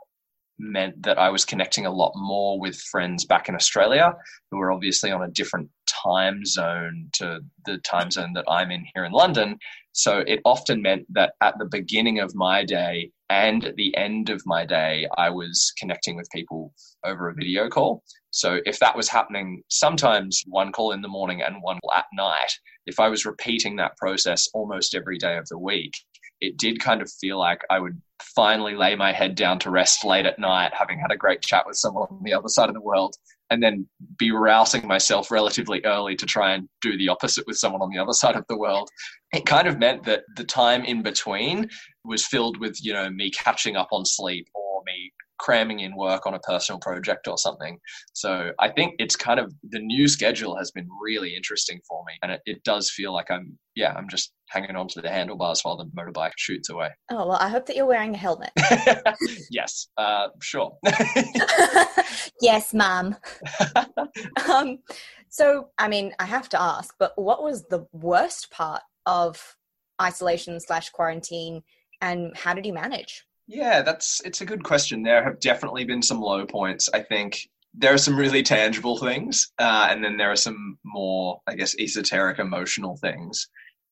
meant 0.60 1.04
that 1.04 1.20
I 1.20 1.30
was 1.30 1.46
connecting 1.46 1.86
a 1.86 1.92
lot 1.92 2.14
more 2.16 2.60
with 2.60 2.76
friends 2.76 3.26
back 3.26 3.48
in 3.48 3.56
Australia 3.56 4.14
who 4.50 4.58
were 4.58 4.72
obviously 4.72 5.12
on 5.12 5.24
a 5.24 5.30
different 5.30 5.70
time 5.88 6.46
zone 6.46 7.10
to 7.14 7.42
the 7.66 7.78
time 7.80 8.12
zone 8.12 8.34
that 8.34 8.46
I'm 8.48 8.72
in 8.72 8.86
here 8.94 9.06
in 9.06 9.12
London. 9.12 9.58
So 9.92 10.24
it 10.28 10.42
often 10.46 10.82
meant 10.82 11.06
that 11.14 11.34
at 11.42 11.58
the 11.60 11.66
beginning 11.66 12.20
of 12.20 12.36
my 12.36 12.64
day 12.64 13.12
and 13.30 13.66
at 13.66 13.76
the 13.76 13.96
end 13.98 14.30
of 14.30 14.42
my 14.46 14.66
day, 14.66 15.08
I 15.18 15.30
was 15.30 15.74
connecting 15.78 16.16
with 16.16 16.30
people 16.34 16.74
over 17.04 17.30
a 17.30 17.34
video 17.34 17.68
call. 17.68 18.04
So 18.38 18.60
if 18.66 18.78
that 18.80 18.96
was 18.96 19.10
happening 19.10 19.64
sometimes 19.68 20.44
one 20.46 20.72
call 20.72 20.92
in 20.92 21.02
the 21.02 21.08
morning 21.08 21.42
and 21.42 21.56
one 21.62 21.80
at 21.96 22.06
night, 22.14 22.52
if 22.86 23.00
I 23.00 23.08
was 23.08 23.26
repeating 23.26 23.78
that 23.78 23.98
process 23.98 24.48
almost 24.54 24.94
every 24.94 25.18
day 25.18 25.38
of 25.38 25.48
the 25.48 25.58
week, 25.58 25.94
it 26.40 26.56
did 26.56 26.80
kind 26.80 27.02
of 27.02 27.12
feel 27.20 27.40
like 27.40 27.62
I 27.72 27.80
would 27.80 28.00
finally 28.36 28.76
lay 28.76 28.96
my 28.96 29.12
head 29.12 29.34
down 29.34 29.58
to 29.60 29.72
rest 29.72 30.06
late 30.06 30.28
at 30.28 30.38
night, 30.38 30.72
having 30.72 31.00
had 31.00 31.12
a 31.12 31.18
great 31.18 31.42
chat 31.42 31.66
with 31.66 31.78
someone 31.78 32.08
on 32.12 32.22
the 32.24 32.34
other 32.36 32.48
side 32.48 32.70
of 32.70 32.76
the 32.76 32.82
world, 32.82 33.16
and 33.50 33.64
then 33.64 33.88
be 34.20 34.30
rousing 34.30 34.86
myself 34.86 35.32
relatively 35.32 35.84
early 35.84 36.16
to 36.16 36.28
try 36.28 36.54
and 36.54 36.70
do 36.80 36.96
the 36.96 37.10
opposite 37.10 37.48
with 37.48 37.58
someone 37.58 37.82
on 37.82 37.90
the 37.90 37.98
other 37.98 38.14
side 38.14 38.36
of 38.36 38.46
the 38.50 38.58
world. 38.58 38.88
It 39.34 39.48
kind 39.48 39.68
of 39.68 39.80
meant 39.80 40.04
that 40.04 40.26
the 40.36 40.44
time 40.44 40.84
in 40.84 41.02
between 41.02 41.70
was 42.06 42.24
filled 42.24 42.60
with, 42.60 42.78
you 42.86 42.94
know, 42.94 43.10
me 43.10 43.32
catching 43.32 43.76
up 43.76 43.88
on 43.92 44.06
sleep 44.06 44.48
or 44.54 44.84
me 44.86 45.12
cramming 45.40 45.82
in 45.82 45.96
work 45.96 46.26
on 46.26 46.34
a 46.34 46.40
personal 46.40 46.80
project 46.80 47.28
or 47.28 47.38
something. 47.38 47.78
So 48.14 48.52
I 48.60 48.70
think 48.70 48.96
it's 49.00 49.16
kind 49.16 49.40
of 49.40 49.54
the 49.70 49.80
new 49.80 50.08
schedule 50.08 50.58
has 50.58 50.72
been 50.72 50.88
really 51.02 51.36
interesting 51.36 51.80
for 51.88 52.04
me. 52.08 52.14
And 52.22 52.32
it, 52.32 52.42
it 52.46 52.64
does 52.64 52.90
feel 52.90 53.14
like 53.14 53.30
I'm, 53.30 53.58
yeah, 53.76 53.94
I'm 53.94 54.10
just 54.10 54.34
hanging 54.50 54.76
on 54.76 54.88
to 54.90 55.02
the 55.02 55.10
handlebars 55.10 55.62
while 55.62 55.78
the 55.78 55.86
motorbike 55.86 56.32
shoots 56.38 56.70
away. 56.70 56.90
Oh, 57.12 57.28
well, 57.28 57.38
I 57.40 57.50
hope 57.50 57.66
that 57.68 57.76
you're 57.76 57.86
wearing 57.86 58.16
a 58.16 58.18
helmet. 58.18 58.52
yes, 59.52 59.88
uh, 59.98 60.28
sure. 60.42 60.78
yes, 62.42 62.74
ma'am. 62.74 63.16
um, 64.50 64.80
so, 65.30 65.70
I 65.78 65.88
mean, 65.88 66.14
I 66.20 66.26
have 66.26 66.50
to 66.50 66.62
ask, 66.62 66.96
but 66.98 67.14
what 67.16 67.44
was 67.44 67.66
the 67.66 67.86
worst 67.92 68.50
part 68.52 68.82
of 69.06 69.56
isolation 70.02 70.60
slash 70.60 70.90
quarantine 70.90 71.64
and 72.02 72.36
how 72.36 72.54
did 72.54 72.66
you 72.66 72.74
manage? 72.74 73.26
Yeah, 73.48 73.82
that's 73.82 74.22
it's 74.26 74.42
a 74.42 74.46
good 74.46 74.64
question. 74.64 75.04
There 75.04 75.24
have 75.24 75.40
definitely 75.40 75.86
been 75.86 76.02
some 76.02 76.20
low 76.20 76.46
points. 76.46 76.90
I 76.94 77.02
think 77.02 77.40
there 77.74 77.94
are 77.94 77.98
some 77.98 78.18
really 78.18 78.44
tangible 78.44 78.98
things, 78.98 79.52
uh, 79.58 79.88
and 79.90 80.04
then 80.04 80.18
there 80.18 80.32
are 80.32 80.36
some 80.36 80.78
more, 80.84 81.42
I 81.48 81.56
guess, 81.56 81.76
esoteric, 81.80 82.40
emotional 82.40 82.98
things. 82.98 83.48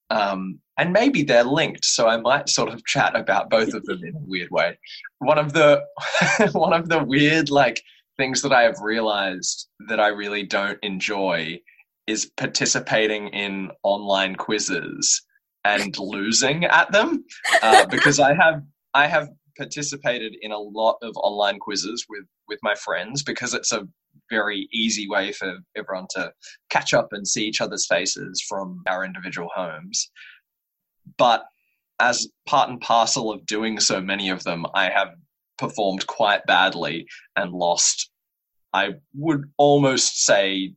Um, 0.10 0.60
and 0.78 0.94
maybe 0.94 1.24
they're 1.24 1.44
linked, 1.44 1.86
so 1.86 2.08
I 2.08 2.18
might 2.18 2.50
sort 2.50 2.70
of 2.70 2.86
chat 2.86 3.16
about 3.16 3.50
both 3.50 3.74
of 3.74 3.86
them 3.86 4.04
in 4.04 4.16
a 4.16 4.20
weird 4.20 4.52
way. 4.52 4.78
One 5.20 5.40
of 5.40 5.54
the 5.54 5.82
one 6.52 6.74
of 6.74 6.90
the 6.90 7.04
weird 7.04 7.50
like 7.50 7.82
things 8.18 8.42
that 8.42 8.52
I 8.52 8.64
have 8.64 8.80
realized 8.82 9.68
that 9.88 10.00
I 10.00 10.08
really 10.08 10.44
don't 10.44 10.80
enjoy 10.84 11.62
is 12.08 12.32
participating 12.38 13.30
in 13.30 13.72
online 13.84 14.36
quizzes 14.36 15.22
and 15.64 15.98
losing 15.98 16.66
at 16.66 16.92
them 16.92 17.24
uh, 17.64 17.86
because 17.88 18.20
I 18.20 18.34
have 18.36 18.62
I 18.94 19.08
have 19.08 19.30
participated 19.58 20.36
in 20.42 20.52
a 20.52 20.58
lot 20.58 20.98
of 21.02 21.16
online 21.18 21.60
quizzes 21.60 22.06
with 22.10 22.26
with 22.48 22.60
my 22.62 22.76
friends 22.76 23.24
because 23.24 23.54
it's 23.54 23.72
a 23.72 23.88
very 24.30 24.68
easy 24.72 25.08
way 25.10 25.32
for 25.32 25.58
everyone 25.76 26.08
to 26.12 26.32
catch 26.70 26.94
up 26.94 27.10
and 27.12 27.28
see 27.28 27.46
each 27.46 27.62
other's 27.62 27.88
faces 27.88 28.44
from 28.48 28.82
our 28.88 29.04
individual 29.04 29.50
homes. 29.54 30.10
But 31.18 31.46
as 32.00 32.28
part 32.46 32.70
and 32.70 32.82
parcel 32.82 33.32
of 33.32 33.46
doing 33.46 33.80
so 33.80 34.02
many 34.02 34.30
of 34.30 34.44
them, 34.44 34.66
I 34.74 34.90
have 34.90 35.10
performed 35.58 36.08
quite 36.08 36.46
badly 36.46 37.08
and 37.36 37.52
lost. 37.52 38.10
I 38.74 38.96
would 39.14 39.46
almost 39.58 40.26
say 40.26 40.74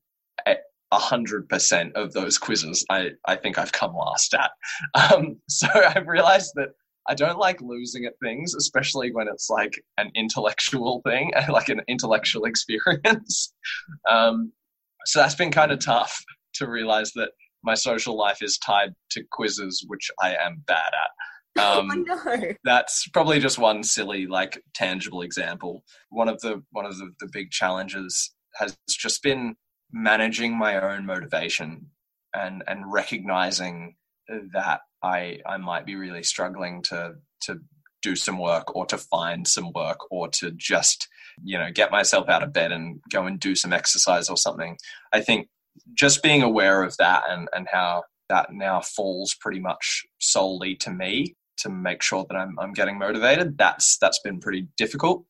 a 0.91 0.99
hundred 0.99 1.49
percent 1.49 1.95
of 1.97 2.12
those 2.12 2.38
quizzes. 2.38 2.85
I, 2.91 3.11
I 3.27 3.37
think 3.37 3.59
I've 3.59 3.73
come 3.73 3.95
last 3.95 4.35
at. 4.35 4.51
Um, 4.95 5.38
so 5.49 5.69
I've 5.69 6.07
realized 6.07 6.53
that 6.57 6.71
I 7.09 7.14
don't 7.14 7.38
like 7.38 7.61
losing 7.62 8.05
at 8.05 8.12
things, 8.23 8.55
especially 8.55 9.11
when 9.12 9.29
it's 9.29 9.49
like 9.49 9.73
an 9.97 10.11
intellectual 10.14 11.01
thing, 11.07 11.33
like 11.49 11.68
an 11.68 11.81
intellectual 11.88 12.44
experience. 12.44 13.53
Um, 14.11 14.53
so 15.05 15.21
that's 15.21 15.35
been 15.35 15.51
kind 15.51 15.73
of 15.73 15.79
tough 15.79 16.23
to 16.55 16.68
realize 16.68 17.12
that 17.14 17.31
my 17.62 17.75
social 17.75 18.16
life 18.16 18.42
is 18.42 18.59
tied 18.59 18.90
to 19.12 19.23
quizzes, 19.31 19.85
which 19.87 20.11
I 20.23 20.35
am 20.35 20.62
bad 20.66 20.88
at. 20.88 21.11
Um, 21.59 21.88
oh, 21.90 22.23
no. 22.25 22.53
That's 22.62 23.09
probably 23.09 23.40
just 23.40 23.59
one 23.59 23.83
silly, 23.83 24.29
like 24.29 24.62
tangible 24.75 25.23
example. 25.23 25.83
One 26.11 26.29
of 26.29 26.40
the 26.40 26.62
one 26.71 26.87
of 26.87 26.97
the, 26.99 27.11
the 27.18 27.29
big 27.33 27.51
challenges 27.51 28.33
has 28.57 28.77
just 28.88 29.25
been 29.25 29.57
managing 29.90 30.57
my 30.57 30.81
own 30.81 31.05
motivation 31.05 31.87
and 32.33 32.62
and 32.68 32.85
recognizing 32.92 33.97
that 34.53 34.83
I 35.03 35.39
I 35.47 35.57
might 35.57 35.87
be 35.87 35.97
really 35.97 36.23
struggling 36.23 36.83
to 36.85 37.15
to 37.43 37.61
do 38.03 38.15
some 38.15 38.39
work 38.39 38.75
or 38.77 38.87
to 38.87 38.99
find 38.99 39.47
some 39.47 39.73
work 39.75 39.99
or 40.11 40.29
to 40.29 40.51
just 40.53 41.09
you 41.43 41.59
know 41.59 41.71
get 41.73 41.91
myself 41.91 42.29
out 42.29 42.43
of 42.43 42.53
bed 42.53 42.73
and 42.73 43.01
go 43.11 43.27
and 43.27 43.41
do 43.41 43.55
some 43.55 43.73
exercise 43.73 44.29
or 44.29 44.37
something. 44.37 44.77
I 45.13 45.21
think 45.21 45.49
just 45.95 46.23
being 46.23 46.43
aware 46.43 46.83
of 46.83 46.97
that 46.99 47.25
and 47.29 47.49
and 47.55 47.67
how 47.71 48.05
that 48.29 48.53
now 48.53 48.81
falls 48.81 49.35
pretty 49.41 49.61
much 49.61 50.05
solely 50.19 50.75
to 50.77 50.91
me 50.91 51.35
to 51.57 51.71
make 51.71 52.03
sure 52.03 52.27
that 52.29 52.37
i'm, 52.37 52.57
I'm 52.59 52.73
getting 52.73 52.99
motivated 52.99 53.57
that's 53.57 53.97
that's 53.99 54.21
been 54.21 54.41
pretty 54.41 54.69
difficult. 54.77 55.25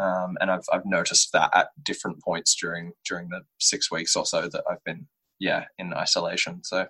Um, 0.00 0.38
and 0.40 0.50
I've, 0.50 0.64
I've 0.72 0.86
noticed 0.86 1.32
that 1.32 1.50
at 1.54 1.68
different 1.84 2.22
points 2.22 2.54
during 2.54 2.92
during 3.06 3.28
the 3.28 3.42
six 3.58 3.90
weeks 3.90 4.16
or 4.16 4.24
so 4.24 4.48
that 4.48 4.64
I've 4.70 4.82
been 4.84 5.06
yeah 5.42 5.64
in 5.78 5.92
isolation. 5.92 6.62
So 6.62 6.86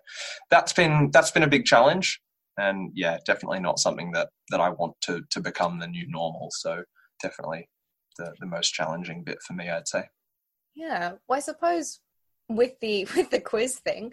that's 0.51 0.73
been 0.73 1.11
that's 1.13 1.31
been 1.31 1.43
a 1.43 1.49
big 1.49 1.65
challenge. 1.65 2.21
And 2.59 2.91
yeah 2.95 3.17
definitely 3.25 3.61
not 3.61 3.79
something 3.79 4.13
that 4.13 4.29
that 4.51 4.61
i 4.61 4.69
want 4.69 4.95
to 5.03 5.23
to 5.31 5.41
become 5.41 5.79
the 5.79 5.87
new 5.87 6.07
normal. 6.09 6.49
So 6.53 6.85
definitely 7.23 7.69
the 8.19 8.33
the 8.41 8.47
most 8.47 8.73
challenging 8.75 9.25
bit 9.25 9.39
for 9.47 9.55
me 9.55 9.71
i'd 9.71 9.89
say. 9.89 10.05
Yeah. 10.75 11.13
Well 11.27 11.39
i 11.39 11.41
suppose 11.41 12.01
with 12.49 12.79
the 12.81 13.09
with 13.17 13.31
the 13.31 13.41
quiz 13.41 13.79
thing 13.79 14.13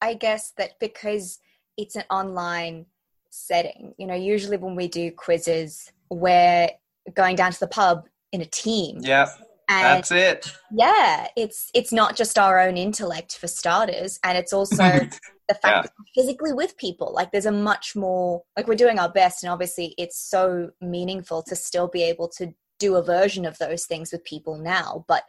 i 0.00 0.14
guess 0.14 0.52
that 0.56 0.72
because 0.80 1.38
it's 1.76 1.96
an 1.96 2.04
online 2.10 2.86
setting 3.30 3.92
you 3.98 4.06
know 4.06 4.14
usually 4.14 4.56
when 4.56 4.76
we 4.76 4.88
do 4.88 5.10
quizzes 5.10 5.92
we're 6.10 6.70
going 7.14 7.36
down 7.36 7.52
to 7.52 7.60
the 7.60 7.66
pub 7.66 8.08
in 8.32 8.40
a 8.40 8.46
team. 8.46 8.98
Yeah 9.00 9.26
And 9.68 9.98
That's 9.98 10.12
it. 10.12 10.52
yeah, 10.70 11.26
it's 11.36 11.70
it's 11.74 11.92
not 11.92 12.14
just 12.16 12.38
our 12.38 12.60
own 12.60 12.76
intellect 12.76 13.36
for 13.38 13.48
starters, 13.48 14.20
and 14.22 14.38
it's 14.38 14.52
also 14.52 14.84
the 15.48 15.54
fact 15.54 15.64
Yeah. 15.64 15.82
that 15.82 15.92
we're 15.98 16.22
physically 16.22 16.52
with 16.52 16.76
people. 16.76 17.12
Like 17.12 17.32
there's 17.32 17.46
a 17.46 17.52
much 17.52 17.96
more 17.96 18.42
like 18.56 18.68
we're 18.68 18.76
doing 18.76 18.98
our 19.00 19.10
best, 19.10 19.42
and 19.42 19.52
obviously 19.52 19.94
it's 19.98 20.18
so 20.18 20.70
meaningful 20.80 21.42
to 21.44 21.56
still 21.56 21.88
be 21.88 22.02
able 22.04 22.28
to 22.38 22.54
do 22.78 22.94
a 22.96 23.02
version 23.02 23.44
of 23.44 23.58
those 23.58 23.86
things 23.86 24.12
with 24.12 24.22
people 24.24 24.56
now, 24.58 25.04
but 25.08 25.24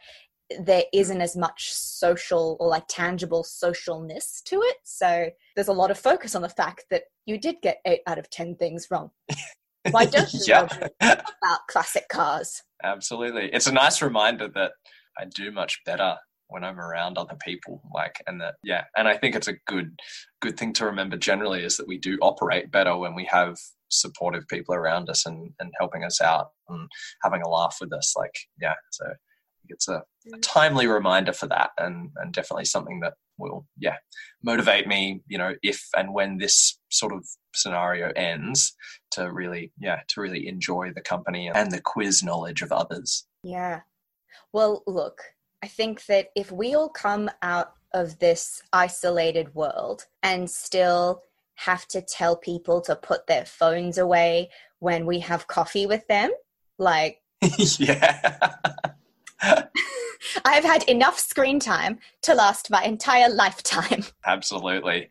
there 0.60 0.84
isn't 0.92 1.20
as 1.20 1.36
much 1.36 1.72
social 1.72 2.56
or 2.60 2.68
like 2.68 2.84
tangible 2.88 3.42
socialness 3.42 4.42
to 4.44 4.60
it. 4.62 4.76
So 4.84 5.30
there's 5.56 5.68
a 5.68 5.72
lot 5.72 5.90
of 5.90 5.98
focus 5.98 6.34
on 6.34 6.42
the 6.42 6.48
fact 6.48 6.84
that 6.90 7.02
you 7.26 7.38
did 7.38 7.56
get 7.62 7.80
eight 7.84 8.00
out 8.06 8.18
of 8.18 8.30
ten 8.30 8.54
things 8.54 8.86
wrong. 8.90 9.10
Why 9.90 10.06
don't 10.06 10.32
you 10.32 10.40
know 10.40 10.68
yeah. 11.00 11.20
about 11.42 11.66
classic 11.68 12.08
cars? 12.08 12.62
Absolutely. 12.82 13.50
It's 13.52 13.66
a 13.66 13.72
nice 13.72 14.02
reminder 14.02 14.48
that 14.54 14.72
I 15.18 15.24
do 15.34 15.50
much 15.50 15.80
better 15.84 16.16
when 16.48 16.64
I'm 16.64 16.80
around 16.80 17.18
other 17.18 17.36
people. 17.44 17.82
Like, 17.94 18.22
and 18.26 18.40
that, 18.40 18.54
yeah. 18.62 18.84
And 18.96 19.06
I 19.06 19.16
think 19.16 19.34
it's 19.34 19.48
a 19.48 19.58
good, 19.66 19.98
good 20.40 20.56
thing 20.56 20.72
to 20.74 20.86
remember 20.86 21.16
generally 21.16 21.64
is 21.64 21.76
that 21.76 21.88
we 21.88 21.98
do 21.98 22.18
operate 22.22 22.70
better 22.70 22.96
when 22.96 23.14
we 23.14 23.24
have 23.26 23.56
supportive 23.90 24.46
people 24.48 24.74
around 24.74 25.08
us 25.10 25.26
and, 25.26 25.50
and 25.60 25.72
helping 25.78 26.04
us 26.04 26.20
out 26.20 26.48
and 26.68 26.88
having 27.22 27.42
a 27.42 27.48
laugh 27.48 27.76
with 27.80 27.92
us. 27.92 28.14
Like, 28.16 28.34
yeah. 28.60 28.74
So 28.90 29.06
it's 29.68 29.88
a, 29.88 30.02
a 30.32 30.38
timely 30.38 30.86
reminder 30.86 31.32
for 31.32 31.46
that 31.46 31.70
and, 31.78 32.10
and 32.16 32.32
definitely 32.32 32.64
something 32.64 33.00
that 33.00 33.14
will, 33.38 33.66
yeah, 33.78 33.96
motivate 34.42 34.86
me, 34.86 35.20
you 35.28 35.38
know, 35.38 35.54
if 35.62 35.88
and 35.96 36.12
when 36.12 36.38
this 36.38 36.78
sort 36.90 37.12
of 37.12 37.26
scenario 37.54 38.12
ends 38.16 38.74
to 39.12 39.32
really, 39.32 39.72
yeah, 39.78 40.00
to 40.08 40.20
really 40.20 40.48
enjoy 40.48 40.92
the 40.94 41.00
company 41.00 41.48
and 41.48 41.70
the 41.70 41.80
quiz 41.80 42.22
knowledge 42.22 42.62
of 42.62 42.72
others. 42.72 43.26
Yeah. 43.42 43.80
Well, 44.52 44.82
look, 44.86 45.22
I 45.62 45.66
think 45.66 46.06
that 46.06 46.28
if 46.34 46.52
we 46.52 46.74
all 46.74 46.88
come 46.88 47.30
out 47.42 47.72
of 47.94 48.18
this 48.18 48.62
isolated 48.72 49.54
world 49.54 50.06
and 50.22 50.50
still 50.50 51.22
have 51.56 51.86
to 51.88 52.00
tell 52.00 52.36
people 52.36 52.80
to 52.82 52.94
put 52.94 53.26
their 53.26 53.44
phones 53.44 53.98
away 53.98 54.50
when 54.78 55.06
we 55.06 55.18
have 55.20 55.48
coffee 55.48 55.86
with 55.86 56.06
them, 56.06 56.30
like 56.78 57.20
yeah. 57.78 58.38
I've 60.48 60.64
had 60.64 60.82
enough 60.84 61.18
screen 61.18 61.60
time 61.60 61.98
to 62.22 62.34
last 62.34 62.70
my 62.70 62.82
entire 62.82 63.28
lifetime. 63.28 64.04
Absolutely. 64.26 65.08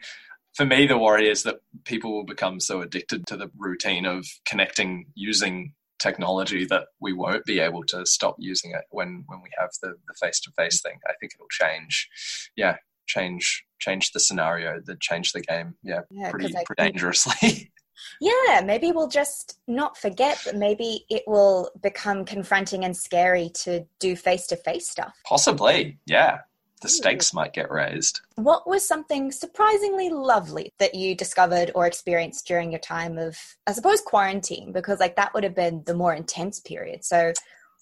For 0.56 0.66
me, 0.66 0.88
the 0.88 0.98
worry 0.98 1.30
is 1.30 1.44
that 1.44 1.58
people 1.86 2.12
will 2.12 2.26
become 2.26 2.60
so 2.60 2.82
addicted 2.82 3.28
to 3.28 3.38
the 3.38 3.52
routine 3.58 4.06
of 4.06 4.26
connecting 4.48 5.06
using 5.14 5.74
technology 6.00 6.66
that 6.66 6.86
we 7.00 7.14
won't 7.14 7.46
be 7.46 7.60
able 7.60 7.84
to 7.84 8.06
stop 8.06 8.36
using 8.40 8.72
it 8.72 8.84
when, 8.90 9.24
when 9.28 9.42
we 9.42 9.50
have 9.60 9.70
the, 9.82 9.90
the 9.90 10.14
face-to-face 10.20 10.82
thing. 10.82 10.98
I 11.08 11.14
think 11.20 11.34
it'll 11.36 11.48
change, 11.50 12.10
yeah, 12.56 12.78
change 13.08 13.64
change 13.80 14.12
the 14.12 14.20
scenario, 14.20 14.82
that 14.86 15.00
change 15.00 15.34
the 15.34 15.42
game, 15.42 15.76
yeah, 15.84 16.02
Yeah, 16.10 16.32
pretty, 16.32 16.56
I 16.58 16.64
pretty 16.66 16.92
dangerously. 16.92 17.72
Yeah, 18.22 18.62
maybe 18.64 18.92
we'll 18.92 19.08
just 19.08 19.60
not 19.68 19.98
forget, 19.98 20.42
but 20.46 20.56
maybe 20.56 21.06
it 21.10 21.24
will 21.28 21.72
become 21.82 22.26
confronting 22.26 22.86
and 22.86 22.96
scary 22.96 23.50
to 23.64 23.86
do 24.00 24.16
face 24.16 24.48
to 24.48 24.56
face 24.56 24.90
stuff. 24.90 25.14
Possibly, 25.26 26.00
yeah. 26.06 26.40
The 26.82 26.90
stakes 26.90 27.34
might 27.34 27.54
get 27.54 27.72
raised. 27.72 28.22
What 28.36 28.68
was 28.68 28.88
something 28.88 29.32
surprisingly 29.32 30.12
lovely 30.12 30.74
that 30.78 30.94
you 30.94 31.16
discovered 31.16 31.72
or 31.74 31.88
experienced 31.88 32.46
during 32.46 32.72
your 32.72 32.80
time 32.80 33.18
of, 33.18 33.36
I 33.66 33.72
suppose, 33.72 34.00
quarantine? 34.02 34.74
Because 34.74 35.00
like 35.00 35.16
that 35.16 35.34
would 35.34 35.44
have 35.44 35.56
been 35.56 35.82
the 35.88 35.96
more 35.96 36.14
intense 36.14 36.60
period. 36.60 37.04
So, 37.04 37.34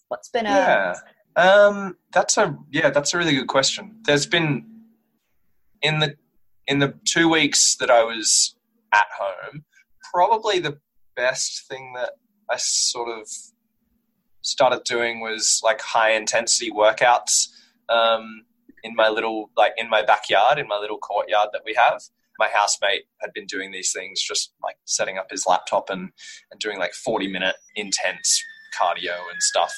what's 0.08 0.30
been 0.30 0.46
a 0.46 0.50
Yeah. 0.50 0.96
Um, 1.36 1.98
that's 2.14 2.38
a 2.38 2.58
yeah, 2.72 2.90
that's 2.90 3.14
a 3.14 3.18
really 3.18 3.36
good 3.36 3.48
question. 3.48 3.98
There's 4.06 4.26
been 4.26 4.66
in 5.82 6.00
the 6.00 6.16
in 6.66 6.80
the 6.80 6.96
two 7.04 7.30
weeks 7.30 7.76
that 7.78 7.92
I 7.92 8.04
was 8.04 8.56
at 8.94 9.08
home, 9.18 9.66
probably 10.16 10.60
the 10.60 10.80
best 11.18 11.68
thing 11.68 11.92
that 11.94 12.12
I 12.50 12.56
sort 12.56 13.10
of 13.10 13.28
started 14.42 14.84
doing 14.86 15.20
was 15.20 15.60
like 15.62 15.82
high 15.82 16.12
intensity 16.12 16.72
workouts 16.72 17.48
um, 17.90 18.46
in 18.84 18.96
my 18.96 19.10
little 19.10 19.50
like 19.58 19.74
in 19.78 19.90
my 19.90 20.04
backyard 20.04 20.58
in 20.58 20.68
my 20.68 20.78
little 20.78 20.98
courtyard 20.98 21.50
that 21.52 21.64
we 21.66 21.76
have. 21.78 22.02
My 22.40 22.50
housemate 22.54 23.04
had 23.22 23.32
been 23.34 23.46
doing 23.46 23.72
these 23.72 23.92
things, 23.94 24.22
just 24.22 24.54
like 24.64 24.76
setting 24.86 25.18
up 25.18 25.28
his 25.30 25.46
laptop 25.48 25.90
and 25.90 26.12
and 26.52 26.60
doing 26.62 26.80
like 26.80 26.94
forty 26.94 27.28
minute 27.28 27.56
intense 27.76 28.42
cardio 28.80 29.16
and 29.32 29.42
stuff. 29.42 29.74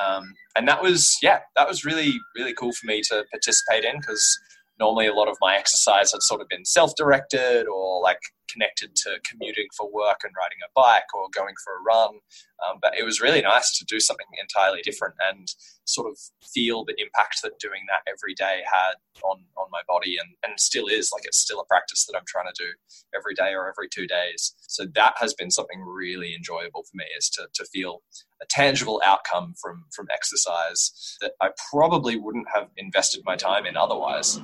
Um, 0.00 0.34
and 0.56 0.66
that 0.66 0.82
was 0.82 1.16
yeah, 1.22 1.40
that 1.56 1.68
was 1.68 1.84
really 1.84 2.14
really 2.36 2.54
cool 2.54 2.72
for 2.72 2.86
me 2.86 3.02
to 3.02 3.24
participate 3.30 3.84
in 3.84 4.00
because 4.00 4.38
normally 4.80 5.06
a 5.06 5.14
lot 5.14 5.28
of 5.28 5.36
my 5.40 5.56
exercise 5.56 6.10
had 6.10 6.22
sort 6.22 6.40
of 6.40 6.48
been 6.48 6.64
self-directed 6.64 7.66
or 7.68 8.00
like 8.02 8.18
connected 8.52 8.94
to 8.96 9.18
commuting 9.28 9.66
for 9.76 9.90
work 9.92 10.20
and 10.24 10.32
riding 10.36 10.58
a 10.64 10.70
bike 10.74 11.08
or 11.14 11.28
going 11.34 11.54
for 11.64 11.76
a 11.76 11.82
run 11.82 12.18
um, 12.66 12.78
but 12.82 12.96
it 12.98 13.04
was 13.04 13.20
really 13.20 13.40
nice 13.40 13.76
to 13.78 13.84
do 13.84 14.00
something 14.00 14.26
entirely 14.40 14.80
different 14.82 15.14
and 15.30 15.54
sort 15.84 16.10
of 16.10 16.18
feel 16.54 16.84
the 16.84 16.94
impact 16.98 17.40
that 17.42 17.58
doing 17.58 17.82
that 17.88 18.08
every 18.10 18.34
day 18.34 18.62
had 18.64 18.94
on 19.24 19.38
on 19.56 19.66
my 19.70 19.80
body 19.88 20.16
and 20.20 20.30
and 20.44 20.58
still 20.60 20.86
is 20.86 21.10
like 21.12 21.24
it's 21.24 21.38
still 21.38 21.60
a 21.60 21.64
practice 21.66 22.06
that 22.06 22.16
I'm 22.16 22.26
trying 22.26 22.52
to 22.52 22.64
do 22.64 22.70
every 23.14 23.34
day 23.34 23.54
or 23.54 23.68
every 23.68 23.88
two 23.88 24.06
days 24.06 24.54
so 24.60 24.86
that 24.94 25.14
has 25.18 25.34
been 25.34 25.50
something 25.50 25.80
really 25.80 26.34
enjoyable 26.34 26.82
for 26.82 26.96
me 26.96 27.04
is 27.18 27.28
to 27.30 27.46
to 27.54 27.64
feel 27.64 28.02
a 28.42 28.46
tangible 28.46 29.00
outcome 29.04 29.54
from 29.60 29.84
from 29.90 30.06
exercise 30.12 31.16
that 31.20 31.32
I 31.40 31.50
probably 31.70 32.16
wouldn't 32.16 32.48
have 32.54 32.68
invested 32.76 33.22
my 33.24 33.36
time 33.36 33.66
in 33.66 33.76
otherwise. 33.76 34.40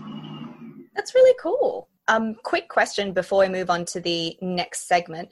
That's 0.94 1.14
really 1.14 1.36
cool. 1.40 1.88
Um, 2.08 2.36
quick 2.44 2.68
question 2.68 3.12
before 3.12 3.40
we 3.40 3.48
move 3.48 3.70
on 3.70 3.84
to 3.86 4.00
the 4.00 4.36
next 4.40 4.86
segment. 4.86 5.30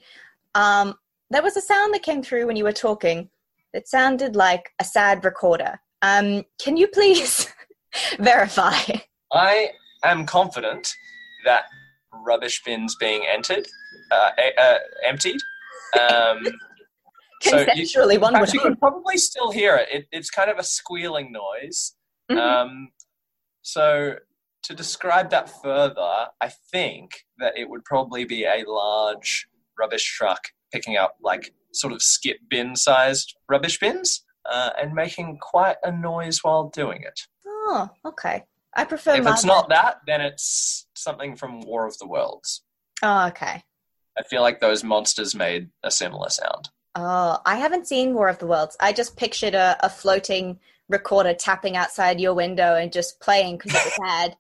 Um, 0.55 0.95
there 1.31 1.43
was 1.43 1.57
a 1.57 1.61
sound 1.61 1.95
that 1.95 2.03
came 2.03 2.23
through 2.23 2.47
when 2.47 2.57
you 2.57 2.65
were 2.65 2.73
talking. 2.73 3.31
It 3.73 3.89
sounded 3.89 4.37
like 4.37 4.73
a 4.81 4.85
sad 4.85 5.25
recorder. 5.25 5.81
Um, 6.03 6.45
can 6.61 6.77
you 6.77 6.89
please 6.89 7.49
verify? 8.19 8.77
I 9.33 9.71
am 10.05 10.27
confident 10.27 10.93
that 11.45 11.65
rubbish 12.13 12.63
bins 12.65 12.97
being 12.99 13.25
entered, 13.27 13.67
uh, 14.11 14.31
uh, 14.59 14.79
emptied. 15.05 15.41
Um, 15.99 16.45
so 17.43 17.59
you, 17.59 17.65
Conceptually, 17.67 18.19
one 18.19 18.39
would 18.39 18.53
you 18.53 18.61
can 18.61 18.77
probably 18.77 19.17
still 19.17 19.51
hear 19.51 19.77
it. 19.77 19.89
it. 19.91 20.07
It's 20.13 20.31
kind 20.31 20.51
of 20.51 20.59
a 20.59 20.65
squealing 20.65 21.33
noise. 21.33 21.95
Mhm. 22.31 22.39
Um, 22.39 22.89
so 23.63 24.17
to 24.65 24.75
describe 24.75 25.31
that 25.31 25.51
further, 25.63 26.29
I 26.41 26.49
think 26.71 27.25
that 27.39 27.57
it 27.57 27.69
would 27.69 27.85
probably 27.85 28.25
be 28.25 28.45
a 28.45 28.65
large 28.67 29.47
rubbish 29.79 30.05
truck 30.05 30.41
picking 30.73 30.97
up 30.97 31.17
like 31.21 31.53
sort 31.73 31.93
of 31.93 32.03
skip 32.03 32.39
bin 32.49 32.77
sized 32.77 33.37
rubbish 33.49 33.79
bins 33.79 34.25
uh, 34.51 34.71
and 34.81 34.95
making 34.95 35.39
quite 35.41 35.77
a 35.83 35.93
noise 35.93 36.43
while 36.43 36.71
doing 36.71 37.03
it. 37.03 37.21
Oh, 37.47 37.89
okay. 38.05 38.45
I 38.75 38.85
prefer. 38.85 39.15
If 39.15 39.27
it's 39.27 39.45
not 39.45 39.69
that, 39.69 40.01
then 40.07 40.21
it's 40.21 40.87
something 40.95 41.37
from 41.37 41.61
War 41.61 41.87
of 41.87 41.97
the 41.99 42.07
Worlds. 42.07 42.63
Oh, 43.03 43.29
okay. 43.29 43.63
I 44.19 44.23
feel 44.23 44.43
like 44.43 44.61
those 44.61 44.85
monsters 44.85 45.35
made 45.35 45.71
a 45.83 45.91
similar 45.91 46.29
sound. 46.29 46.71
Oh, 46.95 47.39
I 47.45 47.57
haven't 47.57 47.89
seen 47.89 48.15
War 48.15 48.29
of 48.29 48.39
the 48.39 48.47
Worlds. 48.47 48.77
I 48.79 48.93
just 48.93 49.17
pictured 49.17 49.55
a, 49.55 49.77
a 49.81 49.89
floating 49.89 50.61
recorder 50.89 51.35
tapping 51.35 51.77
outside 51.77 52.21
your 52.21 52.35
window 52.35 52.77
and 52.77 52.93
just 52.93 53.21
playing 53.21 53.57
because 53.57 53.75
it 53.75 53.85
was 53.85 53.95
sad. 54.09 54.37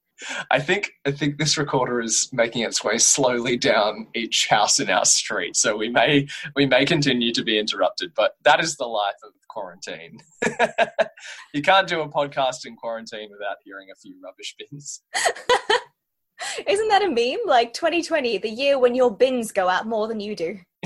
I 0.51 0.61
think 0.61 0.93
I 1.07 1.11
think 1.11 1.39
this 1.39 1.59
recorder 1.59 2.01
is 2.01 2.29
making 2.33 2.63
its 2.63 2.83
way 2.83 2.99
slowly 2.99 3.57
down 3.57 4.07
each 4.15 4.49
house 4.49 4.81
in 4.81 4.91
our 4.91 5.05
street, 5.05 5.57
so 5.57 5.77
we 5.77 5.89
may 5.89 6.27
we 6.55 6.67
may 6.67 6.85
continue 6.85 7.33
to 7.33 7.43
be 7.43 7.59
interrupted, 7.59 8.13
but 8.15 8.37
that 8.45 8.61
is 8.61 8.77
the 8.77 8.87
life 8.87 9.15
of 9.25 9.33
quarantine. 9.49 10.19
you 11.55 11.63
can't 11.63 11.89
do 11.89 12.01
a 12.01 12.09
podcast 12.09 12.67
in 12.67 12.77
quarantine 12.77 13.31
without 13.31 13.57
hearing 13.65 13.89
a 13.91 13.95
few 13.95 14.17
rubbish 14.23 14.55
bins. 14.59 15.03
Isn't 16.67 16.89
that 16.89 17.03
a 17.03 17.09
meme? 17.09 17.47
Like 17.47 17.73
2020, 17.73 18.39
the 18.39 18.49
year 18.49 18.79
when 18.79 18.95
your 18.95 19.17
bins 19.17 19.53
go 19.53 19.69
out 19.69 19.87
more 19.87 20.09
than 20.09 20.21
you 20.21 20.37
do. 20.37 20.59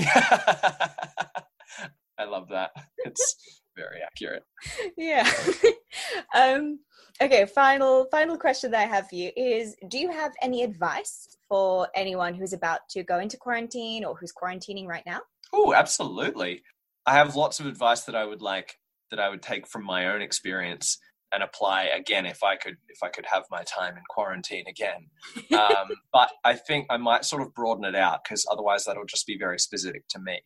I 2.19 2.25
love 2.25 2.49
that. 2.49 2.71
It's 2.99 3.58
very 3.79 4.01
accurate. 4.05 4.43
Yeah. 4.97 5.29
um, 6.35 6.79
okay, 7.21 7.45
final 7.45 8.05
final 8.11 8.37
question 8.37 8.71
that 8.71 8.81
I 8.81 8.85
have 8.85 9.09
for 9.09 9.15
you 9.15 9.31
is 9.35 9.75
do 9.87 9.97
you 9.97 10.11
have 10.11 10.31
any 10.41 10.63
advice 10.63 11.37
for 11.47 11.87
anyone 11.95 12.33
who's 12.33 12.53
about 12.53 12.81
to 12.91 13.03
go 13.03 13.19
into 13.19 13.37
quarantine 13.37 14.03
or 14.03 14.15
who's 14.15 14.33
quarantining 14.33 14.87
right 14.87 15.03
now? 15.05 15.21
Oh, 15.53 15.73
absolutely. 15.73 16.61
I 17.05 17.13
have 17.13 17.35
lots 17.35 17.59
of 17.59 17.65
advice 17.65 18.01
that 18.03 18.15
I 18.15 18.25
would 18.25 18.41
like 18.41 18.75
that 19.09 19.19
I 19.19 19.29
would 19.29 19.41
take 19.41 19.67
from 19.67 19.83
my 19.83 20.07
own 20.07 20.21
experience 20.21 20.99
and 21.31 21.43
apply 21.43 21.83
again 21.83 22.25
if 22.25 22.43
I 22.43 22.55
could 22.55 22.77
if 22.87 23.03
I 23.03 23.09
could 23.09 23.25
have 23.31 23.43
my 23.51 23.63
time 23.63 23.97
in 23.97 24.03
quarantine 24.09 24.65
again. 24.67 25.09
Um, 25.59 25.89
but 26.13 26.31
I 26.45 26.55
think 26.55 26.85
I 26.89 26.97
might 26.97 27.25
sort 27.25 27.41
of 27.41 27.53
broaden 27.53 27.83
it 27.83 27.95
out 27.95 28.23
because 28.23 28.45
otherwise 28.49 28.85
that'll 28.85 29.05
just 29.05 29.27
be 29.27 29.37
very 29.37 29.59
specific 29.59 30.07
to 30.09 30.19
me. 30.19 30.39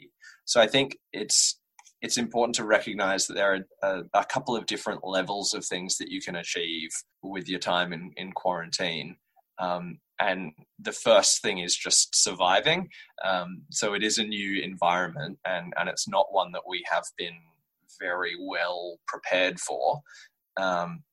So 0.45 0.59
I 0.59 0.67
think 0.67 0.97
it's 1.11 1.59
it's 2.03 2.17
important 2.17 2.53
to 2.53 2.65
recognize 2.65 3.25
that 3.25 3.35
there 3.35 3.53
are 3.53 3.59
a, 3.81 4.03
a, 4.13 4.25
couple 4.25 4.57
of 4.57 4.65
different 4.65 5.07
levels 5.07 5.53
of 5.53 5.65
things 5.65 5.97
that 5.97 6.11
you 6.11 6.21
can 6.21 6.35
achieve 6.35 6.89
with 7.23 7.47
your 7.47 7.59
time 7.59 7.93
in, 7.93 8.11
in 8.17 8.33
quarantine. 8.33 9.15
Um, 9.57 9.99
and 10.19 10.51
the 10.77 10.91
first 10.91 11.41
thing 11.41 11.59
is 11.59 11.75
just 11.77 12.13
surviving. 12.13 12.89
Um, 13.23 13.63
so 13.71 13.93
it 13.93 14.03
is 14.03 14.17
a 14.17 14.25
new 14.25 14.61
environment, 14.61 15.39
and, 15.45 15.73
and 15.79 15.87
it's 15.87 16.07
not 16.07 16.25
one 16.31 16.51
that 16.51 16.63
we 16.67 16.83
have 16.91 17.05
been 17.17 17.39
very 18.01 18.33
well 18.37 18.97
prepared 19.07 19.61
for. 19.61 20.01
Um, 20.57 21.03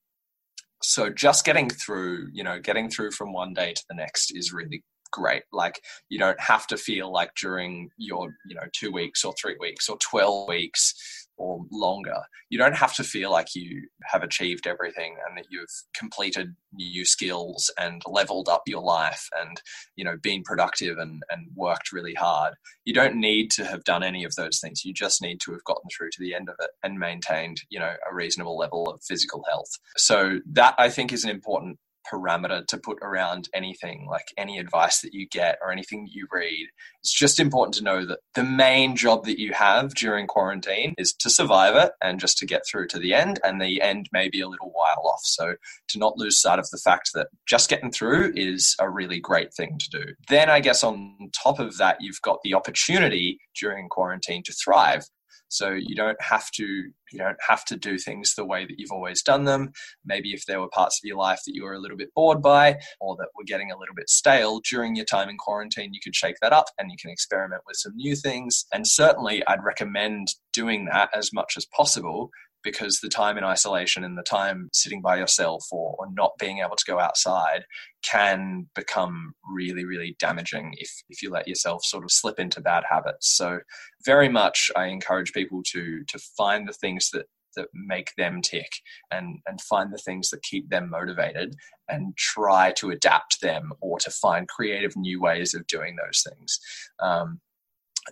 so 0.83 1.09
just 1.09 1.45
getting 1.45 1.69
through, 1.69 2.27
you 2.33 2.43
know, 2.43 2.59
getting 2.59 2.89
through 2.89 3.11
from 3.11 3.31
one 3.31 3.53
day 3.53 3.73
to 3.73 3.83
the 3.87 3.95
next 3.95 4.31
is 4.35 4.51
really 4.51 4.83
great. 5.11 5.43
Like 5.51 5.81
you 6.09 6.17
don't 6.17 6.39
have 6.39 6.67
to 6.67 6.77
feel 6.77 7.11
like 7.11 7.31
during 7.35 7.89
your, 7.97 8.35
you 8.45 8.55
know, 8.55 8.67
two 8.73 8.91
weeks 8.91 9.23
or 9.23 9.33
three 9.33 9.57
weeks 9.59 9.89
or 9.89 9.97
12 9.97 10.47
weeks 10.47 11.27
or 11.37 11.65
longer, 11.71 12.17
you 12.49 12.57
don't 12.57 12.75
have 12.75 12.93
to 12.95 13.03
feel 13.03 13.31
like 13.31 13.55
you 13.55 13.87
have 14.03 14.23
achieved 14.23 14.67
everything 14.67 15.15
and 15.27 15.37
that 15.37 15.47
you've 15.49 15.69
completed 15.93 16.55
new 16.73 17.03
skills 17.03 17.71
and 17.79 18.01
leveled 18.05 18.47
up 18.47 18.63
your 18.67 18.81
life 18.81 19.27
and, 19.39 19.61
you 19.95 20.03
know, 20.03 20.17
been 20.21 20.43
productive 20.43 20.97
and, 20.97 21.23
and 21.31 21.47
worked 21.55 21.91
really 21.91 22.13
hard. 22.13 22.53
You 22.85 22.93
don't 22.93 23.15
need 23.15 23.51
to 23.51 23.65
have 23.65 23.83
done 23.83 24.03
any 24.03 24.23
of 24.23 24.35
those 24.35 24.59
things. 24.59 24.85
You 24.85 24.93
just 24.93 25.21
need 25.21 25.39
to 25.41 25.51
have 25.51 25.63
gotten 25.63 25.89
through 25.89 26.11
to 26.11 26.19
the 26.19 26.35
end 26.35 26.49
of 26.49 26.55
it 26.59 26.69
and 26.83 26.99
maintained, 26.99 27.61
you 27.69 27.79
know, 27.79 27.93
a 28.09 28.13
reasonable 28.13 28.57
level 28.57 28.89
of 28.89 29.01
physical 29.03 29.43
health. 29.49 29.71
So 29.97 30.39
that 30.51 30.75
I 30.77 30.89
think 30.89 31.11
is 31.11 31.23
an 31.23 31.29
important 31.29 31.79
parameter 32.11 32.65
to 32.67 32.77
put 32.77 32.97
around 33.01 33.49
anything, 33.53 34.07
like 34.09 34.27
any 34.37 34.57
advice 34.57 35.01
that 35.01 35.13
you 35.13 35.27
get 35.27 35.57
or 35.61 35.71
anything 35.71 36.03
that 36.03 36.13
you 36.13 36.27
read. 36.31 36.67
It's 37.01 37.13
just 37.13 37.39
important 37.39 37.75
to 37.75 37.83
know 37.83 38.05
that 38.05 38.19
the 38.35 38.43
main 38.43 38.95
job 38.95 39.25
that 39.25 39.39
you 39.39 39.53
have 39.53 39.93
during 39.95 40.27
quarantine 40.27 40.93
is 40.97 41.13
to 41.13 41.29
survive 41.29 41.75
it 41.75 41.91
and 42.01 42.19
just 42.19 42.37
to 42.39 42.45
get 42.45 42.63
through 42.69 42.87
to 42.87 42.99
the 42.99 43.13
end. 43.13 43.39
And 43.43 43.61
the 43.61 43.81
end 43.81 44.09
may 44.11 44.29
be 44.29 44.41
a 44.41 44.47
little 44.47 44.71
while 44.73 45.03
off. 45.05 45.21
So 45.23 45.55
to 45.89 45.99
not 45.99 46.17
lose 46.17 46.41
sight 46.41 46.59
of 46.59 46.69
the 46.69 46.77
fact 46.77 47.11
that 47.13 47.27
just 47.47 47.69
getting 47.69 47.91
through 47.91 48.33
is 48.35 48.75
a 48.79 48.89
really 48.89 49.19
great 49.19 49.53
thing 49.53 49.77
to 49.79 49.89
do. 49.89 50.05
Then 50.27 50.49
I 50.49 50.59
guess 50.59 50.83
on 50.83 51.29
top 51.33 51.59
of 51.59 51.77
that, 51.77 51.97
you've 51.99 52.21
got 52.21 52.39
the 52.43 52.53
opportunity 52.53 53.39
during 53.59 53.89
quarantine 53.89 54.43
to 54.43 54.53
thrive. 54.53 55.05
So 55.51 55.71
you 55.71 55.95
don't 55.95 56.21
have 56.21 56.49
to 56.51 56.63
you 56.63 57.17
don't 57.17 57.37
have 57.45 57.65
to 57.65 57.75
do 57.75 57.97
things 57.97 58.35
the 58.35 58.45
way 58.45 58.65
that 58.65 58.79
you've 58.79 58.91
always 58.91 59.21
done 59.21 59.43
them. 59.43 59.73
Maybe 60.05 60.29
if 60.29 60.45
there 60.45 60.61
were 60.61 60.69
parts 60.69 60.97
of 60.97 61.05
your 61.05 61.17
life 61.17 61.41
that 61.45 61.53
you 61.53 61.63
were 61.63 61.73
a 61.73 61.79
little 61.79 61.97
bit 61.97 62.13
bored 62.15 62.41
by 62.41 62.79
or 63.01 63.17
that 63.17 63.27
were 63.37 63.43
getting 63.43 63.69
a 63.69 63.77
little 63.77 63.93
bit 63.93 64.09
stale 64.09 64.61
during 64.69 64.95
your 64.95 65.03
time 65.03 65.27
in 65.27 65.37
quarantine, 65.37 65.93
you 65.93 65.99
could 66.01 66.15
shake 66.15 66.37
that 66.41 66.53
up 66.53 66.67
and 66.79 66.89
you 66.89 66.97
can 67.01 67.11
experiment 67.11 67.63
with 67.67 67.75
some 67.75 67.95
new 67.97 68.15
things. 68.15 68.65
And 68.73 68.87
certainly 68.87 69.45
I'd 69.45 69.63
recommend 69.63 70.29
doing 70.53 70.85
that 70.85 71.09
as 71.13 71.33
much 71.33 71.55
as 71.57 71.65
possible 71.65 72.31
because 72.63 72.99
the 72.99 73.09
time 73.09 73.37
in 73.37 73.43
isolation 73.43 74.03
and 74.03 74.17
the 74.17 74.23
time 74.23 74.69
sitting 74.73 75.01
by 75.01 75.17
yourself 75.17 75.65
or, 75.71 75.95
or, 75.97 76.07
not 76.13 76.31
being 76.39 76.59
able 76.59 76.75
to 76.75 76.85
go 76.85 76.99
outside 76.99 77.63
can 78.03 78.67
become 78.75 79.33
really, 79.49 79.85
really 79.85 80.15
damaging 80.19 80.73
if, 80.77 80.91
if 81.09 81.21
you 81.21 81.29
let 81.29 81.47
yourself 81.47 81.83
sort 81.85 82.03
of 82.03 82.11
slip 82.11 82.39
into 82.39 82.61
bad 82.61 82.83
habits. 82.89 83.35
So 83.35 83.59
very 84.05 84.29
much 84.29 84.69
I 84.75 84.87
encourage 84.87 85.33
people 85.33 85.61
to 85.71 86.03
to 86.07 86.19
find 86.37 86.67
the 86.67 86.73
things 86.73 87.09
that 87.11 87.25
that 87.55 87.67
make 87.73 88.11
them 88.17 88.41
tick 88.41 88.69
and 89.11 89.39
and 89.47 89.59
find 89.61 89.93
the 89.93 89.97
things 89.97 90.29
that 90.29 90.43
keep 90.43 90.69
them 90.69 90.89
motivated 90.89 91.55
and 91.89 92.15
try 92.17 92.71
to 92.77 92.91
adapt 92.91 93.41
them 93.41 93.71
or 93.81 93.99
to 93.99 94.09
find 94.09 94.47
creative 94.47 94.95
new 94.95 95.21
ways 95.21 95.53
of 95.53 95.67
doing 95.67 95.95
those 95.95 96.23
things 96.27 96.59
um, 97.01 97.39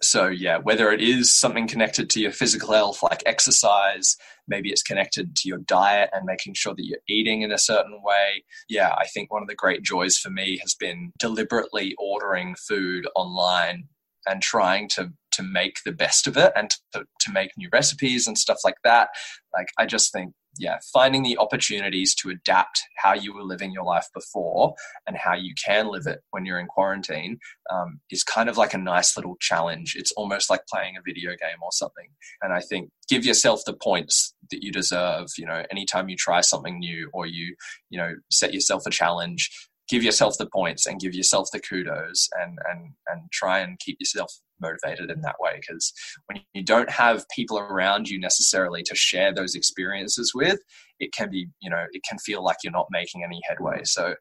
so 0.02 0.28
yeah 0.28 0.58
whether 0.58 0.92
it 0.92 1.02
is 1.02 1.34
something 1.34 1.68
connected 1.68 2.10
to 2.10 2.20
your 2.20 2.32
physical 2.32 2.74
health 2.74 3.02
like 3.02 3.24
exercise 3.26 4.16
maybe 4.48 4.70
it's 4.70 4.84
connected 4.84 5.36
to 5.36 5.48
your 5.48 5.58
diet 5.60 6.10
and 6.14 6.26
making 6.26 6.54
sure 6.54 6.74
that 6.76 6.86
you're 6.86 7.00
eating 7.08 7.44
in 7.44 7.52
a 7.52 7.58
certain 7.58 8.02
way. 8.04 8.44
Yeah 8.68 8.94
i 8.98 9.08
think 9.08 9.32
one 9.32 9.42
of 9.42 9.48
the 9.48 9.56
great 9.56 9.84
joys 9.84 10.18
for 10.18 10.30
me 10.30 10.58
has 10.62 10.76
been 10.76 11.12
deliberately 11.18 11.96
ordering 11.98 12.56
food 12.56 13.08
online 13.16 13.88
and 14.28 14.42
trying 14.42 14.88
to 14.90 15.12
to 15.32 15.44
make 15.44 15.78
the 15.86 15.92
best 15.92 16.28
of 16.28 16.36
it 16.38 16.52
and 16.56 16.72
to, 16.94 17.06
to 17.20 17.32
make 17.32 17.52
new 17.58 17.70
recipes 17.72 18.28
and 18.28 18.38
stuff 18.38 18.60
like 18.64 18.78
that. 18.84 19.10
Like 19.54 19.68
i 19.78 19.86
just 19.86 20.12
think 20.12 20.34
yeah, 20.60 20.78
finding 20.94 21.24
the 21.24 21.38
opportunities 21.38 22.14
to 22.16 22.30
adapt 22.30 22.82
how 22.98 23.14
you 23.14 23.34
were 23.34 23.44
living 23.44 23.72
your 23.72 23.86
life 23.86 24.08
before 24.14 24.76
and 25.08 25.16
how 25.16 25.34
you 25.34 25.54
can 25.56 25.88
live 25.88 26.06
it 26.06 26.20
when 26.32 26.46
you're 26.46 26.60
in 26.60 26.68
quarantine 26.68 27.40
um, 27.72 28.02
is 28.12 28.24
kind 28.24 28.50
of 28.50 28.58
like 28.58 28.74
a 28.74 28.78
nice 28.78 29.16
little 29.16 29.38
challenge. 29.40 29.96
It's 29.98 30.12
almost 30.12 30.50
like 30.50 30.68
playing 30.72 30.98
a 30.98 31.02
video 31.02 31.32
game 31.32 31.64
or 31.64 31.72
something. 31.72 32.10
And 32.42 32.54
I 32.54 32.60
think 32.60 32.92
give 33.08 33.26
yourself 33.26 33.62
the 33.66 33.74
points 33.74 34.36
that 34.52 34.62
you 34.62 34.72
deserve. 34.72 35.28
You 35.38 35.46
know, 35.46 35.64
anytime 35.72 36.10
you 36.10 36.18
try 36.18 36.42
something 36.42 36.78
new 36.78 37.10
or 37.14 37.26
you, 37.26 37.56
you 37.90 37.98
know, 37.98 38.16
set 38.30 38.54
yourself 38.54 38.84
a 38.86 38.92
challenge, 38.92 39.50
give 39.88 40.04
yourself 40.04 40.38
the 40.38 40.46
points 40.46 40.86
and 40.86 41.00
give 41.00 41.16
yourself 41.16 41.48
the 41.54 41.60
kudos 41.60 42.28
and 42.40 42.60
and 42.70 42.94
and 43.08 43.32
try 43.32 43.60
and 43.60 43.80
keep 43.80 43.98
yourself 44.00 44.34
motivated 44.62 45.10
in 45.10 45.22
that 45.22 45.36
way 45.40 45.60
because 45.60 45.94
when 46.26 46.42
you 46.54 46.64
don't 46.64 46.90
have 46.90 47.26
people 47.36 47.60
around 47.60 48.08
you 48.08 48.20
necessarily 48.20 48.84
to 48.84 48.96
share 48.96 49.34
those 49.34 49.56
experiences 49.56 50.34
with 50.34 50.60
it 51.00 51.14
can 51.14 51.30
be 51.30 51.48
you 51.62 51.70
know 51.70 51.86
it 51.92 52.02
can 52.08 52.18
feel 52.20 52.44
like 52.44 52.58
you're 52.64 52.72
not 52.72 52.88
making 52.92 53.24
any 53.24 53.40
headway 53.48 53.84
so 53.84 54.14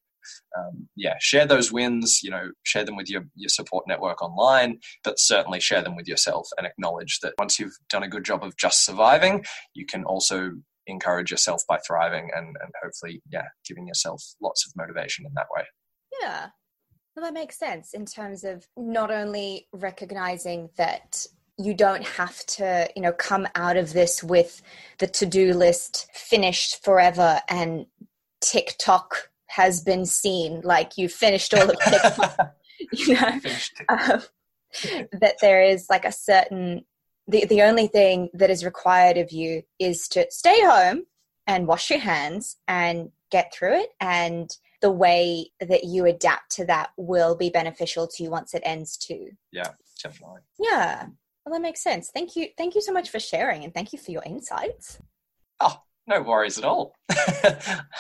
um, 0.59 0.89
yeah 0.97 1.15
share 1.21 1.47
those 1.47 1.73
wins 1.73 2.21
you 2.23 2.31
know 2.31 2.51
share 2.65 2.85
them 2.85 2.97
with 2.97 3.09
your 3.09 3.23
your 3.35 3.49
support 3.49 3.85
network 3.89 4.23
online 4.23 4.79
but 5.05 5.19
certainly 5.19 5.61
share 5.61 5.83
them 5.83 5.97
with 5.97 6.07
yourself 6.07 6.49
and 6.59 6.67
acknowledge 6.67 7.21
that 7.21 7.35
once 7.39 7.59
you've 7.59 7.77
done 7.89 8.03
a 8.03 8.09
good 8.09 8.25
job 8.25 8.45
of 8.45 8.57
just 8.57 8.85
surviving 8.85 9.45
you 9.75 9.87
can 9.87 10.05
also 10.05 10.53
encourage 10.89 11.31
yourself 11.31 11.63
by 11.69 11.79
thriving 11.87 12.31
and, 12.35 12.57
and 12.61 12.73
hopefully, 12.83 13.23
yeah, 13.31 13.47
giving 13.67 13.87
yourself 13.87 14.23
lots 14.43 14.67
of 14.67 14.73
motivation 14.77 15.25
in 15.27 15.33
that 15.35 15.47
way. 15.55 15.65
Yeah. 16.21 16.49
Well, 17.19 17.27
that 17.27 17.35
makes 17.35 17.59
sense 17.59 17.95
in 17.95 18.07
terms 18.07 18.45
of 18.45 18.65
not 18.77 19.11
only 19.11 19.67
recognizing 19.73 20.71
that 20.77 21.27
you 21.57 21.75
don't 21.75 22.07
have 22.07 22.47
to, 22.47 22.89
you 22.95 23.03
know, 23.03 23.11
come 23.11 23.49
out 23.57 23.77
of 23.77 23.93
this 23.93 24.23
with 24.23 24.63
the 24.99 25.09
to 25.09 25.27
do 25.27 25.53
list 25.53 26.09
finished 26.15 26.85
forever 26.85 27.41
and 27.49 27.87
TikTok 28.41 29.31
has 29.49 29.83
been 29.83 30.07
seen, 30.07 30.61
like 30.61 30.97
you 30.97 31.09
finished 31.09 31.55
all 31.55 31.69
of 31.69 31.81
TikTok, 31.89 32.55
you 32.93 33.15
know, 33.15 33.41
um, 33.89 34.23
that 35.11 35.39
there 35.41 35.65
is 35.65 35.87
like 35.91 36.05
a 36.05 36.13
certain 36.13 36.85
the, 37.27 37.47
the 37.47 37.63
only 37.63 37.89
thing 37.89 38.29
that 38.33 38.49
is 38.49 38.65
required 38.65 39.17
of 39.17 39.33
you 39.33 39.65
is 39.81 40.07
to 40.11 40.25
stay 40.31 40.63
home 40.63 41.03
and 41.49 41.67
wash 41.67 41.91
your 41.91 41.99
hands 41.99 42.59
and 42.69 43.11
get 43.33 43.53
through 43.53 43.81
it 43.81 43.89
and 44.01 44.57
the 44.81 44.91
way 44.91 45.51
that 45.61 45.85
you 45.85 46.07
adapt 46.07 46.51
to 46.53 46.65
that 46.67 46.91
will 46.97 47.37
be 47.37 47.51
beneficial 47.51 48.07
to 48.07 48.23
you 48.23 48.31
once 48.31 48.55
it 48.55 48.63
ends 48.65 48.97
too. 48.97 49.31
Yeah 49.53 49.73
definitely. 50.03 50.41
Yeah. 50.59 51.07
Well 51.45 51.53
that 51.53 51.63
makes 51.63 51.83
sense. 51.83 52.11
Thank 52.11 52.37
you 52.37 52.49
thank 52.57 52.75
you 52.75 52.81
so 52.81 52.93
much 52.93 53.11
for 53.11 53.21
sharing 53.21 53.65
and 53.65 53.75
thank 53.75 53.93
you 53.93 53.99
for 53.99 54.11
your 54.11 54.23
insights. 54.25 54.99
Oh 55.61 55.81
no 56.07 56.23
worries 56.23 56.59
at 56.59 56.65
all. 56.65 56.95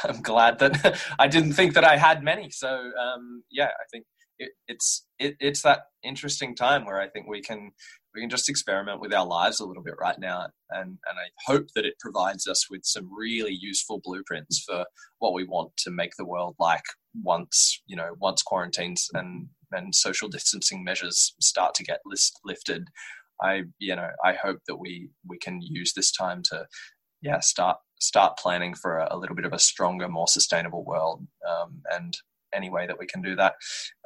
I'm 0.05 0.23
glad 0.23 0.59
that 0.61 1.01
i 1.19 1.27
didn't 1.29 1.53
think 1.53 1.75
that 1.75 1.85
i 1.85 1.97
had 1.97 2.23
many. 2.23 2.51
So 2.51 2.69
um, 2.69 3.43
yeah 3.51 3.67
i 3.67 3.85
think 3.91 4.05
it, 4.38 4.51
it's 4.66 5.07
it, 5.18 5.37
it's 5.40 5.62
that 5.62 5.81
interesting 6.03 6.55
time 6.55 6.85
where 6.85 7.01
i 7.01 7.09
think 7.09 7.29
we 7.29 7.40
can 7.40 7.72
we 8.18 8.22
can 8.22 8.31
just 8.31 8.48
experiment 8.48 9.01
with 9.01 9.14
our 9.14 9.27
lives 9.27 9.61
a 9.61 9.64
little 9.64 9.83
bit 9.83 9.94
right 10.01 10.18
now. 10.18 10.48
And 10.70 10.98
and 11.09 11.18
I 11.18 11.29
hope 11.46 11.68
that 11.74 11.85
it 11.85 11.98
provides 12.01 12.48
us 12.48 12.68
with 12.68 12.81
some 12.85 13.09
really 13.16 13.57
useful 13.59 14.01
blueprints 14.03 14.64
for 14.66 14.85
what 15.18 15.35
we 15.35 15.44
want 15.44 15.77
to 15.79 15.90
make 15.90 16.16
the 16.16 16.27
world 16.27 16.57
like 16.59 16.83
once 17.22 17.81
you 17.87 17.96
know 17.96 18.11
once 18.18 18.42
quarantines 18.42 19.09
and 19.14 19.48
and 19.72 19.94
social 19.94 20.29
distancing 20.29 20.83
measures 20.83 21.35
start 21.40 21.74
to 21.74 21.85
get 21.85 22.01
list, 22.05 22.40
lifted. 22.44 22.88
I 23.40 23.62
you 23.79 23.94
know 23.94 24.09
I 24.24 24.33
hope 24.33 24.59
that 24.66 24.77
we 24.77 25.11
we 25.27 25.38
can 25.38 25.61
use 25.62 25.92
this 25.94 26.11
time 26.11 26.42
to 26.51 26.66
yeah 27.22 27.40
start 27.40 27.77
start 28.01 28.37
planning 28.37 28.74
for 28.74 28.98
a, 28.98 29.09
a 29.11 29.18
little 29.18 29.37
bit 29.37 29.44
of 29.44 29.53
a 29.53 29.59
stronger 29.59 30.09
more 30.09 30.29
sustainable 30.29 30.85
world. 30.85 31.27
Um, 31.48 31.83
and 31.92 32.14
any 32.55 32.71
way 32.71 32.87
that 32.87 32.99
we 32.99 33.07
can 33.07 33.23
do 33.23 33.37
that 33.37 33.55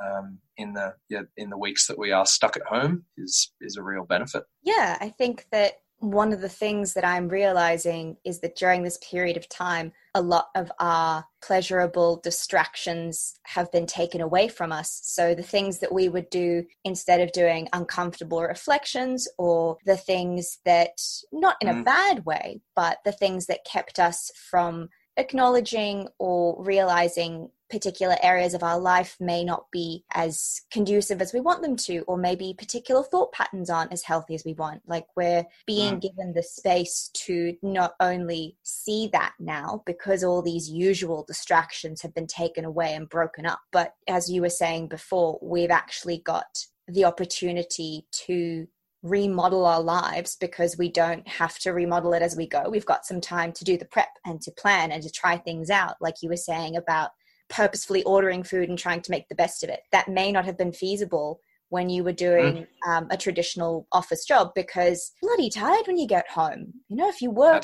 um, 0.04 0.38
in 0.56 0.72
the 0.72 0.94
yeah, 1.08 1.22
in 1.36 1.50
the 1.50 1.58
weeks 1.58 1.86
that 1.86 1.98
we 1.98 2.12
are 2.12 2.26
stuck 2.26 2.56
at 2.56 2.66
home 2.66 3.04
is 3.16 3.52
is 3.60 3.76
a 3.76 3.82
real 3.82 4.04
benefit. 4.04 4.44
Yeah, 4.62 4.98
I 5.00 5.08
think 5.08 5.46
that 5.52 5.74
one 6.02 6.32
of 6.32 6.40
the 6.40 6.48
things 6.48 6.94
that 6.94 7.04
I'm 7.04 7.28
realizing 7.28 8.16
is 8.24 8.40
that 8.40 8.56
during 8.56 8.82
this 8.82 8.98
period 9.08 9.36
of 9.36 9.48
time, 9.48 9.92
a 10.16 10.20
lot 10.20 10.48
of 10.56 10.72
our 10.80 11.24
pleasurable 11.44 12.20
distractions 12.24 13.38
have 13.44 13.70
been 13.70 13.86
taken 13.86 14.20
away 14.20 14.48
from 14.48 14.72
us. 14.72 15.00
So, 15.04 15.34
the 15.34 15.44
things 15.44 15.78
that 15.78 15.92
we 15.92 16.08
would 16.08 16.28
do 16.28 16.64
instead 16.84 17.20
of 17.20 17.30
doing 17.30 17.68
uncomfortable 17.72 18.42
reflections, 18.42 19.28
or 19.38 19.76
the 19.86 19.96
things 19.96 20.58
that, 20.64 21.00
not 21.30 21.56
in 21.60 21.68
a 21.68 21.74
mm. 21.74 21.84
bad 21.84 22.26
way, 22.26 22.62
but 22.74 22.98
the 23.04 23.12
things 23.12 23.46
that 23.46 23.64
kept 23.64 24.00
us 24.00 24.32
from 24.50 24.88
acknowledging 25.16 26.08
or 26.18 26.62
realizing 26.64 27.48
particular 27.72 28.16
areas 28.22 28.52
of 28.52 28.62
our 28.62 28.78
life 28.78 29.16
may 29.18 29.42
not 29.42 29.64
be 29.72 30.04
as 30.14 30.60
conducive 30.70 31.22
as 31.22 31.32
we 31.32 31.40
want 31.40 31.62
them 31.62 31.74
to, 31.74 32.00
or 32.00 32.18
maybe 32.18 32.54
particular 32.56 33.02
thought 33.02 33.32
patterns 33.32 33.70
aren't 33.70 33.92
as 33.92 34.02
healthy 34.02 34.34
as 34.34 34.44
we 34.44 34.52
want. 34.52 34.82
Like 34.86 35.06
we're 35.16 35.46
being 35.66 35.96
mm. 35.96 36.02
given 36.02 36.34
the 36.34 36.42
space 36.42 37.10
to 37.24 37.56
not 37.62 37.94
only 37.98 38.58
see 38.62 39.08
that 39.14 39.32
now 39.40 39.82
because 39.86 40.22
all 40.22 40.42
these 40.42 40.68
usual 40.68 41.24
distractions 41.26 42.02
have 42.02 42.14
been 42.14 42.26
taken 42.26 42.66
away 42.66 42.94
and 42.94 43.08
broken 43.08 43.46
up, 43.46 43.60
but 43.72 43.94
as 44.06 44.30
you 44.30 44.42
were 44.42 44.50
saying 44.50 44.88
before, 44.88 45.38
we've 45.40 45.70
actually 45.70 46.18
got 46.18 46.66
the 46.86 47.06
opportunity 47.06 48.06
to 48.12 48.68
remodel 49.02 49.64
our 49.64 49.80
lives 49.80 50.36
because 50.38 50.76
we 50.76 50.90
don't 50.90 51.26
have 51.26 51.58
to 51.58 51.72
remodel 51.72 52.12
it 52.12 52.22
as 52.22 52.36
we 52.36 52.46
go. 52.46 52.68
We've 52.68 52.86
got 52.86 53.06
some 53.06 53.20
time 53.20 53.52
to 53.52 53.64
do 53.64 53.78
the 53.78 53.86
prep 53.86 54.10
and 54.26 54.42
to 54.42 54.50
plan 54.52 54.92
and 54.92 55.02
to 55.02 55.10
try 55.10 55.38
things 55.38 55.70
out, 55.70 55.96
like 56.02 56.16
you 56.22 56.28
were 56.28 56.36
saying 56.36 56.76
about 56.76 57.12
purposefully 57.52 58.02
ordering 58.04 58.42
food 58.42 58.68
and 58.68 58.78
trying 58.78 59.02
to 59.02 59.10
make 59.10 59.28
the 59.28 59.34
best 59.34 59.62
of 59.62 59.68
it. 59.68 59.82
That 59.92 60.08
may 60.08 60.32
not 60.32 60.46
have 60.46 60.56
been 60.56 60.72
feasible 60.72 61.40
when 61.68 61.88
you 61.88 62.02
were 62.02 62.12
doing 62.12 62.66
mm. 62.66 62.90
um, 62.90 63.06
a 63.10 63.16
traditional 63.16 63.86
office 63.92 64.24
job 64.24 64.52
because 64.54 65.12
bloody 65.22 65.50
tired 65.50 65.86
when 65.86 65.98
you 65.98 66.06
get 66.06 66.28
home. 66.28 66.72
You 66.88 66.96
know, 66.96 67.08
if 67.08 67.22
you 67.22 67.30
work 67.30 67.62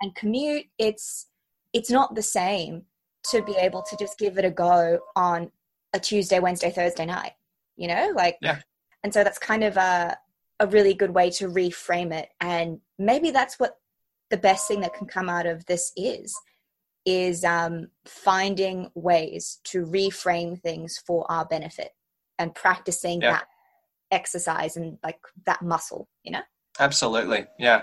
and 0.00 0.14
commute, 0.14 0.66
it's 0.78 1.28
it's 1.72 1.90
not 1.90 2.14
the 2.14 2.22
same 2.22 2.82
to 3.30 3.42
be 3.42 3.54
able 3.56 3.82
to 3.82 3.96
just 3.96 4.18
give 4.18 4.36
it 4.36 4.44
a 4.44 4.50
go 4.50 4.98
on 5.16 5.50
a 5.94 6.00
Tuesday, 6.00 6.38
Wednesday, 6.38 6.70
Thursday 6.70 7.06
night. 7.06 7.32
You 7.76 7.88
know, 7.88 8.12
like 8.14 8.36
yeah. 8.42 8.60
And 9.02 9.12
so 9.12 9.24
that's 9.24 9.38
kind 9.38 9.64
of 9.64 9.76
a 9.76 10.16
a 10.60 10.66
really 10.66 10.94
good 10.94 11.10
way 11.10 11.28
to 11.28 11.48
reframe 11.48 12.12
it 12.12 12.28
and 12.40 12.78
maybe 12.96 13.32
that's 13.32 13.58
what 13.58 13.78
the 14.30 14.36
best 14.36 14.68
thing 14.68 14.80
that 14.80 14.94
can 14.94 15.08
come 15.08 15.28
out 15.28 15.44
of 15.44 15.66
this 15.66 15.92
is 15.96 16.34
is 17.04 17.44
um, 17.44 17.88
finding 18.06 18.90
ways 18.94 19.60
to 19.64 19.84
reframe 19.84 20.60
things 20.60 21.02
for 21.06 21.30
our 21.30 21.44
benefit 21.44 21.90
and 22.38 22.54
practicing 22.54 23.20
yeah. 23.20 23.32
that 23.32 23.44
exercise 24.10 24.76
and 24.76 24.98
like 25.02 25.18
that 25.46 25.62
muscle 25.62 26.08
you 26.22 26.32
know? 26.32 26.42
Absolutely. 26.80 27.46
Yeah. 27.58 27.82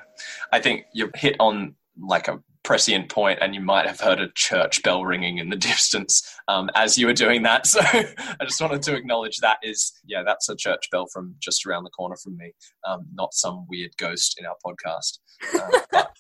I 0.52 0.60
think 0.60 0.86
you 0.94 1.12
hit 1.16 1.36
on 1.40 1.76
like 2.02 2.28
a 2.28 2.40
prescient 2.64 3.10
point 3.10 3.40
and 3.42 3.56
you 3.56 3.62
might 3.62 3.88
have 3.88 4.00
heard 4.00 4.20
a 4.20 4.30
church 4.36 4.82
bell 4.84 5.06
ringing 5.06 5.38
in 5.38 5.50
the 5.50 5.56
distance 5.72 6.22
um, 6.48 6.70
as 6.76 6.98
you 6.98 7.08
were 7.08 7.14
doing 7.14 7.44
that. 7.44 7.68
So 7.68 7.82
i 7.84 8.46
just 8.46 8.62
wanted 8.62 8.82
to 8.84 8.96
acknowledge 8.96 9.38
that 9.38 9.58
is 9.64 9.94
yeah 10.06 10.24
that's 10.24 10.50
a 10.50 10.56
church 10.56 10.90
bell 10.92 11.08
from 11.12 11.36
just 11.40 11.66
around 11.66 11.84
the 11.84 11.90
corner 11.92 12.16
from 12.22 12.38
me 12.38 12.54
um, 12.88 13.06
not 13.14 13.34
some 13.34 13.66
weird 13.70 13.92
ghost 13.98 14.40
in 14.40 14.46
our 14.46 14.56
podcast. 14.66 15.20
Uh, 15.54 15.80
but, 15.92 16.12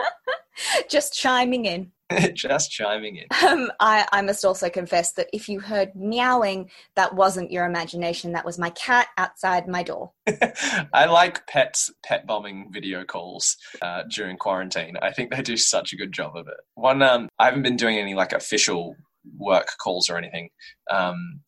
just 0.90 1.14
chiming 1.14 1.66
in 1.66 1.92
just 2.34 2.70
chiming 2.70 3.16
in. 3.16 3.26
Um, 3.46 3.70
I, 3.80 4.06
I 4.12 4.22
must 4.22 4.44
also 4.44 4.68
confess 4.70 5.12
that 5.12 5.28
if 5.32 5.48
you 5.48 5.60
heard 5.60 5.94
meowing, 5.94 6.70
that 6.94 7.14
wasn't 7.14 7.50
your 7.50 7.66
imagination. 7.66 8.32
That 8.32 8.44
was 8.44 8.58
my 8.58 8.70
cat 8.70 9.08
outside 9.18 9.66
my 9.66 9.82
door. 9.82 10.12
I 10.92 11.06
like 11.06 11.46
pets 11.46 11.90
pet 12.04 12.26
bombing 12.26 12.70
video 12.72 13.04
calls 13.04 13.56
uh, 13.82 14.02
during 14.10 14.36
quarantine. 14.36 14.96
I 15.02 15.12
think 15.12 15.30
they 15.30 15.42
do 15.42 15.56
such 15.56 15.92
a 15.92 15.96
good 15.96 16.12
job 16.12 16.36
of 16.36 16.46
it. 16.46 16.58
One, 16.74 17.02
um, 17.02 17.28
I 17.38 17.46
haven't 17.46 17.62
been 17.62 17.76
doing 17.76 17.98
any 17.98 18.14
like 18.14 18.32
official 18.32 18.94
work 19.36 19.68
calls 19.82 20.08
or 20.08 20.16
anything. 20.16 20.50
Um, 20.90 21.40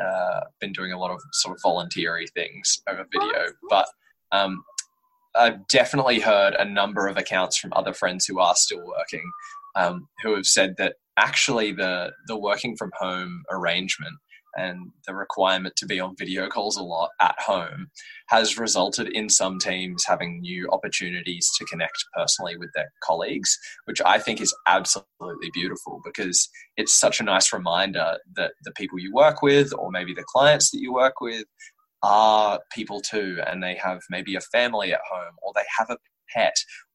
uh, 0.00 0.40
been 0.60 0.72
doing 0.72 0.92
a 0.92 0.98
lot 0.98 1.10
of 1.10 1.20
sort 1.32 1.56
of 1.56 1.62
voluntary 1.62 2.26
things 2.34 2.80
over 2.88 3.06
video, 3.12 3.52
but 3.68 3.86
um, 4.32 4.62
I've 5.36 5.66
definitely 5.68 6.20
heard 6.20 6.54
a 6.54 6.64
number 6.64 7.06
of 7.06 7.16
accounts 7.16 7.58
from 7.58 7.72
other 7.74 7.92
friends 7.92 8.26
who 8.26 8.38
are 8.40 8.54
still 8.56 8.84
working 8.84 9.30
um, 9.76 10.08
who 10.22 10.34
have 10.34 10.46
said 10.46 10.74
that 10.78 10.94
actually 11.16 11.72
the 11.72 12.12
the 12.26 12.36
working 12.36 12.76
from 12.76 12.90
home 12.98 13.42
arrangement 13.50 14.16
and 14.56 14.90
the 15.06 15.14
requirement 15.14 15.74
to 15.76 15.86
be 15.86 16.00
on 16.00 16.14
video 16.16 16.48
calls 16.48 16.76
a 16.76 16.82
lot 16.82 17.10
at 17.20 17.34
home 17.40 17.88
has 18.28 18.58
resulted 18.58 19.08
in 19.08 19.28
some 19.28 19.58
teams 19.58 20.04
having 20.06 20.40
new 20.40 20.68
opportunities 20.70 21.50
to 21.58 21.64
connect 21.64 22.04
personally 22.16 22.56
with 22.56 22.70
their 22.74 22.92
colleagues, 23.02 23.58
which 23.86 24.00
I 24.04 24.18
think 24.18 24.40
is 24.40 24.54
absolutely 24.66 25.50
beautiful 25.52 26.00
because 26.04 26.48
it's 26.76 26.98
such 26.98 27.20
a 27.20 27.24
nice 27.24 27.52
reminder 27.52 28.18
that 28.36 28.52
the 28.62 28.72
people 28.72 28.98
you 28.98 29.12
work 29.12 29.42
with, 29.42 29.72
or 29.76 29.90
maybe 29.90 30.14
the 30.14 30.24
clients 30.26 30.70
that 30.70 30.80
you 30.80 30.92
work 30.92 31.20
with, 31.20 31.44
are 32.02 32.60
people 32.72 33.00
too, 33.00 33.38
and 33.46 33.62
they 33.62 33.74
have 33.74 34.02
maybe 34.10 34.36
a 34.36 34.40
family 34.40 34.92
at 34.92 35.00
home, 35.10 35.34
or 35.42 35.52
they 35.54 35.64
have 35.78 35.90
a 35.90 35.96
pet, 36.34 36.54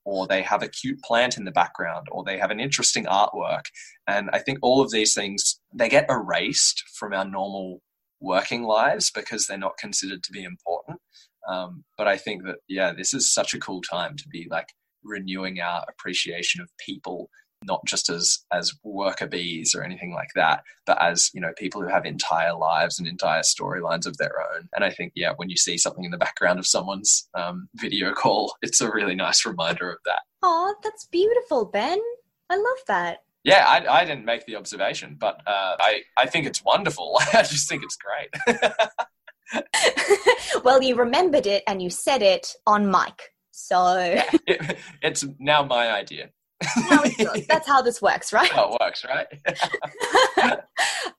or 0.10 0.26
they 0.26 0.42
have 0.42 0.64
a 0.64 0.68
cute 0.68 1.00
plant 1.04 1.38
in 1.38 1.46
the 1.46 1.52
background, 1.52 2.08
or 2.12 2.24
they 2.24 2.40
have 2.40 2.50
an 2.50 2.60
interesting 2.60 3.06
artwork. 3.06 3.66
And 4.08 4.30
I 4.34 4.40
think 4.40 4.58
all 4.64 4.82
of 4.82 4.90
these 4.90 5.14
things, 5.14 5.62
they 5.72 5.88
get 5.88 6.10
erased 6.10 6.84
from 6.98 7.14
our 7.14 7.26
normal 7.26 7.82
working 8.20 8.64
lives 8.64 9.12
because 9.12 9.46
they're 9.46 9.58
not 9.68 9.78
considered 9.78 10.24
to 10.24 10.32
be 10.32 10.44
important. 10.44 11.00
Um, 11.48 11.84
but 11.96 12.08
I 12.08 12.18
think 12.18 12.44
that, 12.46 12.58
yeah, 12.68 12.92
this 12.92 13.14
is 13.14 13.32
such 13.32 13.54
a 13.54 13.60
cool 13.60 13.82
time 13.82 14.16
to 14.18 14.28
be 14.28 14.48
like 14.50 14.70
renewing 15.04 15.62
our 15.62 15.86
appreciation 15.88 16.60
of 16.62 16.70
people 16.84 17.30
not 17.64 17.86
just 17.86 18.10
as 18.10 18.40
as 18.52 18.74
worker 18.84 19.28
bees 19.28 19.76
or 19.76 19.84
anything 19.84 20.14
like 20.14 20.30
that, 20.36 20.64
but 20.86 21.02
as 21.02 21.30
you 21.34 21.42
know 21.42 21.52
people 21.58 21.82
who 21.82 21.88
have 21.88 22.06
entire 22.06 22.56
lives 22.56 23.00
and 23.00 23.08
entire 23.08 23.42
storylines 23.42 24.06
of 24.06 24.18
their 24.18 24.34
own. 24.54 24.70
And 24.76 24.84
I 24.84 24.90
think 24.90 25.14
yeah, 25.16 25.34
when 25.36 25.50
you 25.50 25.58
see 25.58 25.78
something 25.78 26.04
in 26.04 26.12
the 26.12 26.18
background 26.18 26.60
of 26.60 26.68
someone's 26.68 27.28
um, 27.34 27.68
video 27.76 28.14
call, 28.14 28.56
it's 28.62 28.82
a 28.82 28.92
really 28.92 29.16
nice 29.16 29.46
reminder 29.46 29.92
of 29.92 30.00
that. 30.06 30.22
Oh, 30.42 30.74
that's 30.84 31.06
beautiful, 31.06 31.66
Ben. 31.66 32.00
I 32.50 32.56
love 32.56 32.80
that. 32.88 33.20
Yeah, 33.44 33.66
I, 33.68 34.02
I 34.02 34.06
didn't 34.06 34.26
make 34.26 34.46
the 34.46 34.56
observation, 34.56 35.16
but 35.20 35.42
uh, 35.48 35.76
I 35.80 36.02
I 36.18 36.26
think 36.28 36.46
it's 36.46 36.64
wonderful. 36.64 37.20
I 37.34 37.44
just 37.44 37.70
think 37.70 37.84
it's 37.84 37.98
great. 37.98 38.60
well, 40.64 40.82
you 40.82 40.96
remembered 40.96 41.48
it 41.48 41.64
and 41.68 41.82
you 41.82 41.90
said 41.90 42.22
it 42.22 42.54
on 42.68 42.90
mic. 42.90 43.34
So 43.52 43.98
yeah, 43.98 44.30
it, 44.48 44.78
it's 45.02 45.26
now 45.40 45.64
my 45.64 45.92
idea. 45.92 46.30
That's 47.48 47.68
how 47.68 47.82
this 47.82 48.02
works, 48.02 48.34
right? 48.34 48.50
How 48.50 48.74
it 48.74 48.78
works, 48.82 49.06
right? 49.06 49.28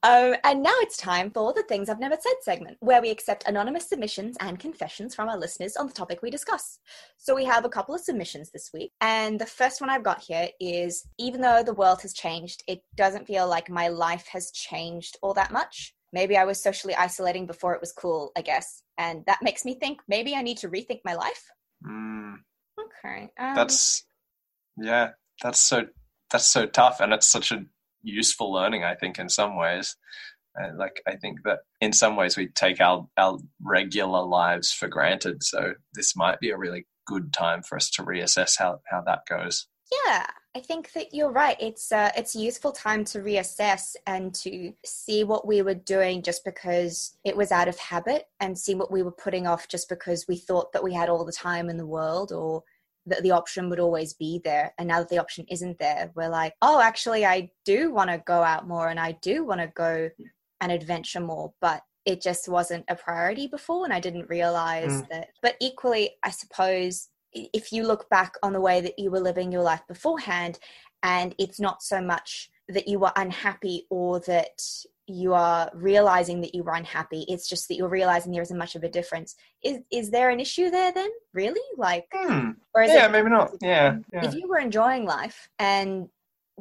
um, 0.02 0.36
and 0.44 0.62
now 0.62 0.74
it's 0.80 0.96
time 0.96 1.30
for 1.30 1.52
the 1.52 1.62
Things 1.62 1.88
I've 1.88 2.00
Never 2.00 2.16
Said 2.20 2.34
segment, 2.42 2.76
where 2.80 3.00
we 3.00 3.10
accept 3.10 3.48
anonymous 3.48 3.88
submissions 3.88 4.36
and 4.40 4.58
confessions 4.58 5.14
from 5.14 5.28
our 5.28 5.38
listeners 5.38 5.76
on 5.76 5.86
the 5.86 5.92
topic 5.92 6.20
we 6.22 6.30
discuss. 6.30 6.78
So 7.16 7.34
we 7.34 7.44
have 7.46 7.64
a 7.64 7.70
couple 7.70 7.94
of 7.94 8.02
submissions 8.02 8.50
this 8.50 8.70
week. 8.74 8.92
And 9.00 9.40
the 9.40 9.46
first 9.46 9.80
one 9.80 9.88
I've 9.88 10.02
got 10.02 10.20
here 10.20 10.48
is 10.60 11.06
even 11.18 11.40
though 11.40 11.62
the 11.62 11.74
world 11.74 12.02
has 12.02 12.12
changed, 12.12 12.62
it 12.66 12.82
doesn't 12.96 13.26
feel 13.26 13.48
like 13.48 13.70
my 13.70 13.88
life 13.88 14.26
has 14.32 14.50
changed 14.50 15.16
all 15.22 15.34
that 15.34 15.52
much. 15.52 15.94
Maybe 16.12 16.36
I 16.36 16.44
was 16.44 16.62
socially 16.62 16.94
isolating 16.94 17.46
before 17.46 17.74
it 17.74 17.80
was 17.80 17.92
cool, 17.92 18.32
I 18.36 18.42
guess. 18.42 18.82
And 18.98 19.24
that 19.26 19.38
makes 19.42 19.64
me 19.64 19.74
think 19.74 20.00
maybe 20.08 20.34
I 20.34 20.42
need 20.42 20.58
to 20.58 20.68
rethink 20.68 21.00
my 21.04 21.14
life. 21.14 21.50
Mm. 21.86 22.34
Okay. 22.78 23.30
Um, 23.38 23.54
That's, 23.54 24.04
yeah, 24.76 25.10
that's 25.42 25.60
so 25.60 25.86
that's 26.30 26.46
so 26.46 26.66
tough 26.66 27.00
and 27.00 27.12
it's 27.12 27.28
such 27.28 27.52
a 27.52 27.64
useful 28.02 28.52
learning 28.52 28.84
i 28.84 28.94
think 28.94 29.18
in 29.18 29.28
some 29.28 29.56
ways. 29.56 29.96
Uh, 30.60 30.70
like 30.76 31.00
i 31.06 31.14
think 31.14 31.38
that 31.44 31.60
in 31.80 31.92
some 31.92 32.16
ways 32.16 32.36
we 32.36 32.48
take 32.48 32.80
our 32.80 33.06
our 33.16 33.38
regular 33.62 34.22
lives 34.22 34.72
for 34.72 34.88
granted 34.88 35.42
so 35.42 35.74
this 35.94 36.16
might 36.16 36.40
be 36.40 36.50
a 36.50 36.56
really 36.56 36.86
good 37.06 37.32
time 37.32 37.62
for 37.62 37.76
us 37.76 37.88
to 37.88 38.02
reassess 38.02 38.58
how 38.58 38.80
how 38.90 39.00
that 39.00 39.20
goes. 39.28 39.68
Yeah 40.06 40.26
i 40.54 40.60
think 40.60 40.92
that 40.92 41.14
you're 41.14 41.30
right. 41.30 41.56
It's 41.60 41.92
uh, 41.92 42.10
it's 42.16 42.34
a 42.34 42.40
useful 42.40 42.72
time 42.72 43.04
to 43.06 43.20
reassess 43.20 43.94
and 44.06 44.34
to 44.36 44.72
see 44.84 45.24
what 45.24 45.46
we 45.46 45.62
were 45.62 45.74
doing 45.74 46.22
just 46.22 46.44
because 46.44 47.16
it 47.24 47.36
was 47.36 47.52
out 47.52 47.68
of 47.68 47.78
habit 47.78 48.24
and 48.40 48.58
see 48.58 48.74
what 48.74 48.90
we 48.90 49.02
were 49.02 49.12
putting 49.12 49.46
off 49.46 49.68
just 49.68 49.88
because 49.88 50.26
we 50.28 50.36
thought 50.36 50.72
that 50.72 50.82
we 50.82 50.92
had 50.92 51.08
all 51.08 51.24
the 51.24 51.32
time 51.32 51.70
in 51.70 51.76
the 51.76 51.86
world 51.86 52.32
or 52.32 52.64
that 53.10 53.22
the 53.22 53.32
option 53.32 53.68
would 53.68 53.80
always 53.80 54.14
be 54.14 54.40
there. 54.42 54.72
And 54.78 54.88
now 54.88 55.00
that 55.00 55.08
the 55.08 55.18
option 55.18 55.44
isn't 55.50 55.78
there, 55.78 56.10
we're 56.14 56.28
like, 56.28 56.54
oh, 56.62 56.80
actually, 56.80 57.26
I 57.26 57.50
do 57.64 57.92
want 57.92 58.10
to 58.10 58.22
go 58.26 58.42
out 58.42 58.66
more 58.66 58.88
and 58.88 58.98
I 58.98 59.12
do 59.20 59.44
want 59.44 59.60
to 59.60 59.66
go 59.68 60.08
and 60.60 60.72
adventure 60.72 61.20
more, 61.20 61.52
but 61.60 61.82
it 62.06 62.22
just 62.22 62.48
wasn't 62.48 62.84
a 62.88 62.96
priority 62.96 63.46
before. 63.46 63.84
And 63.84 63.92
I 63.92 64.00
didn't 64.00 64.28
realize 64.28 65.02
mm. 65.02 65.08
that. 65.10 65.28
But 65.42 65.56
equally, 65.60 66.12
I 66.22 66.30
suppose 66.30 67.08
if 67.32 67.72
you 67.72 67.86
look 67.86 68.08
back 68.08 68.34
on 68.42 68.52
the 68.52 68.60
way 68.60 68.80
that 68.80 68.98
you 68.98 69.10
were 69.10 69.20
living 69.20 69.52
your 69.52 69.62
life 69.62 69.82
beforehand, 69.86 70.58
and 71.02 71.34
it's 71.38 71.60
not 71.60 71.82
so 71.82 72.00
much 72.00 72.50
that 72.68 72.88
you 72.88 72.98
were 72.98 73.12
unhappy 73.16 73.86
or 73.90 74.20
that 74.20 74.60
you 75.10 75.34
are 75.34 75.70
realizing 75.74 76.40
that 76.40 76.54
you 76.54 76.62
were 76.62 76.74
unhappy 76.74 77.24
it's 77.28 77.48
just 77.48 77.68
that 77.68 77.76
you're 77.76 77.88
realizing 77.88 78.32
there 78.32 78.42
isn't 78.42 78.58
much 78.58 78.76
of 78.76 78.84
a 78.84 78.88
difference 78.88 79.34
is 79.62 79.78
is 79.92 80.10
there 80.10 80.30
an 80.30 80.40
issue 80.40 80.70
there 80.70 80.92
then 80.92 81.10
really 81.32 81.60
like 81.76 82.06
hmm. 82.12 82.50
or 82.74 82.84
yeah 82.84 83.06
it, 83.06 83.12
maybe 83.12 83.28
not 83.28 83.50
yeah, 83.60 83.96
yeah, 84.12 84.24
if 84.24 84.34
you 84.34 84.48
were 84.48 84.58
enjoying 84.58 85.04
life 85.04 85.48
and 85.58 86.08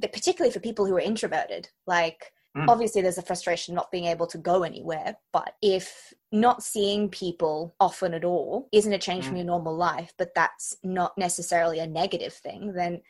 particularly 0.02 0.52
for 0.52 0.60
people 0.60 0.86
who 0.86 0.96
are 0.96 1.02
introverted 1.02 1.70
like 1.86 2.32
mm. 2.56 2.66
obviously 2.68 3.02
there's 3.02 3.18
a 3.18 3.24
frustration 3.24 3.76
not 3.76 3.92
being 3.92 4.06
able 4.06 4.26
to 4.26 4.38
go 4.38 4.64
anywhere 4.64 5.16
but 5.34 5.54
if 5.62 6.14
not 6.32 6.64
seeing 6.64 7.10
people 7.10 7.76
often 7.80 8.14
at 8.14 8.24
all 8.24 8.70
isn't 8.72 8.94
a 8.94 8.98
change 8.98 9.26
mm. 9.26 9.28
from 9.28 9.36
your 9.36 9.46
normal 9.46 9.76
life 9.76 10.14
but 10.18 10.34
that's 10.36 10.76
not 10.84 11.18
necessarily 11.18 11.80
a 11.80 11.88
negative 11.88 12.34
thing 12.34 12.74
then 12.74 13.02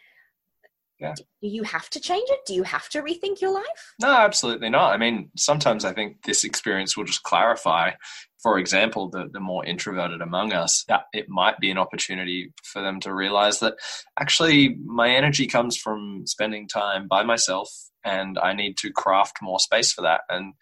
Yeah. 1.00 1.14
Do 1.16 1.24
you 1.42 1.64
have 1.64 1.90
to 1.92 2.00
change 2.00 2.30
it? 2.30 2.40
Do 2.46 2.54
you 2.54 2.64
have 2.64 2.90
to 2.90 3.02
rethink 3.02 3.40
your 3.40 3.54
life? 3.54 3.94
No, 4.02 4.12
absolutely 4.12 4.70
not. 4.70 4.94
I 4.94 4.98
mean, 4.98 5.32
sometimes 5.38 5.86
I 5.86 5.94
think 5.94 6.24
this 6.24 6.44
experience 6.44 6.98
will 6.98 7.06
just 7.06 7.24
clarify, 7.24 7.92
for 8.44 8.60
example, 8.60 9.10
the, 9.10 9.30
the 9.32 9.40
more 9.40 9.66
introverted 9.66 10.22
among 10.22 10.52
us, 10.52 10.84
that 10.90 11.04
it 11.14 11.30
might 11.30 11.58
be 11.60 11.72
an 11.72 11.78
opportunity 11.78 12.52
for 12.64 12.82
them 12.82 13.00
to 13.02 13.14
realize 13.14 13.60
that 13.60 13.76
actually 14.20 14.76
my 14.86 15.10
energy 15.10 15.48
comes 15.48 15.78
from 15.78 16.24
spending 16.26 16.68
time 16.68 17.08
by 17.08 17.24
myself 17.24 17.70
and 18.04 18.38
I 18.38 18.54
need 18.54 18.78
to 18.78 18.92
craft 18.92 19.38
more 19.42 19.60
space 19.60 19.92
for 19.92 20.02
that. 20.02 20.22
And 20.30 20.54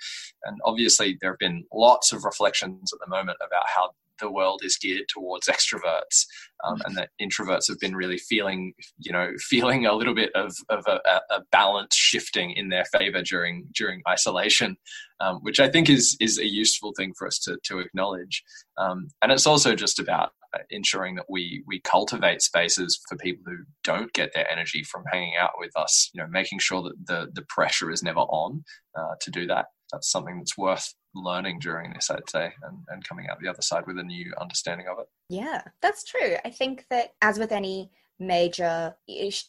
and 0.44 0.60
obviously 0.66 1.18
there 1.20 1.32
have 1.32 1.40
been 1.40 1.66
lots 1.74 2.12
of 2.12 2.24
reflections 2.24 2.92
at 2.94 3.00
the 3.00 3.10
moment 3.10 3.38
about 3.46 3.66
how 3.68 3.92
the 4.20 4.32
world 4.32 4.62
is 4.64 4.78
geared 4.78 5.08
towards 5.10 5.48
extroverts, 5.48 6.26
um, 6.66 6.82
and 6.86 6.98
that 6.98 7.10
introverts 7.22 7.68
have 7.68 7.80
been 7.80 7.96
really 7.96 8.18
feeling, 8.18 8.74
you 8.98 9.12
know, 9.12 9.32
feeling 9.40 9.86
a 9.86 9.94
little 9.94 10.16
bit 10.16 10.32
of, 10.36 10.54
of 10.70 10.86
a, 10.88 11.00
a 11.30 11.42
balance 11.52 11.96
shifting 11.96 12.52
in 12.52 12.70
their 12.70 12.86
favor 12.86 13.22
during 13.22 13.68
during 13.76 14.02
isolation, 14.08 14.78
um, 15.20 15.38
which 15.42 15.60
I 15.60 15.70
think 15.70 15.90
is 15.90 16.18
is 16.20 16.40
a 16.40 16.48
useful 16.48 16.94
thing 16.98 17.14
for 17.18 17.28
us 17.28 17.40
to 17.40 17.58
to 17.64 17.80
acknowledge. 17.80 18.44
Um, 18.78 19.08
and 19.22 19.32
it's 19.32 19.48
also 19.48 19.76
just 19.76 20.00
about 20.00 20.32
ensuring 20.70 21.16
that 21.16 21.26
we 21.30 21.64
we 21.68 21.80
cultivate 21.82 22.42
spaces 22.42 23.00
for 23.08 23.18
people 23.18 23.44
who 23.46 23.58
don't 23.84 24.12
get 24.14 24.34
their 24.34 24.50
energy 24.52 24.84
from 24.84 25.04
hanging 25.12 25.34
out 25.40 25.52
with 25.58 25.72
us. 25.76 26.10
You 26.14 26.22
know, 26.22 26.28
making 26.30 26.60
sure 26.60 26.82
that 26.84 26.96
the 27.06 27.28
the 27.34 27.46
pressure 27.50 27.92
is 27.92 28.04
never 28.04 28.22
on 28.22 28.64
uh, 28.98 29.16
to 29.22 29.32
do 29.32 29.48
that. 29.48 29.68
That's 29.92 30.12
something 30.12 30.38
that's 30.38 30.58
worth 30.58 30.94
learning 31.16 31.60
during 31.60 31.94
this, 31.94 32.10
I'd 32.10 32.30
say, 32.30 32.52
and, 32.64 32.78
and 32.90 33.08
coming 33.08 33.28
out 33.30 33.40
the 33.40 33.48
other 33.48 33.62
side 33.62 33.88
with 33.88 33.98
a 33.98 34.04
new 34.04 34.34
understanding 34.40 34.88
of 34.88 35.00
it. 35.00 35.08
Yeah, 35.30 35.62
that's 35.82 36.04
true. 36.04 36.36
I 36.46 36.50
think 36.50 36.86
that 36.90 37.14
as 37.22 37.40
with 37.40 37.52
any 37.52 37.92
major 38.20 38.96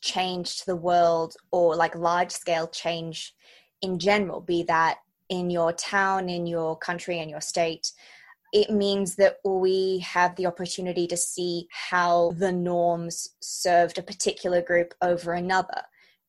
change 0.02 0.58
to 0.58 0.66
the 0.66 0.76
world 0.76 1.34
or 1.50 1.74
like 1.74 1.94
large 1.94 2.30
scale 2.30 2.68
change 2.68 3.34
in 3.82 3.98
general, 3.98 4.40
be 4.40 4.62
that 4.64 4.98
in 5.28 5.50
your 5.50 5.72
town, 5.72 6.28
in 6.28 6.46
your 6.46 6.76
country, 6.76 7.18
in 7.18 7.28
your 7.28 7.40
state, 7.40 7.92
it 8.52 8.70
means 8.70 9.16
that 9.16 9.36
we 9.44 9.98
have 9.98 10.34
the 10.36 10.46
opportunity 10.46 11.06
to 11.06 11.16
see 11.16 11.68
how 11.70 12.32
the 12.38 12.50
norms 12.50 13.28
served 13.40 13.98
a 13.98 14.02
particular 14.02 14.62
group 14.62 14.94
over 15.02 15.34
another. 15.34 15.82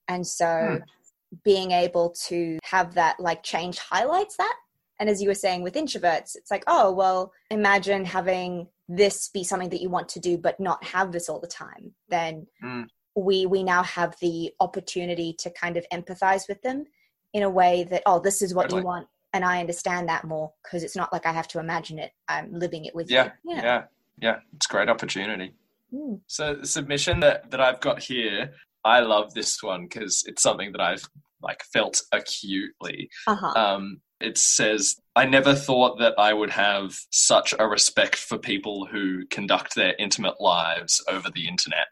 And 0.09 0.25
so 0.27 0.79
hmm. 0.79 1.37
being 1.45 1.71
able 1.71 2.13
to 2.27 2.59
have 2.63 2.95
that 2.95 3.19
like 3.19 3.43
change 3.43 3.79
highlights 3.79 4.35
that 4.37 4.55
and 4.99 5.09
as 5.09 5.21
you 5.21 5.29
were 5.29 5.35
saying 5.35 5.63
with 5.63 5.75
introverts, 5.75 6.35
it's 6.35 6.51
like, 6.51 6.63
oh, 6.67 6.91
well, 6.91 7.31
imagine 7.49 8.05
having 8.05 8.67
this 8.87 9.29
be 9.29 9.43
something 9.43 9.69
that 9.69 9.81
you 9.81 9.89
want 9.89 10.09
to 10.09 10.19
do, 10.19 10.37
but 10.37 10.59
not 10.59 10.83
have 10.83 11.11
this 11.11 11.29
all 11.29 11.39
the 11.39 11.47
time. 11.47 11.93
Then 12.09 12.47
mm. 12.63 12.87
we 13.15 13.45
we 13.45 13.63
now 13.63 13.83
have 13.83 14.15
the 14.19 14.51
opportunity 14.59 15.33
to 15.39 15.49
kind 15.51 15.77
of 15.77 15.85
empathize 15.93 16.47
with 16.49 16.61
them 16.61 16.85
in 17.33 17.43
a 17.43 17.49
way 17.49 17.83
that, 17.85 18.03
oh, 18.05 18.19
this 18.19 18.41
is 18.41 18.53
what 18.53 18.63
totally. 18.63 18.81
you 18.81 18.85
want. 18.85 19.07
And 19.31 19.45
I 19.45 19.59
understand 19.59 20.09
that 20.09 20.23
more 20.23 20.51
because 20.63 20.83
it's 20.83 20.95
not 20.95 21.13
like 21.13 21.25
I 21.25 21.31
have 21.31 21.47
to 21.49 21.59
imagine 21.59 21.99
it. 21.99 22.11
I'm 22.27 22.51
living 22.51 22.85
it 22.85 22.95
with 22.95 23.11
yeah, 23.11 23.31
you. 23.43 23.55
Yeah. 23.55 23.61
Yeah. 23.61 23.83
Yeah. 24.21 24.35
It's 24.55 24.65
a 24.65 24.69
great 24.69 24.89
opportunity. 24.89 25.53
Mm. 25.93 26.19
So 26.25 26.55
the 26.55 26.65
submission 26.65 27.19
that, 27.19 27.51
that 27.51 27.61
I've 27.61 27.79
got 27.79 28.01
here, 28.01 28.53
I 28.83 29.01
love 29.01 29.33
this 29.33 29.61
one 29.61 29.83
because 29.83 30.23
it's 30.25 30.41
something 30.41 30.71
that 30.71 30.81
I've 30.81 31.07
like 31.41 31.63
felt 31.71 32.01
acutely. 32.11 33.09
Uh-huh. 33.27 33.53
Um, 33.55 34.01
it 34.19 34.37
says, 34.37 34.95
I 35.15 35.25
never 35.25 35.55
thought 35.55 35.99
that 35.99 36.13
I 36.17 36.33
would 36.33 36.49
have 36.49 36.97
such 37.11 37.53
a 37.57 37.67
respect 37.67 38.15
for 38.15 38.37
people 38.37 38.85
who 38.85 39.25
conduct 39.27 39.75
their 39.75 39.95
intimate 39.97 40.39
lives 40.39 41.03
over 41.09 41.29
the 41.29 41.47
internet. 41.47 41.87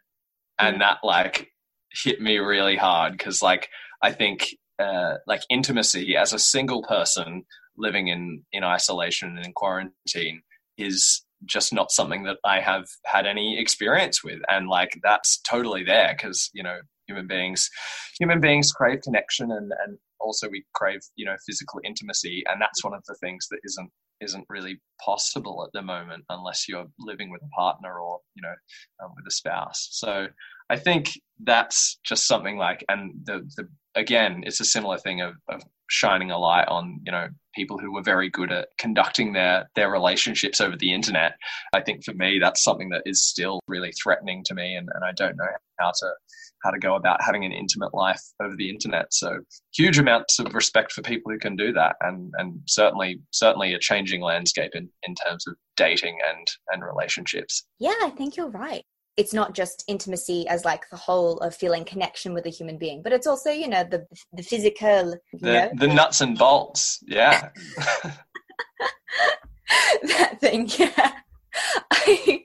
And 0.58 0.76
mm. 0.76 0.80
that 0.80 0.98
like 1.02 1.50
hit 1.90 2.20
me 2.20 2.38
really 2.38 2.76
hard 2.76 3.12
because 3.12 3.42
like 3.42 3.68
I 4.02 4.12
think 4.12 4.48
uh, 4.78 5.14
like 5.26 5.42
intimacy 5.48 6.16
as 6.16 6.32
a 6.32 6.38
single 6.38 6.82
person 6.82 7.44
living 7.76 8.08
in 8.08 8.42
in 8.52 8.64
isolation 8.64 9.36
and 9.36 9.46
in 9.46 9.52
quarantine 9.52 10.42
is 10.76 11.24
just 11.44 11.72
not 11.72 11.90
something 11.90 12.24
that 12.24 12.38
I 12.44 12.60
have 12.60 12.86
had 13.04 13.26
any 13.26 13.58
experience 13.58 14.24
with 14.24 14.40
and 14.48 14.68
like 14.68 14.98
that's 15.02 15.40
totally 15.48 15.84
there 15.84 16.14
because 16.16 16.50
you 16.52 16.62
know 16.62 16.78
human 17.06 17.28
beings 17.28 17.70
human 18.18 18.40
beings 18.40 18.72
crave 18.72 19.00
connection 19.02 19.52
and 19.52 19.72
and 19.84 19.98
also 20.20 20.48
we 20.48 20.64
crave 20.74 21.00
you 21.16 21.24
know 21.24 21.36
physical 21.46 21.80
intimacy 21.84 22.42
and 22.48 22.60
that's 22.60 22.84
one 22.84 22.94
of 22.94 23.02
the 23.06 23.14
things 23.16 23.46
that 23.50 23.60
isn't 23.64 23.90
isn't 24.20 24.44
really 24.48 24.80
possible 25.04 25.64
at 25.64 25.72
the 25.72 25.82
moment 25.82 26.24
unless 26.30 26.68
you're 26.68 26.86
living 26.98 27.30
with 27.30 27.42
a 27.42 27.48
partner 27.56 28.00
or 28.00 28.18
you 28.34 28.42
know 28.42 28.54
um, 29.02 29.12
with 29.16 29.26
a 29.26 29.30
spouse. 29.30 29.88
So 29.92 30.28
i 30.70 30.76
think 30.76 31.10
that's 31.44 31.98
just 32.04 32.26
something 32.26 32.56
like 32.58 32.84
and 32.88 33.12
the 33.24 33.48
the 33.56 33.68
again 33.98 34.42
it's 34.46 34.60
a 34.60 34.64
similar 34.64 34.98
thing 34.98 35.20
of, 35.20 35.34
of 35.48 35.62
shining 35.90 36.30
a 36.30 36.38
light 36.38 36.68
on 36.68 37.00
you 37.04 37.12
know 37.12 37.26
people 37.54 37.78
who 37.78 37.92
were 37.92 38.02
very 38.02 38.30
good 38.30 38.52
at 38.52 38.68
conducting 38.78 39.32
their 39.32 39.68
their 39.74 39.90
relationships 39.90 40.60
over 40.60 40.76
the 40.76 40.92
internet 40.92 41.32
i 41.74 41.80
think 41.80 42.04
for 42.04 42.14
me 42.14 42.38
that's 42.38 42.62
something 42.62 42.88
that 42.88 43.02
is 43.06 43.24
still 43.24 43.60
really 43.68 43.92
threatening 43.92 44.42
to 44.44 44.54
me 44.54 44.76
and, 44.76 44.88
and 44.94 45.04
i 45.04 45.12
don't 45.12 45.36
know 45.36 45.46
how 45.78 45.90
to 45.90 46.10
how 46.62 46.70
to 46.70 46.78
go 46.78 46.96
about 46.96 47.22
having 47.22 47.44
an 47.44 47.52
intimate 47.52 47.94
life 47.94 48.20
over 48.42 48.56
the 48.56 48.68
internet. 48.68 49.12
So 49.12 49.38
huge 49.74 49.98
amounts 49.98 50.38
of 50.38 50.54
respect 50.54 50.92
for 50.92 51.02
people 51.02 51.30
who 51.30 51.38
can 51.38 51.56
do 51.56 51.72
that, 51.72 51.96
and 52.00 52.32
and 52.38 52.60
certainly 52.66 53.20
certainly 53.30 53.74
a 53.74 53.78
changing 53.78 54.22
landscape 54.22 54.72
in 54.74 54.88
in 55.04 55.14
terms 55.14 55.46
of 55.46 55.56
dating 55.76 56.18
and 56.28 56.46
and 56.68 56.84
relationships. 56.84 57.64
Yeah, 57.78 57.94
I 58.02 58.10
think 58.10 58.36
you're 58.36 58.50
right. 58.50 58.84
It's 59.18 59.34
not 59.34 59.54
just 59.54 59.84
intimacy 59.88 60.48
as 60.48 60.64
like 60.64 60.88
the 60.88 60.96
whole 60.96 61.38
of 61.40 61.54
feeling 61.54 61.84
connection 61.84 62.32
with 62.32 62.46
a 62.46 62.50
human 62.50 62.78
being, 62.78 63.02
but 63.02 63.12
it's 63.12 63.26
also 63.26 63.50
you 63.50 63.68
know 63.68 63.84
the 63.84 64.06
the 64.32 64.42
physical, 64.42 65.18
the 65.32 65.52
know? 65.52 65.70
the 65.74 65.88
nuts 65.88 66.22
and 66.22 66.38
bolts. 66.38 67.02
Yeah. 67.06 67.50
that 70.02 70.40
thing, 70.40 70.70
yeah. 70.78 71.12
I, 71.90 72.44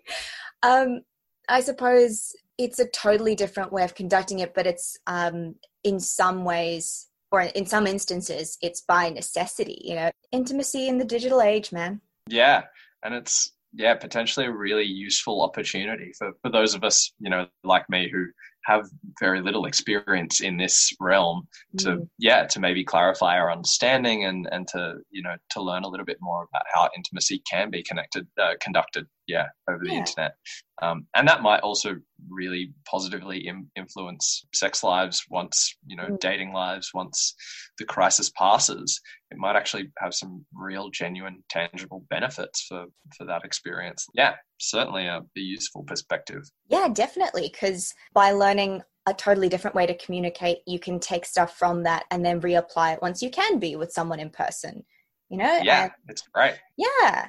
um, 0.64 1.02
I 1.48 1.62
suppose 1.62 2.34
it's 2.58 2.80
a 2.80 2.88
totally 2.88 3.36
different 3.36 3.72
way 3.72 3.84
of 3.84 3.96
conducting 3.96 4.40
it, 4.40 4.54
but 4.54 4.68
it's 4.68 4.98
um, 5.08 5.56
in 5.84 6.00
some 6.00 6.44
ways, 6.44 7.08
or 7.32 7.42
in 7.42 7.66
some 7.66 7.88
instances, 7.88 8.58
it's 8.62 8.82
by 8.82 9.10
necessity. 9.10 9.82
You 9.84 9.96
know, 9.96 10.12
intimacy 10.32 10.88
in 10.88 10.98
the 10.98 11.06
digital 11.06 11.42
age, 11.42 11.72
man. 11.72 12.02
Yeah, 12.28 12.64
and 13.04 13.14
it's 13.14 13.52
yeah 13.76 13.96
potentially 13.96 14.46
a 14.46 14.52
really 14.52 14.84
useful 14.84 15.42
opportunity 15.42 16.12
for 16.18 16.32
for 16.42 16.50
those 16.50 16.74
of 16.74 16.84
us 16.84 17.12
you 17.20 17.30
know 17.30 17.48
like 17.64 17.90
me 17.90 18.10
who 18.12 18.26
have 18.66 18.88
very 19.20 19.42
little 19.42 19.66
experience 19.66 20.42
in 20.42 20.58
this 20.58 20.94
realm 21.00 21.48
to 21.78 21.90
mm. 21.90 22.08
yeah 22.20 22.46
to 22.46 22.60
maybe 22.60 22.84
clarify 22.84 23.38
our 23.38 23.52
understanding 23.52 24.26
and 24.26 24.48
and 24.52 24.68
to 24.68 24.96
you 25.12 25.22
know 25.22 25.36
to 25.50 25.62
learn 25.62 25.84
a 25.84 25.88
little 25.88 26.06
bit 26.06 26.18
more 26.22 26.48
about 26.50 26.64
how 26.74 26.90
intimacy 26.96 27.42
can 27.50 27.70
be 27.70 27.84
connected 27.84 28.28
uh, 28.42 28.54
conducted 28.62 29.06
yeah 29.28 29.48
over 29.70 29.84
the 29.84 29.92
internet. 29.92 30.36
Um, 30.82 31.06
and 31.16 31.28
that 31.28 31.44
might 31.44 31.62
also 31.62 31.96
really 32.30 32.74
positively 32.90 33.48
Im- 33.48 33.70
influence 33.76 34.46
sex 34.54 34.84
lives 34.84 35.24
once 35.30 35.76
you 35.86 35.96
know 35.96 36.08
mm. 36.08 36.20
dating 36.20 36.52
lives 36.54 36.92
once 36.94 37.36
the 37.78 37.86
crisis 37.86 38.32
passes. 38.38 39.00
It 39.32 39.38
might 39.38 39.56
actually 39.56 39.92
have 39.98 40.14
some 40.14 40.46
real 40.54 40.90
genuine 40.90 41.44
tangible 41.50 42.06
benefits 42.10 42.66
for 42.68 42.86
for 43.18 43.26
that 43.26 43.46
experience. 43.46 44.06
Yeah 44.14 44.36
certainly 44.70 45.06
a, 45.06 45.18
a 45.18 45.40
useful 45.40 45.84
perspective 45.84 46.44
yeah 46.70 46.88
definitely 46.88 47.50
because 47.52 47.94
by 48.14 48.32
learning 48.32 48.82
a 49.06 49.14
totally 49.14 49.50
different 49.50 49.76
way 49.76 49.86
to 49.86 49.98
communicate 49.98 50.60
you 50.66 50.80
can 50.80 51.00
take 51.00 51.26
stuff 51.26 51.58
from 51.58 51.84
that 51.84 52.06
and 52.12 52.26
then 52.26 52.42
reapply 52.42 52.94
it 52.94 53.02
once 53.02 53.22
you 53.22 53.30
can 53.30 53.60
be 53.60 53.76
with 53.76 53.92
someone 53.92 54.20
in 54.20 54.30
person 54.30 54.84
you 55.30 55.38
know 55.38 55.60
yeah 55.64 55.84
and, 55.84 55.92
it's 56.08 56.24
right 56.36 56.56
yeah 56.78 57.28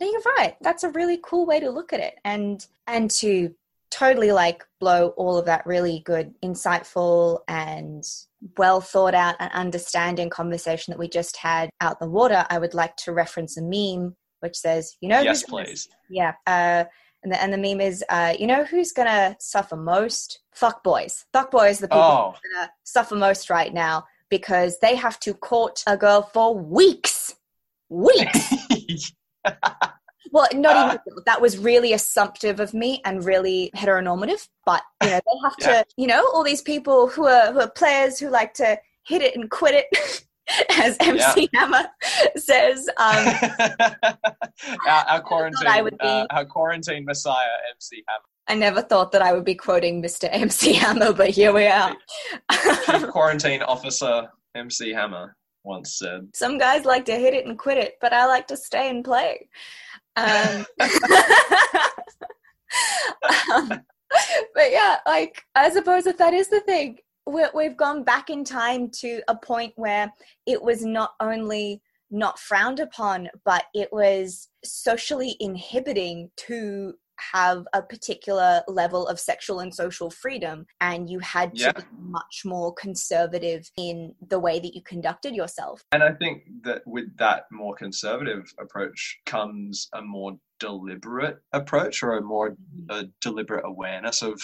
you're 0.00 0.22
right. 0.36 0.56
That's 0.60 0.84
a 0.84 0.90
really 0.90 1.18
cool 1.22 1.46
way 1.46 1.60
to 1.60 1.70
look 1.70 1.92
at 1.92 2.00
it. 2.00 2.18
And 2.24 2.64
and 2.86 3.10
to 3.12 3.54
totally 3.90 4.32
like 4.32 4.64
blow 4.80 5.08
all 5.10 5.36
of 5.36 5.46
that 5.46 5.66
really 5.66 6.02
good, 6.04 6.34
insightful 6.42 7.40
and 7.48 8.02
well 8.58 8.80
thought 8.80 9.14
out 9.14 9.36
and 9.38 9.52
understanding 9.52 10.30
conversation 10.30 10.92
that 10.92 10.98
we 10.98 11.08
just 11.08 11.36
had 11.36 11.70
out 11.80 12.00
the 12.00 12.08
water, 12.08 12.44
I 12.50 12.58
would 12.58 12.74
like 12.74 12.96
to 12.98 13.12
reference 13.12 13.56
a 13.56 13.62
meme 13.62 14.16
which 14.44 14.56
says, 14.56 14.96
you 15.00 15.08
know, 15.08 15.22
yes, 15.22 15.42
please. 15.42 15.88
Yeah. 16.10 16.34
Uh, 16.46 16.84
and 17.22 17.32
the, 17.32 17.42
and 17.42 17.50
the 17.50 17.56
meme 17.56 17.80
is, 17.80 18.04
uh, 18.10 18.34
you 18.38 18.46
know 18.46 18.64
who's 18.64 18.92
gonna 18.92 19.34
suffer 19.40 19.74
most? 19.74 20.40
Fuck 20.52 20.84
boys. 20.84 21.24
Fuck 21.32 21.50
boys, 21.50 21.78
the 21.78 21.88
people 21.88 22.02
oh. 22.02 22.34
gonna 22.54 22.70
suffer 22.84 23.16
most 23.16 23.48
right 23.48 23.72
now 23.72 24.04
because 24.28 24.78
they 24.80 24.94
have 24.94 25.18
to 25.20 25.32
court 25.32 25.82
a 25.86 25.96
girl 25.96 26.22
for 26.34 26.54
weeks. 26.54 27.34
Weeks. 27.88 28.52
well, 30.30 30.46
not 30.52 30.86
even 30.86 30.98
that 31.24 31.40
was 31.40 31.56
really 31.56 31.94
assumptive 31.94 32.60
of 32.60 32.74
me 32.74 33.00
and 33.06 33.24
really 33.24 33.70
heteronormative. 33.74 34.46
But 34.66 34.82
you 35.02 35.08
know, 35.08 35.20
they 35.26 35.38
have 35.42 35.54
yeah. 35.60 35.66
to, 35.66 35.86
you 35.96 36.06
know, 36.06 36.28
all 36.34 36.44
these 36.44 36.62
people 36.62 37.08
who 37.08 37.26
are 37.26 37.52
who 37.52 37.60
are 37.60 37.70
players 37.70 38.18
who 38.18 38.28
like 38.28 38.52
to 38.54 38.78
hit 39.06 39.22
it 39.22 39.34
and 39.34 39.50
quit 39.50 39.86
it. 39.90 40.26
as 40.70 40.96
MC 41.00 41.48
yeah. 41.52 41.60
Hammer 41.60 41.88
says, 42.36 42.88
um, 42.98 43.34
our, 44.88 45.04
our, 45.08 45.20
quarantine, 45.20 45.90
uh, 46.00 46.26
our 46.30 46.44
quarantine 46.44 47.04
messiah, 47.04 47.48
MC 47.72 48.02
Hammer. 48.08 48.24
I 48.46 48.54
never 48.54 48.82
thought 48.82 49.12
that 49.12 49.22
I 49.22 49.32
would 49.32 49.44
be 49.44 49.54
quoting 49.54 50.02
Mr. 50.02 50.28
MC 50.30 50.74
Hammer, 50.74 51.12
but 51.12 51.30
here 51.30 51.52
we 51.52 51.66
are. 51.66 51.96
Chief 52.84 53.08
Quarantine 53.08 53.62
Officer 53.62 54.28
MC 54.54 54.92
Hammer 54.92 55.34
once 55.64 55.98
said. 55.98 56.28
Some 56.34 56.58
guys 56.58 56.84
like 56.84 57.06
to 57.06 57.16
hit 57.16 57.32
it 57.32 57.46
and 57.46 57.58
quit 57.58 57.78
it, 57.78 57.94
but 58.00 58.12
I 58.12 58.26
like 58.26 58.46
to 58.48 58.56
stay 58.56 58.90
and 58.90 59.02
play. 59.02 59.48
Um, 60.16 60.66
um, 63.54 63.68
but 64.54 64.70
yeah, 64.70 64.98
like 65.06 65.42
I 65.54 65.70
suppose 65.70 66.04
that 66.04 66.18
that 66.18 66.34
is 66.34 66.48
the 66.48 66.60
thing. 66.60 66.98
We 67.26 67.44
we've 67.54 67.76
gone 67.76 68.02
back 68.02 68.30
in 68.30 68.44
time 68.44 68.90
to 68.90 69.22
a 69.28 69.34
point 69.34 69.72
where 69.76 70.12
it 70.46 70.62
was 70.62 70.84
not 70.84 71.12
only 71.20 71.80
not 72.10 72.38
frowned 72.38 72.80
upon, 72.80 73.28
but 73.44 73.64
it 73.74 73.92
was 73.92 74.48
socially 74.64 75.36
inhibiting 75.40 76.30
to 76.36 76.94
have 77.32 77.66
a 77.72 77.82
particular 77.82 78.62
level 78.68 79.06
of 79.06 79.18
sexual 79.20 79.60
and 79.60 79.74
social 79.74 80.10
freedom 80.10 80.66
and 80.80 81.08
you 81.08 81.18
had 81.20 81.52
Yeah. 81.54 81.72
to 81.72 81.82
be 81.82 81.86
much 81.98 82.42
more 82.44 82.72
conservative 82.74 83.70
in 83.76 84.14
the 84.28 84.38
way 84.38 84.58
that 84.60 84.74
you 84.74 84.82
conducted 84.82 85.34
yourself 85.34 85.82
And 85.92 86.02
I 86.02 86.12
think 86.12 86.44
that 86.62 86.82
with 86.86 87.16
that 87.18 87.44
more 87.50 87.74
conservative 87.74 88.52
approach 88.60 89.18
comes 89.26 89.88
a 89.92 90.02
more 90.02 90.32
deliberate 90.60 91.38
approach 91.52 92.02
or 92.02 92.16
a 92.16 92.22
more 92.22 92.56
a 92.88 93.04
deliberate 93.20 93.64
awareness 93.66 94.22
of 94.22 94.40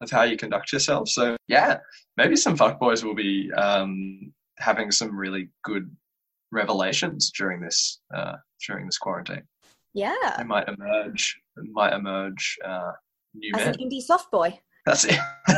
of 0.00 0.10
how 0.10 0.22
you 0.22 0.36
conduct 0.36 0.72
yourself. 0.72 1.08
So 1.08 1.36
yeah, 1.48 1.78
maybe 2.16 2.36
some 2.36 2.56
fuckboys 2.56 3.02
will 3.04 3.14
be 3.14 3.50
um, 3.52 4.32
having 4.58 4.90
some 4.90 5.16
really 5.16 5.48
good 5.62 5.90
revelations 6.50 7.30
during 7.36 7.60
this 7.60 8.00
uh, 8.14 8.34
during 8.66 8.86
this 8.86 8.98
quarantine. 8.98 9.42
Yeah 9.94 10.14
They 10.38 10.44
might 10.44 10.68
emerge 10.68 11.40
might 11.72 11.92
emerge 11.92 12.58
uh, 12.64 12.92
new 13.34 13.50
as 13.54 13.64
men. 13.66 13.74
an 13.74 13.80
indie 13.80 14.00
soft 14.00 14.30
boy 14.30 14.58
That's 14.86 15.04
it. 15.04 15.18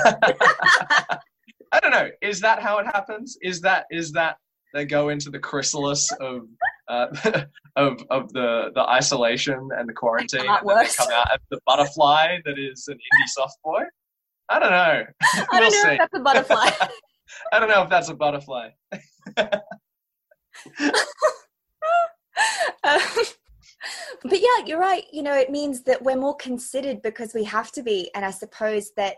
I 1.72 1.80
don't 1.80 1.90
know. 1.90 2.08
Is 2.22 2.40
that 2.40 2.60
how 2.62 2.78
it 2.78 2.86
happens? 2.86 3.36
Is 3.42 3.60
that 3.62 3.86
is 3.90 4.12
that 4.12 4.36
they 4.74 4.84
go 4.84 5.08
into 5.08 5.30
the 5.30 5.38
chrysalis 5.38 6.10
of 6.20 6.42
uh, 6.88 7.06
of 7.76 8.04
of 8.10 8.32
the 8.32 8.70
the 8.74 8.82
isolation 8.82 9.70
and 9.76 9.88
the 9.88 9.92
quarantine, 9.92 10.40
and 10.40 10.48
they 10.48 10.86
come 10.94 11.10
out 11.10 11.32
as 11.32 11.40
the 11.50 11.58
butterfly 11.66 12.38
that 12.44 12.58
is 12.58 12.86
an 12.88 12.94
indie 12.94 13.28
soft 13.28 13.56
boy? 13.64 13.82
I 14.50 14.58
don't 14.58 14.70
know. 14.70 15.04
i 15.22 15.46
we'll 15.52 15.60
don't 15.62 15.72
know 15.72 15.82
see. 15.82 15.88
if 15.88 15.98
that's 15.98 16.14
a 16.14 16.20
butterfly 16.20 16.70
I 17.52 17.58
don't 17.58 17.68
know 17.68 17.82
if 17.82 17.88
that's 17.88 18.08
a 18.10 18.14
butterfly. 18.14 18.68
Um, 22.84 22.98
but 24.22 24.40
yeah, 24.40 24.64
you're 24.66 24.78
right. 24.78 25.04
You 25.12 25.22
know, 25.22 25.34
it 25.34 25.50
means 25.50 25.82
that 25.82 26.02
we're 26.02 26.16
more 26.16 26.36
considered 26.36 27.02
because 27.02 27.34
we 27.34 27.44
have 27.44 27.72
to 27.72 27.82
be. 27.82 28.10
And 28.14 28.24
I 28.24 28.30
suppose 28.30 28.92
that 28.96 29.16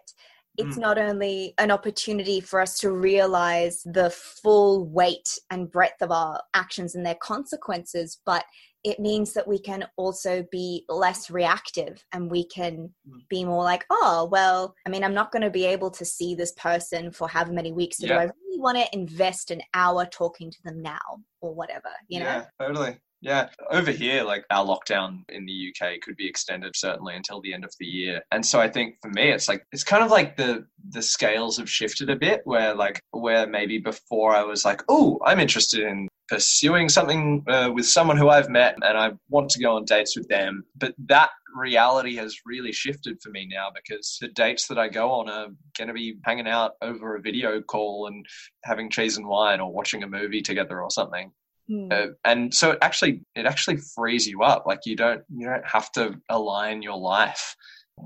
it's 0.58 0.76
Mm. 0.78 0.80
not 0.80 0.98
only 0.98 1.54
an 1.58 1.70
opportunity 1.70 2.40
for 2.40 2.60
us 2.60 2.78
to 2.78 2.90
realize 2.90 3.82
the 3.84 4.10
full 4.10 4.86
weight 4.86 5.38
and 5.50 5.70
breadth 5.70 6.00
of 6.00 6.10
our 6.10 6.40
actions 6.54 6.94
and 6.94 7.04
their 7.04 7.16
consequences, 7.16 8.20
but 8.24 8.44
it 8.82 8.98
means 9.00 9.32
that 9.34 9.48
we 9.48 9.58
can 9.58 9.86
also 9.96 10.46
be 10.50 10.84
less 10.88 11.28
reactive 11.28 12.04
and 12.12 12.30
we 12.30 12.44
can 12.44 12.94
Mm. 13.06 13.28
be 13.28 13.44
more 13.44 13.64
like, 13.64 13.84
oh, 13.90 14.28
well, 14.30 14.74
I 14.86 14.90
mean, 14.90 15.04
I'm 15.04 15.12
not 15.14 15.30
going 15.32 15.42
to 15.42 15.50
be 15.50 15.66
able 15.66 15.90
to 15.90 16.04
see 16.04 16.34
this 16.34 16.52
person 16.52 17.10
for 17.10 17.28
however 17.28 17.52
many 17.52 17.72
weeks. 17.72 17.98
So 17.98 18.06
do 18.06 18.14
I 18.14 18.22
really 18.24 18.60
want 18.60 18.78
to 18.78 18.86
invest 18.94 19.50
an 19.50 19.60
hour 19.74 20.06
talking 20.06 20.50
to 20.50 20.62
them 20.64 20.80
now 20.80 21.22
or 21.40 21.54
whatever, 21.54 21.90
you 22.08 22.20
know? 22.20 22.26
yeah, 22.26 22.44
totally. 22.58 22.98
Yeah, 23.26 23.48
over 23.72 23.90
here, 23.90 24.22
like 24.22 24.44
our 24.50 24.64
lockdown 24.64 25.24
in 25.30 25.46
the 25.46 25.72
UK 25.74 26.00
could 26.00 26.14
be 26.14 26.28
extended 26.28 26.76
certainly 26.76 27.16
until 27.16 27.40
the 27.40 27.52
end 27.52 27.64
of 27.64 27.74
the 27.80 27.84
year, 27.84 28.22
and 28.30 28.46
so 28.46 28.60
I 28.60 28.68
think 28.68 28.98
for 29.02 29.08
me, 29.08 29.32
it's 29.32 29.48
like 29.48 29.66
it's 29.72 29.82
kind 29.82 30.04
of 30.04 30.12
like 30.12 30.36
the 30.36 30.64
the 30.90 31.02
scales 31.02 31.56
have 31.56 31.68
shifted 31.68 32.08
a 32.08 32.14
bit, 32.14 32.42
where 32.44 32.72
like 32.72 33.00
where 33.10 33.44
maybe 33.48 33.78
before 33.78 34.32
I 34.32 34.44
was 34.44 34.64
like, 34.64 34.80
oh, 34.88 35.18
I'm 35.24 35.40
interested 35.40 35.80
in 35.80 36.06
pursuing 36.28 36.88
something 36.88 37.42
uh, 37.48 37.72
with 37.74 37.86
someone 37.86 38.16
who 38.16 38.28
I've 38.28 38.48
met, 38.48 38.76
and 38.80 38.96
I 38.96 39.10
want 39.28 39.50
to 39.50 39.60
go 39.60 39.74
on 39.74 39.86
dates 39.86 40.16
with 40.16 40.28
them, 40.28 40.62
but 40.76 40.94
that 41.08 41.30
reality 41.52 42.14
has 42.14 42.36
really 42.46 42.70
shifted 42.70 43.20
for 43.20 43.30
me 43.30 43.48
now 43.50 43.70
because 43.74 44.18
the 44.20 44.28
dates 44.28 44.68
that 44.68 44.78
I 44.78 44.86
go 44.86 45.10
on 45.10 45.28
are 45.28 45.48
going 45.76 45.88
to 45.88 45.94
be 45.94 46.16
hanging 46.24 46.46
out 46.46 46.74
over 46.80 47.16
a 47.16 47.20
video 47.20 47.60
call 47.60 48.06
and 48.06 48.24
having 48.62 48.88
cheese 48.88 49.16
and 49.16 49.26
wine 49.26 49.58
or 49.58 49.72
watching 49.72 50.04
a 50.04 50.06
movie 50.06 50.42
together 50.42 50.80
or 50.80 50.92
something 50.92 51.32
Hmm. 51.68 51.88
uh, 51.90 52.06
and 52.24 52.54
so 52.54 52.72
it 52.72 52.78
actually 52.82 53.22
it 53.34 53.46
actually 53.46 53.78
frees 53.78 54.26
you 54.26 54.42
up 54.42 54.66
like 54.66 54.80
you 54.84 54.96
don't 54.96 55.22
you 55.34 55.46
don't 55.46 55.66
have 55.66 55.90
to 55.92 56.14
align 56.30 56.82
your 56.82 56.98
life 56.98 57.56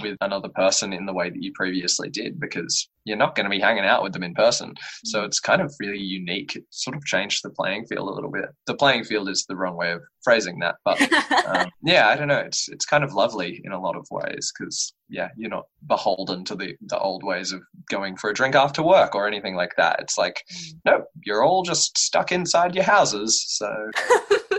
with 0.03 0.17
another 0.21 0.49
person 0.49 0.93
in 0.93 1.07
the 1.07 1.13
way 1.13 1.31
that 1.31 1.43
you 1.43 1.53
previously 1.55 2.09
did 2.09 2.39
because 2.39 2.89
you're 3.05 3.17
not 3.17 3.35
going 3.35 3.45
to 3.45 3.51
be 3.51 3.61
hanging 3.61 3.85
out 3.85 4.03
with 4.03 4.13
them 4.13 4.23
in 4.23 4.35
person. 4.35 4.75
So 5.05 5.25
it's 5.25 5.41
kind 5.41 5.63
of 5.63 5.75
really 5.81 5.99
unique. 5.99 6.57
It 6.57 6.65
sort 6.71 6.97
of 6.97 7.05
changed 7.05 7.43
the 7.43 7.51
playing 7.51 7.87
field 7.87 8.09
a 8.09 8.13
little 8.13 8.31
bit. 8.31 8.51
The 8.67 8.75
playing 8.75 9.05
field 9.05 9.29
is 9.29 9.47
the 9.49 9.57
wrong 9.57 9.77
way 9.77 9.93
of 9.93 10.03
phrasing 10.23 10.59
that 10.59 10.77
but 10.85 11.01
um, 11.47 11.69
yeah 11.83 12.09
i 12.09 12.17
don't 12.17 12.29
know. 12.29 12.39
It's 12.39 12.69
it's 12.69 12.85
kind 12.85 13.05
of 13.05 13.15
lovely 13.15 13.61
in 13.65 13.73
a 13.73 13.81
lot 13.81 13.97
of 13.97 14.07
ways 14.11 14.53
because 14.57 14.95
yeah 15.09 15.29
you're 15.37 15.51
not 15.51 15.67
beholden 15.87 16.45
to 16.45 16.55
the 16.55 16.75
the 16.87 16.99
old 16.99 17.25
ways 17.25 17.53
of 17.53 17.61
going 17.89 18.17
for 18.17 18.31
a 18.31 18.35
drink 18.35 18.55
after 18.55 18.83
work 18.83 19.15
or 19.15 19.27
anything 19.27 19.55
like 19.55 19.73
that. 19.77 20.01
It's 20.01 20.19
like 20.19 20.43
no 20.85 21.05
you're 21.25 21.43
all 21.43 21.63
just 21.63 21.99
stuck 21.99 22.33
inside 22.33 22.75
your 22.75 22.85
houses 22.85 23.45
so 23.49 23.91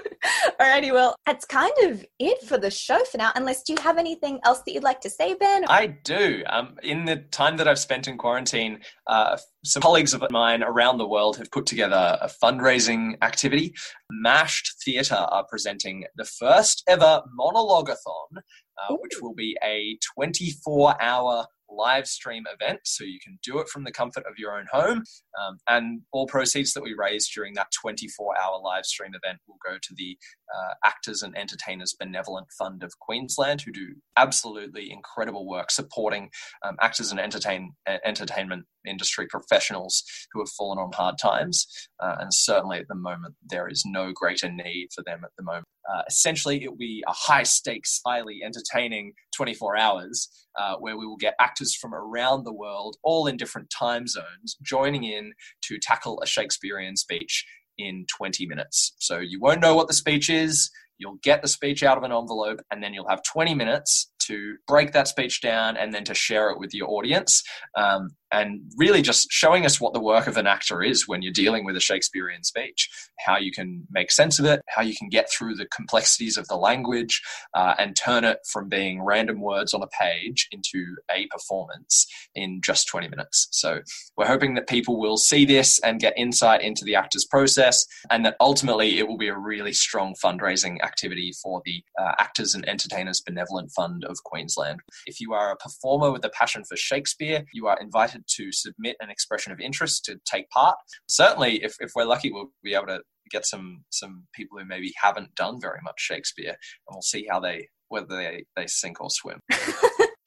Alrighty, 0.60 0.92
well, 0.92 1.16
that's 1.26 1.46
kind 1.46 1.74
of 1.84 2.06
it 2.20 2.44
for 2.44 2.58
the 2.58 2.70
show 2.70 3.04
for 3.06 3.18
now. 3.18 3.32
Unless 3.36 3.64
do 3.64 3.74
you 3.74 3.80
have 3.82 3.98
anything 3.98 4.40
else 4.44 4.62
that 4.66 4.74
you'd 4.74 4.84
like 4.84 5.02
to 5.02 5.10
say, 5.10 5.34
Ben? 5.34 5.66
I 5.68 5.88
do. 5.88 6.44
Um, 6.48 6.76
in 6.84 7.06
the 7.06 7.18
time 7.32 7.58
that 7.58 7.68
I've 7.68 7.80
spent 7.80 8.08
in 8.08 8.18
quarantine, 8.18 8.80
uh, 9.08 9.38
some 9.64 9.82
colleagues 9.82 10.14
of 10.14 10.24
mine 10.30 10.64
around 10.64 10.98
the 10.98 11.08
world 11.08 11.38
have 11.38 11.50
put 11.52 11.66
together 11.66 12.18
a 12.22 12.30
fundraising 12.44 13.16
activity. 13.22 13.74
Mashed 14.12 14.76
Theatre 14.84 15.16
are 15.16 15.46
presenting 15.50 16.06
the 16.16 16.26
first 16.26 16.84
ever 16.88 17.22
monologathon, 17.40 18.38
uh, 18.38 18.96
which 19.00 19.22
will 19.22 19.34
be 19.34 19.58
a 19.64 19.98
24 20.16 21.02
hour 21.02 21.46
live 21.72 22.08
stream 22.08 22.44
event. 22.52 22.80
So 22.84 23.04
you 23.04 23.20
can 23.24 23.40
do 23.44 23.60
it 23.60 23.70
from 23.70 23.84
the 23.84 23.92
comfort 23.92 24.24
of 24.28 24.34
your 24.38 24.58
own 24.58 24.66
home. 24.72 25.04
Um, 25.42 25.58
and 25.68 26.02
all 26.12 26.28
proceeds 26.28 26.74
that 26.74 26.84
we 26.84 26.96
raise 26.98 27.30
during 27.30 27.54
that 27.56 27.68
24 27.82 28.40
hour 28.40 28.60
live 28.62 28.86
stream 28.86 29.12
event 29.24 29.40
will 29.48 29.58
go 29.66 29.78
to 29.82 29.94
the 29.96 30.18
uh, 30.56 30.74
Actors 30.86 31.22
and 31.22 31.38
Entertainers 31.38 31.96
Benevolent 32.00 32.48
Fund 32.58 32.84
of 32.84 32.98
Queensland, 33.00 33.62
who 33.62 33.72
do 33.72 33.96
absolutely 34.18 34.92
incredible 34.92 35.48
work 35.48 35.72
supporting 35.72 36.30
um, 36.64 36.76
actors 36.82 37.12
and 37.12 37.20
entertain, 37.20 37.74
uh, 37.88 37.98
entertainment 38.06 38.66
industry 38.86 39.28
professionals 39.28 40.04
who 40.32 40.40
have 40.40 40.50
fallen 40.50 40.80
on 40.80 40.92
hard 40.94 41.16
times. 41.22 41.68
Uh, 42.00 42.16
and 42.20 42.34
certainly 42.34 42.80
at 42.80 42.88
the 42.88 42.96
moment, 42.96 43.36
there 43.48 43.68
is 43.68 43.84
no 43.86 44.12
greater 44.14 44.52
need 44.52 44.88
for 44.94 45.04
them 45.04 45.22
at 45.24 45.32
the 45.38 45.44
moment. 45.44 45.66
Uh, 45.92 46.02
essentially, 46.08 46.64
it 46.64 46.70
will 46.70 46.78
be 46.78 47.04
a 47.08 47.14
high 47.14 47.44
stakes, 47.44 48.02
highly 48.06 48.42
entertaining 48.44 49.14
24 49.36 49.78
hours 49.78 50.30
uh, 50.60 50.76
where 50.80 50.98
we 50.98 51.06
will 51.06 51.18
get 51.18 51.36
actors 51.40 51.76
from 51.76 51.94
around 51.94 52.44
the 52.44 52.54
world, 52.54 52.98
all 53.04 53.28
in 53.28 53.38
different 53.38 53.70
time 53.70 54.08
zones, 54.08 54.58
joining 54.62 55.04
in 55.04 55.34
to 55.64 55.78
tackle 55.80 56.20
a 56.22 56.28
Shakespearean 56.28 56.96
speech 56.96 57.46
in 57.78 58.06
20 58.08 58.46
minutes. 58.46 58.94
So 59.00 59.20
you 59.20 59.40
won't 59.40 59.62
know 59.62 59.76
what 59.76 59.88
the 59.88 59.94
speech 59.94 60.30
is. 60.30 60.70
You'll 60.98 61.18
get 61.24 61.42
the 61.42 61.48
speech 61.48 61.82
out 61.82 61.98
of 61.98 62.04
an 62.04 62.12
envelope, 62.12 62.62
and 62.72 62.84
then 62.84 62.94
you'll 62.94 63.10
have 63.10 63.24
20 63.24 63.56
minutes 63.56 64.11
to 64.26 64.56
break 64.68 64.92
that 64.94 65.08
speech 65.08 65.42
down 65.42 65.78
and 65.78 65.94
then 65.94 66.04
to 66.06 66.14
share 66.14 66.50
it 66.50 66.60
with 66.60 66.74
your 66.74 66.90
audience. 66.90 67.44
Um, 67.76 68.10
and 68.32 68.62
really 68.78 69.02
just 69.02 69.28
showing 69.30 69.66
us 69.66 69.82
what 69.82 69.94
the 69.94 70.00
work 70.00 70.28
of 70.28 70.38
an 70.38 70.48
actor 70.48 70.82
is 70.82 71.08
when 71.08 71.22
you're 71.22 71.34
dealing 71.34 71.66
with 71.66 71.76
a 71.76 71.82
Shakespearean 71.82 72.44
speech, 72.44 72.90
how 73.20 73.38
you 73.38 73.52
can 73.52 73.86
make 73.92 74.12
sense 74.12 74.40
of 74.40 74.46
it, 74.46 74.62
how 74.70 74.82
you 74.82 74.96
can 74.96 75.10
get 75.10 75.30
through 75.30 75.56
the 75.56 75.66
complexities 75.66 76.38
of 76.38 76.48
the 76.48 76.56
language 76.56 77.22
uh, 77.54 77.76
and 77.78 77.96
turn 77.96 78.24
it 78.24 78.40
from 78.52 78.70
being 78.70 79.04
random 79.04 79.42
words 79.42 79.74
on 79.74 79.84
a 79.84 79.88
page 79.88 80.48
into 80.52 80.96
a 81.14 81.28
performance 81.28 82.08
in 82.36 82.62
just 82.64 82.88
20 82.88 83.10
minutes. 83.10 83.48
So 83.52 83.82
we're 84.16 84.28
hoping 84.28 84.54
that 84.56 84.68
people 84.68 85.00
will 85.00 85.18
see 85.18 85.46
this 85.46 85.80
and 85.80 86.00
get 86.00 86.14
insight 86.18 86.62
into 86.62 86.86
the 86.86 86.96
actor's 86.96 87.26
process, 87.26 87.86
and 88.10 88.26
that 88.26 88.38
ultimately 88.40 88.98
it 88.98 89.08
will 89.08 89.18
be 89.18 89.28
a 89.28 89.38
really 89.38 89.74
strong 89.74 90.16
fundraising 90.24 90.82
activity 90.84 91.34
for 91.44 91.62
the 91.66 91.84
uh, 92.00 92.14
Actors 92.18 92.56
and 92.56 92.68
Entertainers 92.68 93.22
Benevolent 93.22 93.72
Fund 93.72 94.06
of 94.12 94.24
Queensland. 94.24 94.80
If 95.08 95.20
you 95.20 95.34
are 95.34 95.52
a 95.52 95.58
performer 95.58 96.12
with 96.12 96.26
a 96.26 96.30
passion 96.30 96.64
for 96.64 96.76
Shakespeare, 96.76 97.44
you 97.54 97.68
are 97.68 97.80
invited 97.80 98.24
to 98.36 98.52
submit 98.52 98.98
an 99.00 99.10
expression 99.10 99.52
of 99.52 99.60
interest 99.60 100.06
to 100.06 100.20
take 100.26 100.50
part. 100.50 100.76
Certainly, 101.08 101.64
if, 101.64 101.76
if 101.80 101.92
we're 101.96 102.06
lucky, 102.06 102.32
we'll 102.32 102.52
be 102.64 102.76
able 102.76 102.88
to 102.88 103.02
get 103.32 103.46
some 103.46 103.84
some 103.90 104.24
people 104.34 104.60
who 104.60 104.66
maybe 104.66 104.94
haven't 105.02 105.34
done 105.36 105.60
very 105.60 105.80
much 105.84 105.96
Shakespeare, 106.00 106.50
and 106.50 106.94
we'll 106.94 107.02
see 107.02 107.26
how 107.30 107.40
they 107.40 107.68
whether 107.88 108.08
they, 108.08 108.46
they 108.56 108.68
sink 108.68 109.02
or 109.02 109.10
swim. 109.10 109.40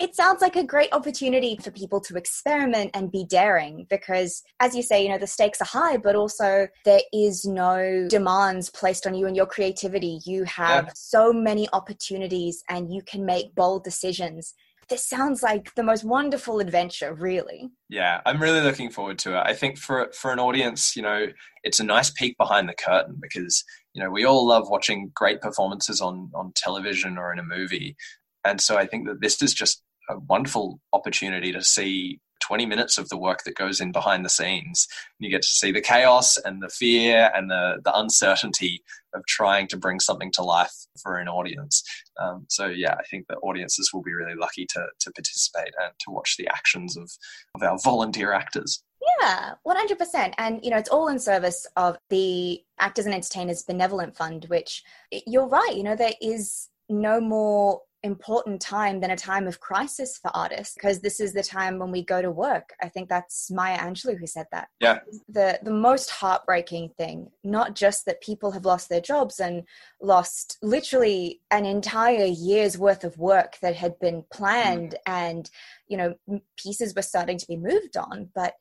It 0.04 0.14
sounds 0.14 0.42
like 0.42 0.54
a 0.54 0.62
great 0.62 0.92
opportunity 0.92 1.56
for 1.56 1.70
people 1.70 1.98
to 2.02 2.16
experiment 2.16 2.90
and 2.92 3.10
be 3.10 3.24
daring 3.24 3.86
because, 3.88 4.42
as 4.60 4.76
you 4.76 4.82
say, 4.82 5.02
you 5.02 5.08
know, 5.08 5.16
the 5.16 5.26
stakes 5.26 5.62
are 5.62 5.64
high, 5.80 5.96
but 5.96 6.14
also 6.14 6.68
there 6.84 7.00
is 7.10 7.46
no 7.46 8.06
demands 8.10 8.68
placed 8.68 9.06
on 9.06 9.14
you 9.14 9.26
and 9.26 9.34
your 9.34 9.46
creativity. 9.46 10.20
You 10.26 10.44
have 10.44 10.84
Yeah. 10.88 10.92
so 10.94 11.32
many 11.32 11.66
opportunities 11.72 12.62
and 12.68 12.92
you 12.92 13.00
can 13.02 13.24
make 13.24 13.54
bold 13.54 13.82
decisions. 13.82 14.52
this 14.90 15.08
sounds 15.08 15.42
like 15.42 15.74
the 15.76 15.82
most 15.82 16.04
wonderful 16.04 16.60
adventure, 16.60 17.14
really. 17.14 17.70
Yeah, 17.88 18.20
I'm 18.26 18.42
really 18.42 18.60
looking 18.60 18.90
forward 18.90 19.18
to 19.20 19.30
it. 19.38 19.42
I 19.52 19.54
think 19.54 19.78
for 19.78 20.12
for 20.12 20.30
an 20.34 20.38
audience, 20.38 20.94
you 20.94 21.00
know, 21.00 21.28
it's 21.62 21.80
a 21.80 21.84
nice 21.84 22.10
peek 22.10 22.36
behind 22.36 22.68
the 22.68 22.74
curtain 22.74 23.16
because 23.18 23.64
you 23.94 24.02
know 24.02 24.10
we 24.10 24.26
all 24.26 24.46
love 24.46 24.68
watching 24.68 25.10
great 25.14 25.40
performances 25.40 26.02
on 26.02 26.30
on 26.34 26.52
television 26.54 27.16
or 27.16 27.32
in 27.32 27.38
a 27.38 27.42
movie, 27.42 27.96
and 28.44 28.60
so 28.60 28.76
I 28.76 28.86
think 28.86 29.06
that 29.06 29.22
this 29.22 29.40
is 29.42 29.54
just 29.54 29.82
a 30.08 30.18
wonderful 30.18 30.80
opportunity 30.92 31.52
to 31.52 31.62
see 31.62 32.20
20 32.44 32.66
minutes 32.66 32.98
of 32.98 33.08
the 33.08 33.16
work 33.16 33.42
that 33.44 33.56
goes 33.56 33.80
in 33.80 33.90
behind 33.90 34.24
the 34.24 34.28
scenes. 34.28 34.86
You 35.18 35.30
get 35.30 35.42
to 35.42 35.48
see 35.48 35.72
the 35.72 35.80
chaos 35.80 36.36
and 36.36 36.62
the 36.62 36.68
fear 36.68 37.30
and 37.34 37.50
the, 37.50 37.80
the 37.82 37.98
uncertainty 37.98 38.82
of 39.14 39.24
trying 39.26 39.66
to 39.68 39.78
bring 39.78 39.98
something 39.98 40.30
to 40.32 40.42
life 40.42 40.74
for 41.02 41.16
an 41.16 41.28
audience. 41.28 41.82
Um, 42.20 42.44
so, 42.48 42.66
yeah, 42.66 42.96
I 42.98 43.02
think 43.04 43.28
that 43.28 43.38
audiences 43.42 43.90
will 43.92 44.02
be 44.02 44.12
really 44.12 44.34
lucky 44.34 44.66
to, 44.66 44.86
to 45.00 45.12
participate 45.12 45.72
and 45.82 45.92
to 46.00 46.10
watch 46.10 46.36
the 46.36 46.48
actions 46.48 46.96
of, 46.96 47.10
of 47.54 47.62
our 47.62 47.78
volunteer 47.82 48.32
actors. 48.32 48.82
Yeah, 49.20 49.54
100%. 49.66 50.34
And, 50.36 50.60
you 50.62 50.70
know, 50.70 50.78
it's 50.78 50.90
all 50.90 51.08
in 51.08 51.18
service 51.18 51.66
of 51.76 51.96
the 52.10 52.62
Actors 52.78 53.06
and 53.06 53.14
Entertainers 53.14 53.62
Benevolent 53.62 54.16
Fund, 54.16 54.46
which 54.48 54.82
you're 55.26 55.48
right, 55.48 55.74
you 55.74 55.82
know, 55.82 55.96
there 55.96 56.14
is 56.20 56.68
no 56.88 57.20
more 57.20 57.80
important 58.04 58.60
time 58.60 59.00
than 59.00 59.10
a 59.10 59.16
time 59.16 59.48
of 59.48 59.60
crisis 59.60 60.18
for 60.18 60.30
artists 60.34 60.74
because 60.74 61.00
this 61.00 61.20
is 61.20 61.32
the 61.32 61.42
time 61.42 61.78
when 61.78 61.90
we 61.90 62.04
go 62.04 62.20
to 62.20 62.30
work. 62.30 62.74
I 62.82 62.88
think 62.88 63.08
that's 63.08 63.50
Maya 63.50 63.78
Angelou 63.78 64.18
who 64.18 64.26
said 64.26 64.46
that. 64.52 64.68
Yeah. 64.78 64.98
The 65.28 65.58
the 65.62 65.72
most 65.72 66.10
heartbreaking 66.10 66.90
thing, 66.98 67.30
not 67.42 67.74
just 67.74 68.04
that 68.04 68.20
people 68.20 68.52
have 68.52 68.66
lost 68.66 68.90
their 68.90 69.00
jobs 69.00 69.40
and 69.40 69.64
lost 70.02 70.58
literally 70.62 71.40
an 71.50 71.64
entire 71.64 72.26
year's 72.26 72.76
worth 72.76 73.04
of 73.04 73.18
work 73.18 73.56
that 73.62 73.74
had 73.74 73.98
been 73.98 74.22
planned 74.30 74.92
mm. 74.92 75.12
and 75.12 75.50
you 75.88 75.96
know 75.96 76.14
pieces 76.58 76.94
were 76.94 77.02
starting 77.02 77.38
to 77.38 77.48
be 77.48 77.56
moved 77.56 77.96
on, 77.96 78.28
but 78.34 78.52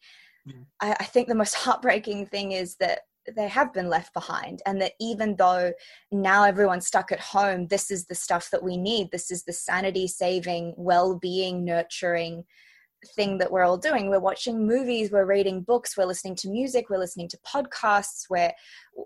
mm. 0.48 0.66
I, 0.80 0.96
I 1.02 1.04
think 1.04 1.28
the 1.28 1.36
most 1.36 1.54
heartbreaking 1.64 2.28
thing 2.28 2.54
is 2.54 2.78
that 2.78 3.02
they 3.36 3.47
have 3.47 3.74
been 3.74 3.89
left 3.89 4.13
behind 4.13 4.61
and 4.65 4.82
that 4.82 4.93
even 4.99 5.36
though 5.36 5.71
now 6.11 6.43
everyone's 6.43 6.88
stuck 6.88 7.11
at 7.11 7.19
home 7.19 7.67
this 7.67 7.91
is 7.91 8.05
the 8.05 8.15
stuff 8.15 8.49
that 8.51 8.63
we 8.63 8.78
need. 8.78 9.11
This 9.11 9.32
is 9.32 9.43
the 9.43 9.53
sanity 9.53 10.07
saving 10.07 10.74
well-being 10.78 11.63
nurturing 11.63 12.43
thing 13.15 13.38
that 13.38 13.51
we're 13.51 13.65
all 13.65 13.78
doing. 13.78 14.09
We're 14.09 14.19
watching 14.19 14.65
movies 14.65 15.11
we're 15.11 15.26
reading 15.26 15.61
books 15.61 15.97
we're 15.97 16.05
listening 16.05 16.36
to 16.36 16.49
music 16.49 16.89
we're 16.89 16.97
listening 16.97 17.30
to 17.30 17.38
podcasts 17.45 18.30
we're 18.30 18.53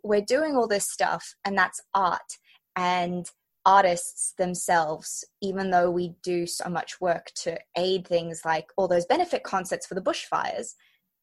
we're 0.03 0.21
doing 0.21 0.55
all 0.55 0.67
this 0.67 0.89
stuff 0.89 1.35
and 1.45 1.57
that's 1.57 1.81
art. 1.93 2.37
And 2.75 3.29
artists 3.65 4.33
themselves 4.37 5.25
even 5.41 5.71
though 5.71 5.91
we 5.91 6.13
do 6.23 6.47
so 6.47 6.69
much 6.69 7.01
work 7.01 7.31
to 7.35 7.57
aid 7.75 8.07
things 8.07 8.43
like 8.45 8.67
all 8.77 8.87
those 8.87 9.05
benefit 9.05 9.43
concerts 9.43 9.85
for 9.85 9.93
the 9.93 10.01
bushfires 10.01 10.75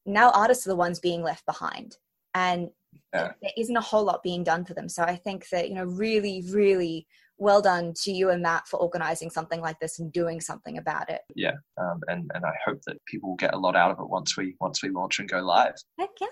now 0.06 0.30
artists 0.30 0.66
are 0.66 0.70
the 0.70 0.76
ones 0.76 0.98
being 0.98 1.22
left 1.22 1.46
behind. 1.46 1.96
And 2.34 2.70
yeah. 3.12 3.32
there 3.42 3.52
isn't 3.56 3.76
a 3.76 3.80
whole 3.80 4.04
lot 4.04 4.22
being 4.22 4.44
done 4.44 4.64
for 4.64 4.74
them. 4.74 4.88
So 4.88 5.02
I 5.02 5.16
think 5.16 5.48
that, 5.50 5.68
you 5.68 5.74
know, 5.74 5.84
really, 5.84 6.44
really 6.50 7.06
well 7.38 7.60
done 7.60 7.92
to 8.02 8.12
you 8.12 8.30
and 8.30 8.42
Matt 8.42 8.68
for 8.68 8.78
organizing 8.78 9.30
something 9.30 9.60
like 9.60 9.78
this 9.80 9.98
and 9.98 10.12
doing 10.12 10.40
something 10.40 10.78
about 10.78 11.10
it. 11.10 11.20
Yeah. 11.34 11.54
Um, 11.80 12.00
and, 12.08 12.30
and 12.34 12.44
I 12.44 12.52
hope 12.64 12.80
that 12.86 13.04
people 13.06 13.30
will 13.30 13.36
get 13.36 13.54
a 13.54 13.58
lot 13.58 13.76
out 13.76 13.90
of 13.90 13.98
it 13.98 14.08
once 14.08 14.36
we 14.36 14.54
once 14.60 14.82
we 14.82 14.90
launch 14.90 15.18
and 15.18 15.28
go 15.28 15.40
live. 15.40 15.74
Heck 15.98 16.10
yeah. 16.20 16.28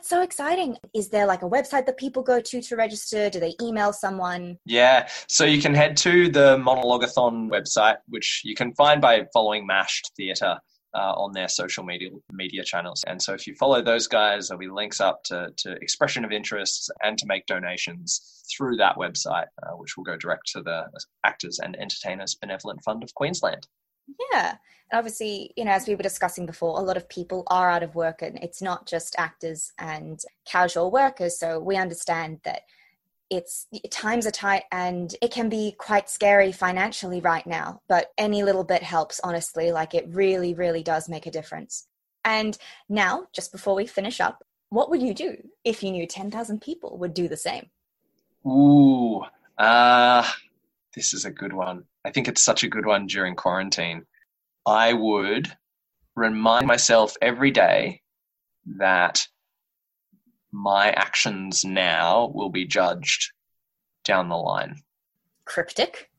So 0.00 0.22
exciting. 0.22 0.76
Is 0.94 1.08
there 1.08 1.26
like 1.26 1.42
a 1.42 1.48
website 1.48 1.84
that 1.86 1.96
people 1.96 2.22
go 2.22 2.40
to 2.40 2.62
to 2.62 2.76
register? 2.76 3.28
Do 3.28 3.40
they 3.40 3.54
email 3.60 3.92
someone? 3.92 4.56
Yeah. 4.64 5.08
So 5.26 5.44
you 5.44 5.60
can 5.60 5.74
head 5.74 5.96
to 5.98 6.30
the 6.30 6.56
Monologathon 6.56 7.50
website, 7.50 7.96
which 8.08 8.42
you 8.44 8.54
can 8.54 8.72
find 8.74 9.02
by 9.02 9.26
following 9.32 9.66
Mashed 9.66 10.12
Theatre 10.16 10.58
uh, 10.94 11.12
on 11.14 11.32
their 11.32 11.48
social 11.48 11.84
media 11.84 12.10
media 12.32 12.64
channels. 12.64 13.04
And 13.06 13.20
so 13.22 13.34
if 13.34 13.46
you 13.46 13.54
follow 13.54 13.82
those 13.82 14.06
guys, 14.06 14.48
there'll 14.48 14.58
be 14.58 14.68
links 14.68 15.00
up 15.00 15.22
to, 15.24 15.52
to 15.58 15.72
expression 15.72 16.24
of 16.24 16.32
interests 16.32 16.88
and 17.02 17.18
to 17.18 17.26
make 17.26 17.46
donations 17.46 18.42
through 18.50 18.76
that 18.76 18.96
website, 18.96 19.46
uh, 19.62 19.76
which 19.76 19.96
will 19.96 20.04
go 20.04 20.16
direct 20.16 20.46
to 20.52 20.62
the 20.62 20.84
Actors 21.24 21.58
and 21.58 21.76
Entertainers 21.76 22.34
Benevolent 22.34 22.82
Fund 22.84 23.02
of 23.02 23.14
Queensland. 23.14 23.66
Yeah. 24.32 24.56
And 24.90 24.98
obviously, 24.98 25.52
you 25.56 25.64
know, 25.64 25.72
as 25.72 25.86
we 25.86 25.94
were 25.94 26.02
discussing 26.02 26.46
before, 26.46 26.78
a 26.78 26.82
lot 26.82 26.96
of 26.96 27.08
people 27.08 27.44
are 27.48 27.70
out 27.70 27.82
of 27.82 27.94
work 27.94 28.22
and 28.22 28.38
it's 28.42 28.62
not 28.62 28.86
just 28.86 29.14
actors 29.18 29.72
and 29.78 30.18
casual 30.46 30.90
workers. 30.90 31.38
So 31.38 31.58
we 31.58 31.76
understand 31.76 32.40
that 32.44 32.62
it's 33.30 33.66
times 33.90 34.26
are 34.26 34.30
tight 34.30 34.64
and 34.72 35.14
it 35.20 35.30
can 35.30 35.48
be 35.48 35.74
quite 35.78 36.08
scary 36.08 36.50
financially 36.52 37.20
right 37.20 37.46
now 37.46 37.80
but 37.88 38.12
any 38.16 38.42
little 38.42 38.64
bit 38.64 38.82
helps 38.82 39.20
honestly 39.22 39.70
like 39.70 39.94
it 39.94 40.06
really 40.08 40.54
really 40.54 40.82
does 40.82 41.08
make 41.08 41.26
a 41.26 41.30
difference. 41.30 41.86
And 42.24 42.58
now 42.88 43.26
just 43.32 43.52
before 43.52 43.74
we 43.74 43.86
finish 43.86 44.20
up 44.20 44.42
what 44.70 44.90
would 44.90 45.02
you 45.02 45.14
do 45.14 45.36
if 45.64 45.82
you 45.82 45.90
knew 45.90 46.06
10,000 46.06 46.60
people 46.60 46.98
would 46.98 47.14
do 47.14 47.28
the 47.28 47.36
same? 47.36 47.66
Ooh 48.46 49.22
uh 49.58 50.28
this 50.94 51.12
is 51.12 51.24
a 51.24 51.30
good 51.30 51.52
one. 51.52 51.84
I 52.04 52.10
think 52.10 52.28
it's 52.28 52.42
such 52.42 52.64
a 52.64 52.68
good 52.68 52.86
one 52.86 53.06
during 53.06 53.36
quarantine. 53.36 54.04
I 54.66 54.92
would 54.92 55.52
remind 56.16 56.66
myself 56.66 57.14
every 57.22 57.50
day 57.50 58.02
that 58.78 59.26
my 60.52 60.90
actions 60.90 61.64
now 61.64 62.30
will 62.34 62.50
be 62.50 62.64
judged 62.64 63.32
down 64.04 64.28
the 64.28 64.36
line. 64.36 64.76
Cryptic? 65.44 66.10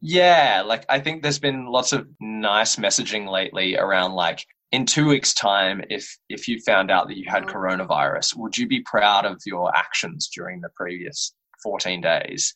Yeah, 0.00 0.62
like 0.66 0.84
I 0.88 1.00
think 1.00 1.22
there's 1.22 1.38
been 1.38 1.66
lots 1.66 1.92
of 1.92 2.06
nice 2.20 2.76
messaging 2.76 3.30
lately 3.30 3.76
around 3.76 4.12
like 4.12 4.44
in 4.70 4.84
2 4.84 5.06
weeks 5.06 5.32
time 5.32 5.82
if 5.88 6.18
if 6.28 6.48
you 6.48 6.60
found 6.60 6.90
out 6.90 7.08
that 7.08 7.16
you 7.16 7.24
had 7.26 7.44
mm. 7.44 7.50
coronavirus, 7.50 8.36
would 8.36 8.58
you 8.58 8.66
be 8.66 8.82
proud 8.82 9.24
of 9.24 9.40
your 9.46 9.74
actions 9.74 10.28
during 10.34 10.60
the 10.60 10.68
previous 10.76 11.34
14 11.62 12.00
days? 12.00 12.52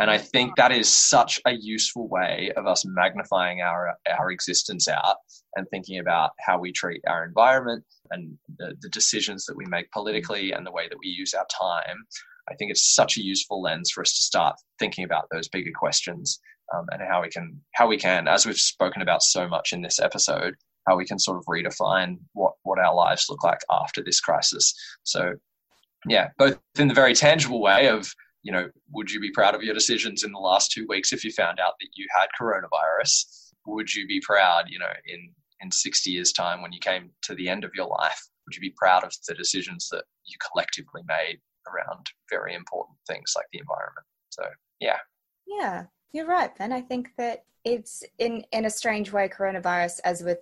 And 0.00 0.10
I 0.10 0.18
think 0.18 0.56
that 0.56 0.72
is 0.72 0.88
such 0.88 1.40
a 1.46 1.52
useful 1.52 2.08
way 2.08 2.50
of 2.56 2.66
us 2.66 2.84
magnifying 2.86 3.60
our 3.60 3.94
our 4.18 4.30
existence 4.30 4.88
out 4.88 5.16
and 5.56 5.66
thinking 5.68 5.98
about 5.98 6.30
how 6.40 6.58
we 6.58 6.72
treat 6.72 7.02
our 7.06 7.24
environment 7.24 7.84
and 8.10 8.38
the, 8.58 8.74
the 8.80 8.88
decisions 8.88 9.44
that 9.46 9.56
we 9.56 9.66
make 9.66 9.90
politically 9.90 10.52
and 10.52 10.66
the 10.66 10.72
way 10.72 10.88
that 10.88 10.98
we 10.98 11.08
use 11.08 11.34
our 11.34 11.46
time. 11.60 11.96
I 12.50 12.54
think 12.54 12.70
it's 12.70 12.94
such 12.94 13.16
a 13.16 13.22
useful 13.22 13.62
lens 13.62 13.90
for 13.90 14.00
us 14.00 14.16
to 14.16 14.22
start 14.22 14.56
thinking 14.78 15.04
about 15.04 15.28
those 15.30 15.48
bigger 15.48 15.70
questions 15.78 16.40
um, 16.74 16.86
and 16.90 17.02
how 17.08 17.22
we 17.22 17.28
can 17.28 17.60
how 17.74 17.86
we 17.86 17.98
can, 17.98 18.28
as 18.28 18.46
we've 18.46 18.56
spoken 18.56 19.02
about 19.02 19.22
so 19.22 19.46
much 19.46 19.72
in 19.72 19.82
this 19.82 20.00
episode, 20.00 20.54
how 20.88 20.96
we 20.96 21.04
can 21.04 21.18
sort 21.18 21.38
of 21.38 21.44
redefine 21.44 22.16
what 22.32 22.54
what 22.62 22.78
our 22.78 22.94
lives 22.94 23.26
look 23.28 23.44
like 23.44 23.60
after 23.70 24.02
this 24.02 24.20
crisis. 24.20 24.74
So, 25.02 25.34
yeah, 26.08 26.28
both 26.38 26.58
in 26.78 26.88
the 26.88 26.94
very 26.94 27.14
tangible 27.14 27.60
way 27.60 27.88
of 27.88 28.10
you 28.42 28.52
know, 28.52 28.68
would 28.90 29.10
you 29.10 29.20
be 29.20 29.30
proud 29.30 29.54
of 29.54 29.62
your 29.62 29.74
decisions 29.74 30.24
in 30.24 30.32
the 30.32 30.38
last 30.38 30.72
two 30.72 30.86
weeks 30.88 31.12
if 31.12 31.24
you 31.24 31.32
found 31.32 31.60
out 31.60 31.74
that 31.80 31.88
you 31.94 32.06
had 32.10 32.26
coronavirus? 32.40 33.52
Would 33.66 33.94
you 33.94 34.06
be 34.06 34.20
proud, 34.20 34.64
you 34.68 34.78
know, 34.78 34.92
in 35.06 35.32
in 35.60 35.70
60 35.70 36.10
years' 36.10 36.32
time 36.32 36.60
when 36.60 36.72
you 36.72 36.80
came 36.80 37.10
to 37.22 37.34
the 37.36 37.48
end 37.48 37.64
of 37.64 37.70
your 37.74 37.86
life? 37.86 38.20
Would 38.46 38.56
you 38.56 38.60
be 38.60 38.74
proud 38.76 39.04
of 39.04 39.12
the 39.28 39.34
decisions 39.34 39.88
that 39.92 40.04
you 40.24 40.36
collectively 40.50 41.02
made 41.06 41.38
around 41.68 42.04
very 42.28 42.54
important 42.54 42.98
things 43.06 43.32
like 43.36 43.46
the 43.52 43.60
environment? 43.60 44.06
So, 44.30 44.42
yeah. 44.80 44.98
Yeah, 45.46 45.84
you're 46.12 46.26
right, 46.26 46.56
Ben. 46.58 46.72
I 46.72 46.80
think 46.80 47.10
that 47.18 47.44
it's 47.64 48.02
in 48.18 48.44
in 48.52 48.64
a 48.64 48.70
strange 48.70 49.12
way, 49.12 49.28
coronavirus, 49.28 50.00
as 50.04 50.22
with 50.22 50.38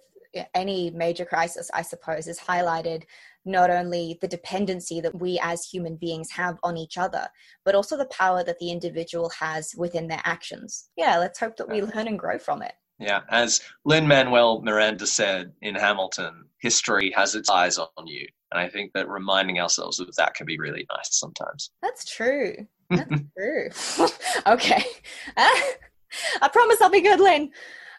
any 0.54 0.90
major 0.90 1.24
crisis, 1.24 1.70
I 1.74 1.82
suppose, 1.82 2.26
is 2.28 2.38
highlighted 2.38 3.04
not 3.44 3.70
only 3.70 4.18
the 4.20 4.28
dependency 4.28 5.00
that 5.00 5.18
we 5.18 5.38
as 5.42 5.64
human 5.64 5.96
beings 5.96 6.30
have 6.30 6.58
on 6.62 6.76
each 6.76 6.98
other, 6.98 7.28
but 7.64 7.74
also 7.74 7.96
the 7.96 8.06
power 8.06 8.44
that 8.44 8.58
the 8.58 8.70
individual 8.70 9.30
has 9.38 9.74
within 9.76 10.08
their 10.08 10.22
actions. 10.24 10.90
Yeah, 10.96 11.18
let's 11.18 11.40
hope 11.40 11.56
that 11.56 11.68
we 11.68 11.82
learn 11.82 12.08
and 12.08 12.18
grow 12.18 12.38
from 12.38 12.62
it. 12.62 12.72
Yeah, 12.98 13.20
as 13.30 13.62
Lin 13.86 14.06
Manuel 14.06 14.60
Miranda 14.62 15.06
said 15.06 15.52
in 15.62 15.74
Hamilton, 15.74 16.44
history 16.58 17.10
has 17.16 17.34
its 17.34 17.48
eyes 17.48 17.78
on 17.78 18.06
you. 18.06 18.26
And 18.52 18.60
I 18.60 18.68
think 18.68 18.92
that 18.92 19.08
reminding 19.08 19.58
ourselves 19.58 20.00
of 20.00 20.14
that 20.16 20.34
can 20.34 20.44
be 20.44 20.58
really 20.58 20.86
nice 20.94 21.08
sometimes. 21.18 21.70
That's 21.82 22.04
true. 22.04 22.54
That's 22.90 23.22
true. 23.38 24.08
okay. 24.46 24.84
I 25.36 26.48
promise 26.52 26.80
I'll 26.80 26.90
be 26.90 27.00
good, 27.00 27.20
Lin. 27.20 27.50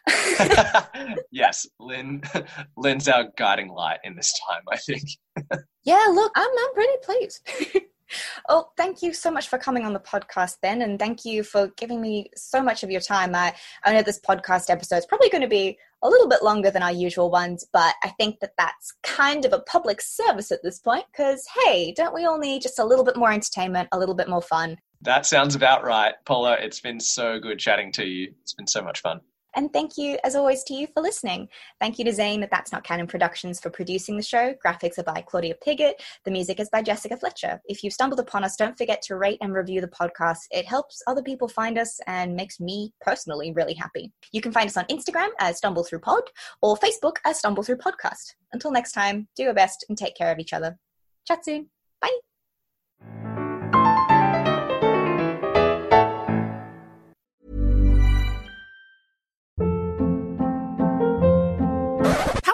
yes, 1.30 1.66
Lin 1.78 2.22
Lin's 2.76 3.08
our 3.08 3.26
guiding 3.36 3.68
light 3.68 4.00
in 4.04 4.16
this 4.16 4.32
time. 4.48 4.62
I 4.70 4.76
think. 4.76 5.02
yeah, 5.84 6.06
look, 6.10 6.32
I'm 6.34 6.50
I'm 6.50 6.74
pretty 6.74 6.98
pleased. 7.02 7.48
oh, 8.48 8.68
thank 8.76 9.02
you 9.02 9.12
so 9.12 9.30
much 9.30 9.48
for 9.48 9.58
coming 9.58 9.84
on 9.84 9.92
the 9.92 10.00
podcast, 10.00 10.56
Ben, 10.60 10.82
and 10.82 10.98
thank 10.98 11.24
you 11.24 11.42
for 11.42 11.68
giving 11.76 12.00
me 12.00 12.30
so 12.36 12.62
much 12.62 12.82
of 12.82 12.90
your 12.90 13.00
time. 13.00 13.34
I, 13.34 13.54
I 13.84 13.92
know 13.92 14.02
this 14.02 14.20
podcast 14.20 14.70
episode 14.70 14.98
is 14.98 15.06
probably 15.06 15.30
going 15.30 15.42
to 15.42 15.48
be 15.48 15.78
a 16.02 16.08
little 16.08 16.28
bit 16.28 16.42
longer 16.42 16.70
than 16.70 16.82
our 16.82 16.92
usual 16.92 17.30
ones, 17.30 17.64
but 17.72 17.94
I 18.02 18.08
think 18.18 18.40
that 18.40 18.52
that's 18.58 18.94
kind 19.02 19.44
of 19.44 19.52
a 19.52 19.60
public 19.60 20.00
service 20.00 20.50
at 20.50 20.62
this 20.62 20.80
point 20.80 21.04
because, 21.12 21.46
hey, 21.64 21.92
don't 21.96 22.14
we 22.14 22.24
all 22.24 22.38
need 22.38 22.62
just 22.62 22.78
a 22.78 22.84
little 22.84 23.04
bit 23.04 23.16
more 23.16 23.32
entertainment, 23.32 23.88
a 23.92 23.98
little 23.98 24.14
bit 24.14 24.28
more 24.28 24.42
fun? 24.42 24.76
That 25.00 25.26
sounds 25.26 25.54
about 25.54 25.84
right. 25.84 26.14
Paula, 26.26 26.56
it's 26.60 26.80
been 26.80 27.00
so 27.00 27.38
good 27.38 27.58
chatting 27.58 27.92
to 27.92 28.04
you. 28.04 28.32
It's 28.42 28.54
been 28.54 28.66
so 28.66 28.82
much 28.82 29.00
fun. 29.00 29.20
And 29.54 29.72
thank 29.72 29.96
you, 29.96 30.18
as 30.24 30.34
always, 30.34 30.64
to 30.64 30.74
you 30.74 30.86
for 30.94 31.02
listening. 31.02 31.48
Thank 31.80 31.98
you 31.98 32.04
to 32.04 32.12
Zane 32.12 32.42
at 32.42 32.50
That's 32.50 32.72
Not 32.72 32.84
Canon 32.84 33.06
Productions 33.06 33.60
for 33.60 33.70
producing 33.70 34.16
the 34.16 34.22
show. 34.22 34.54
Graphics 34.64 34.98
are 34.98 35.02
by 35.02 35.22
Claudia 35.22 35.54
Piggott. 35.62 36.02
The 36.24 36.30
music 36.30 36.60
is 36.60 36.68
by 36.70 36.82
Jessica 36.82 37.16
Fletcher. 37.16 37.60
If 37.66 37.84
you've 37.84 37.92
stumbled 37.92 38.20
upon 38.20 38.44
us, 38.44 38.56
don't 38.56 38.76
forget 38.76 39.02
to 39.02 39.16
rate 39.16 39.38
and 39.40 39.54
review 39.54 39.80
the 39.80 39.88
podcast. 39.88 40.40
It 40.50 40.66
helps 40.66 41.02
other 41.06 41.22
people 41.22 41.48
find 41.48 41.78
us 41.78 42.00
and 42.06 42.34
makes 42.34 42.60
me 42.60 42.92
personally 43.00 43.52
really 43.52 43.74
happy. 43.74 44.12
You 44.32 44.40
can 44.40 44.52
find 44.52 44.68
us 44.68 44.76
on 44.76 44.84
Instagram 44.86 45.28
as 45.38 45.58
Stumble 45.58 45.84
Through 45.84 46.00
Pod 46.00 46.22
or 46.60 46.76
Facebook 46.76 47.16
as 47.24 47.38
Stumble 47.38 47.62
Through 47.62 47.78
Podcast. 47.78 48.34
Until 48.52 48.70
next 48.70 48.92
time, 48.92 49.28
do 49.36 49.42
your 49.42 49.54
best 49.54 49.84
and 49.88 49.96
take 49.96 50.16
care 50.16 50.32
of 50.32 50.38
each 50.38 50.52
other. 50.52 50.78
Chat 51.26 51.44
soon. 51.44 51.68
Bye. 52.00 53.31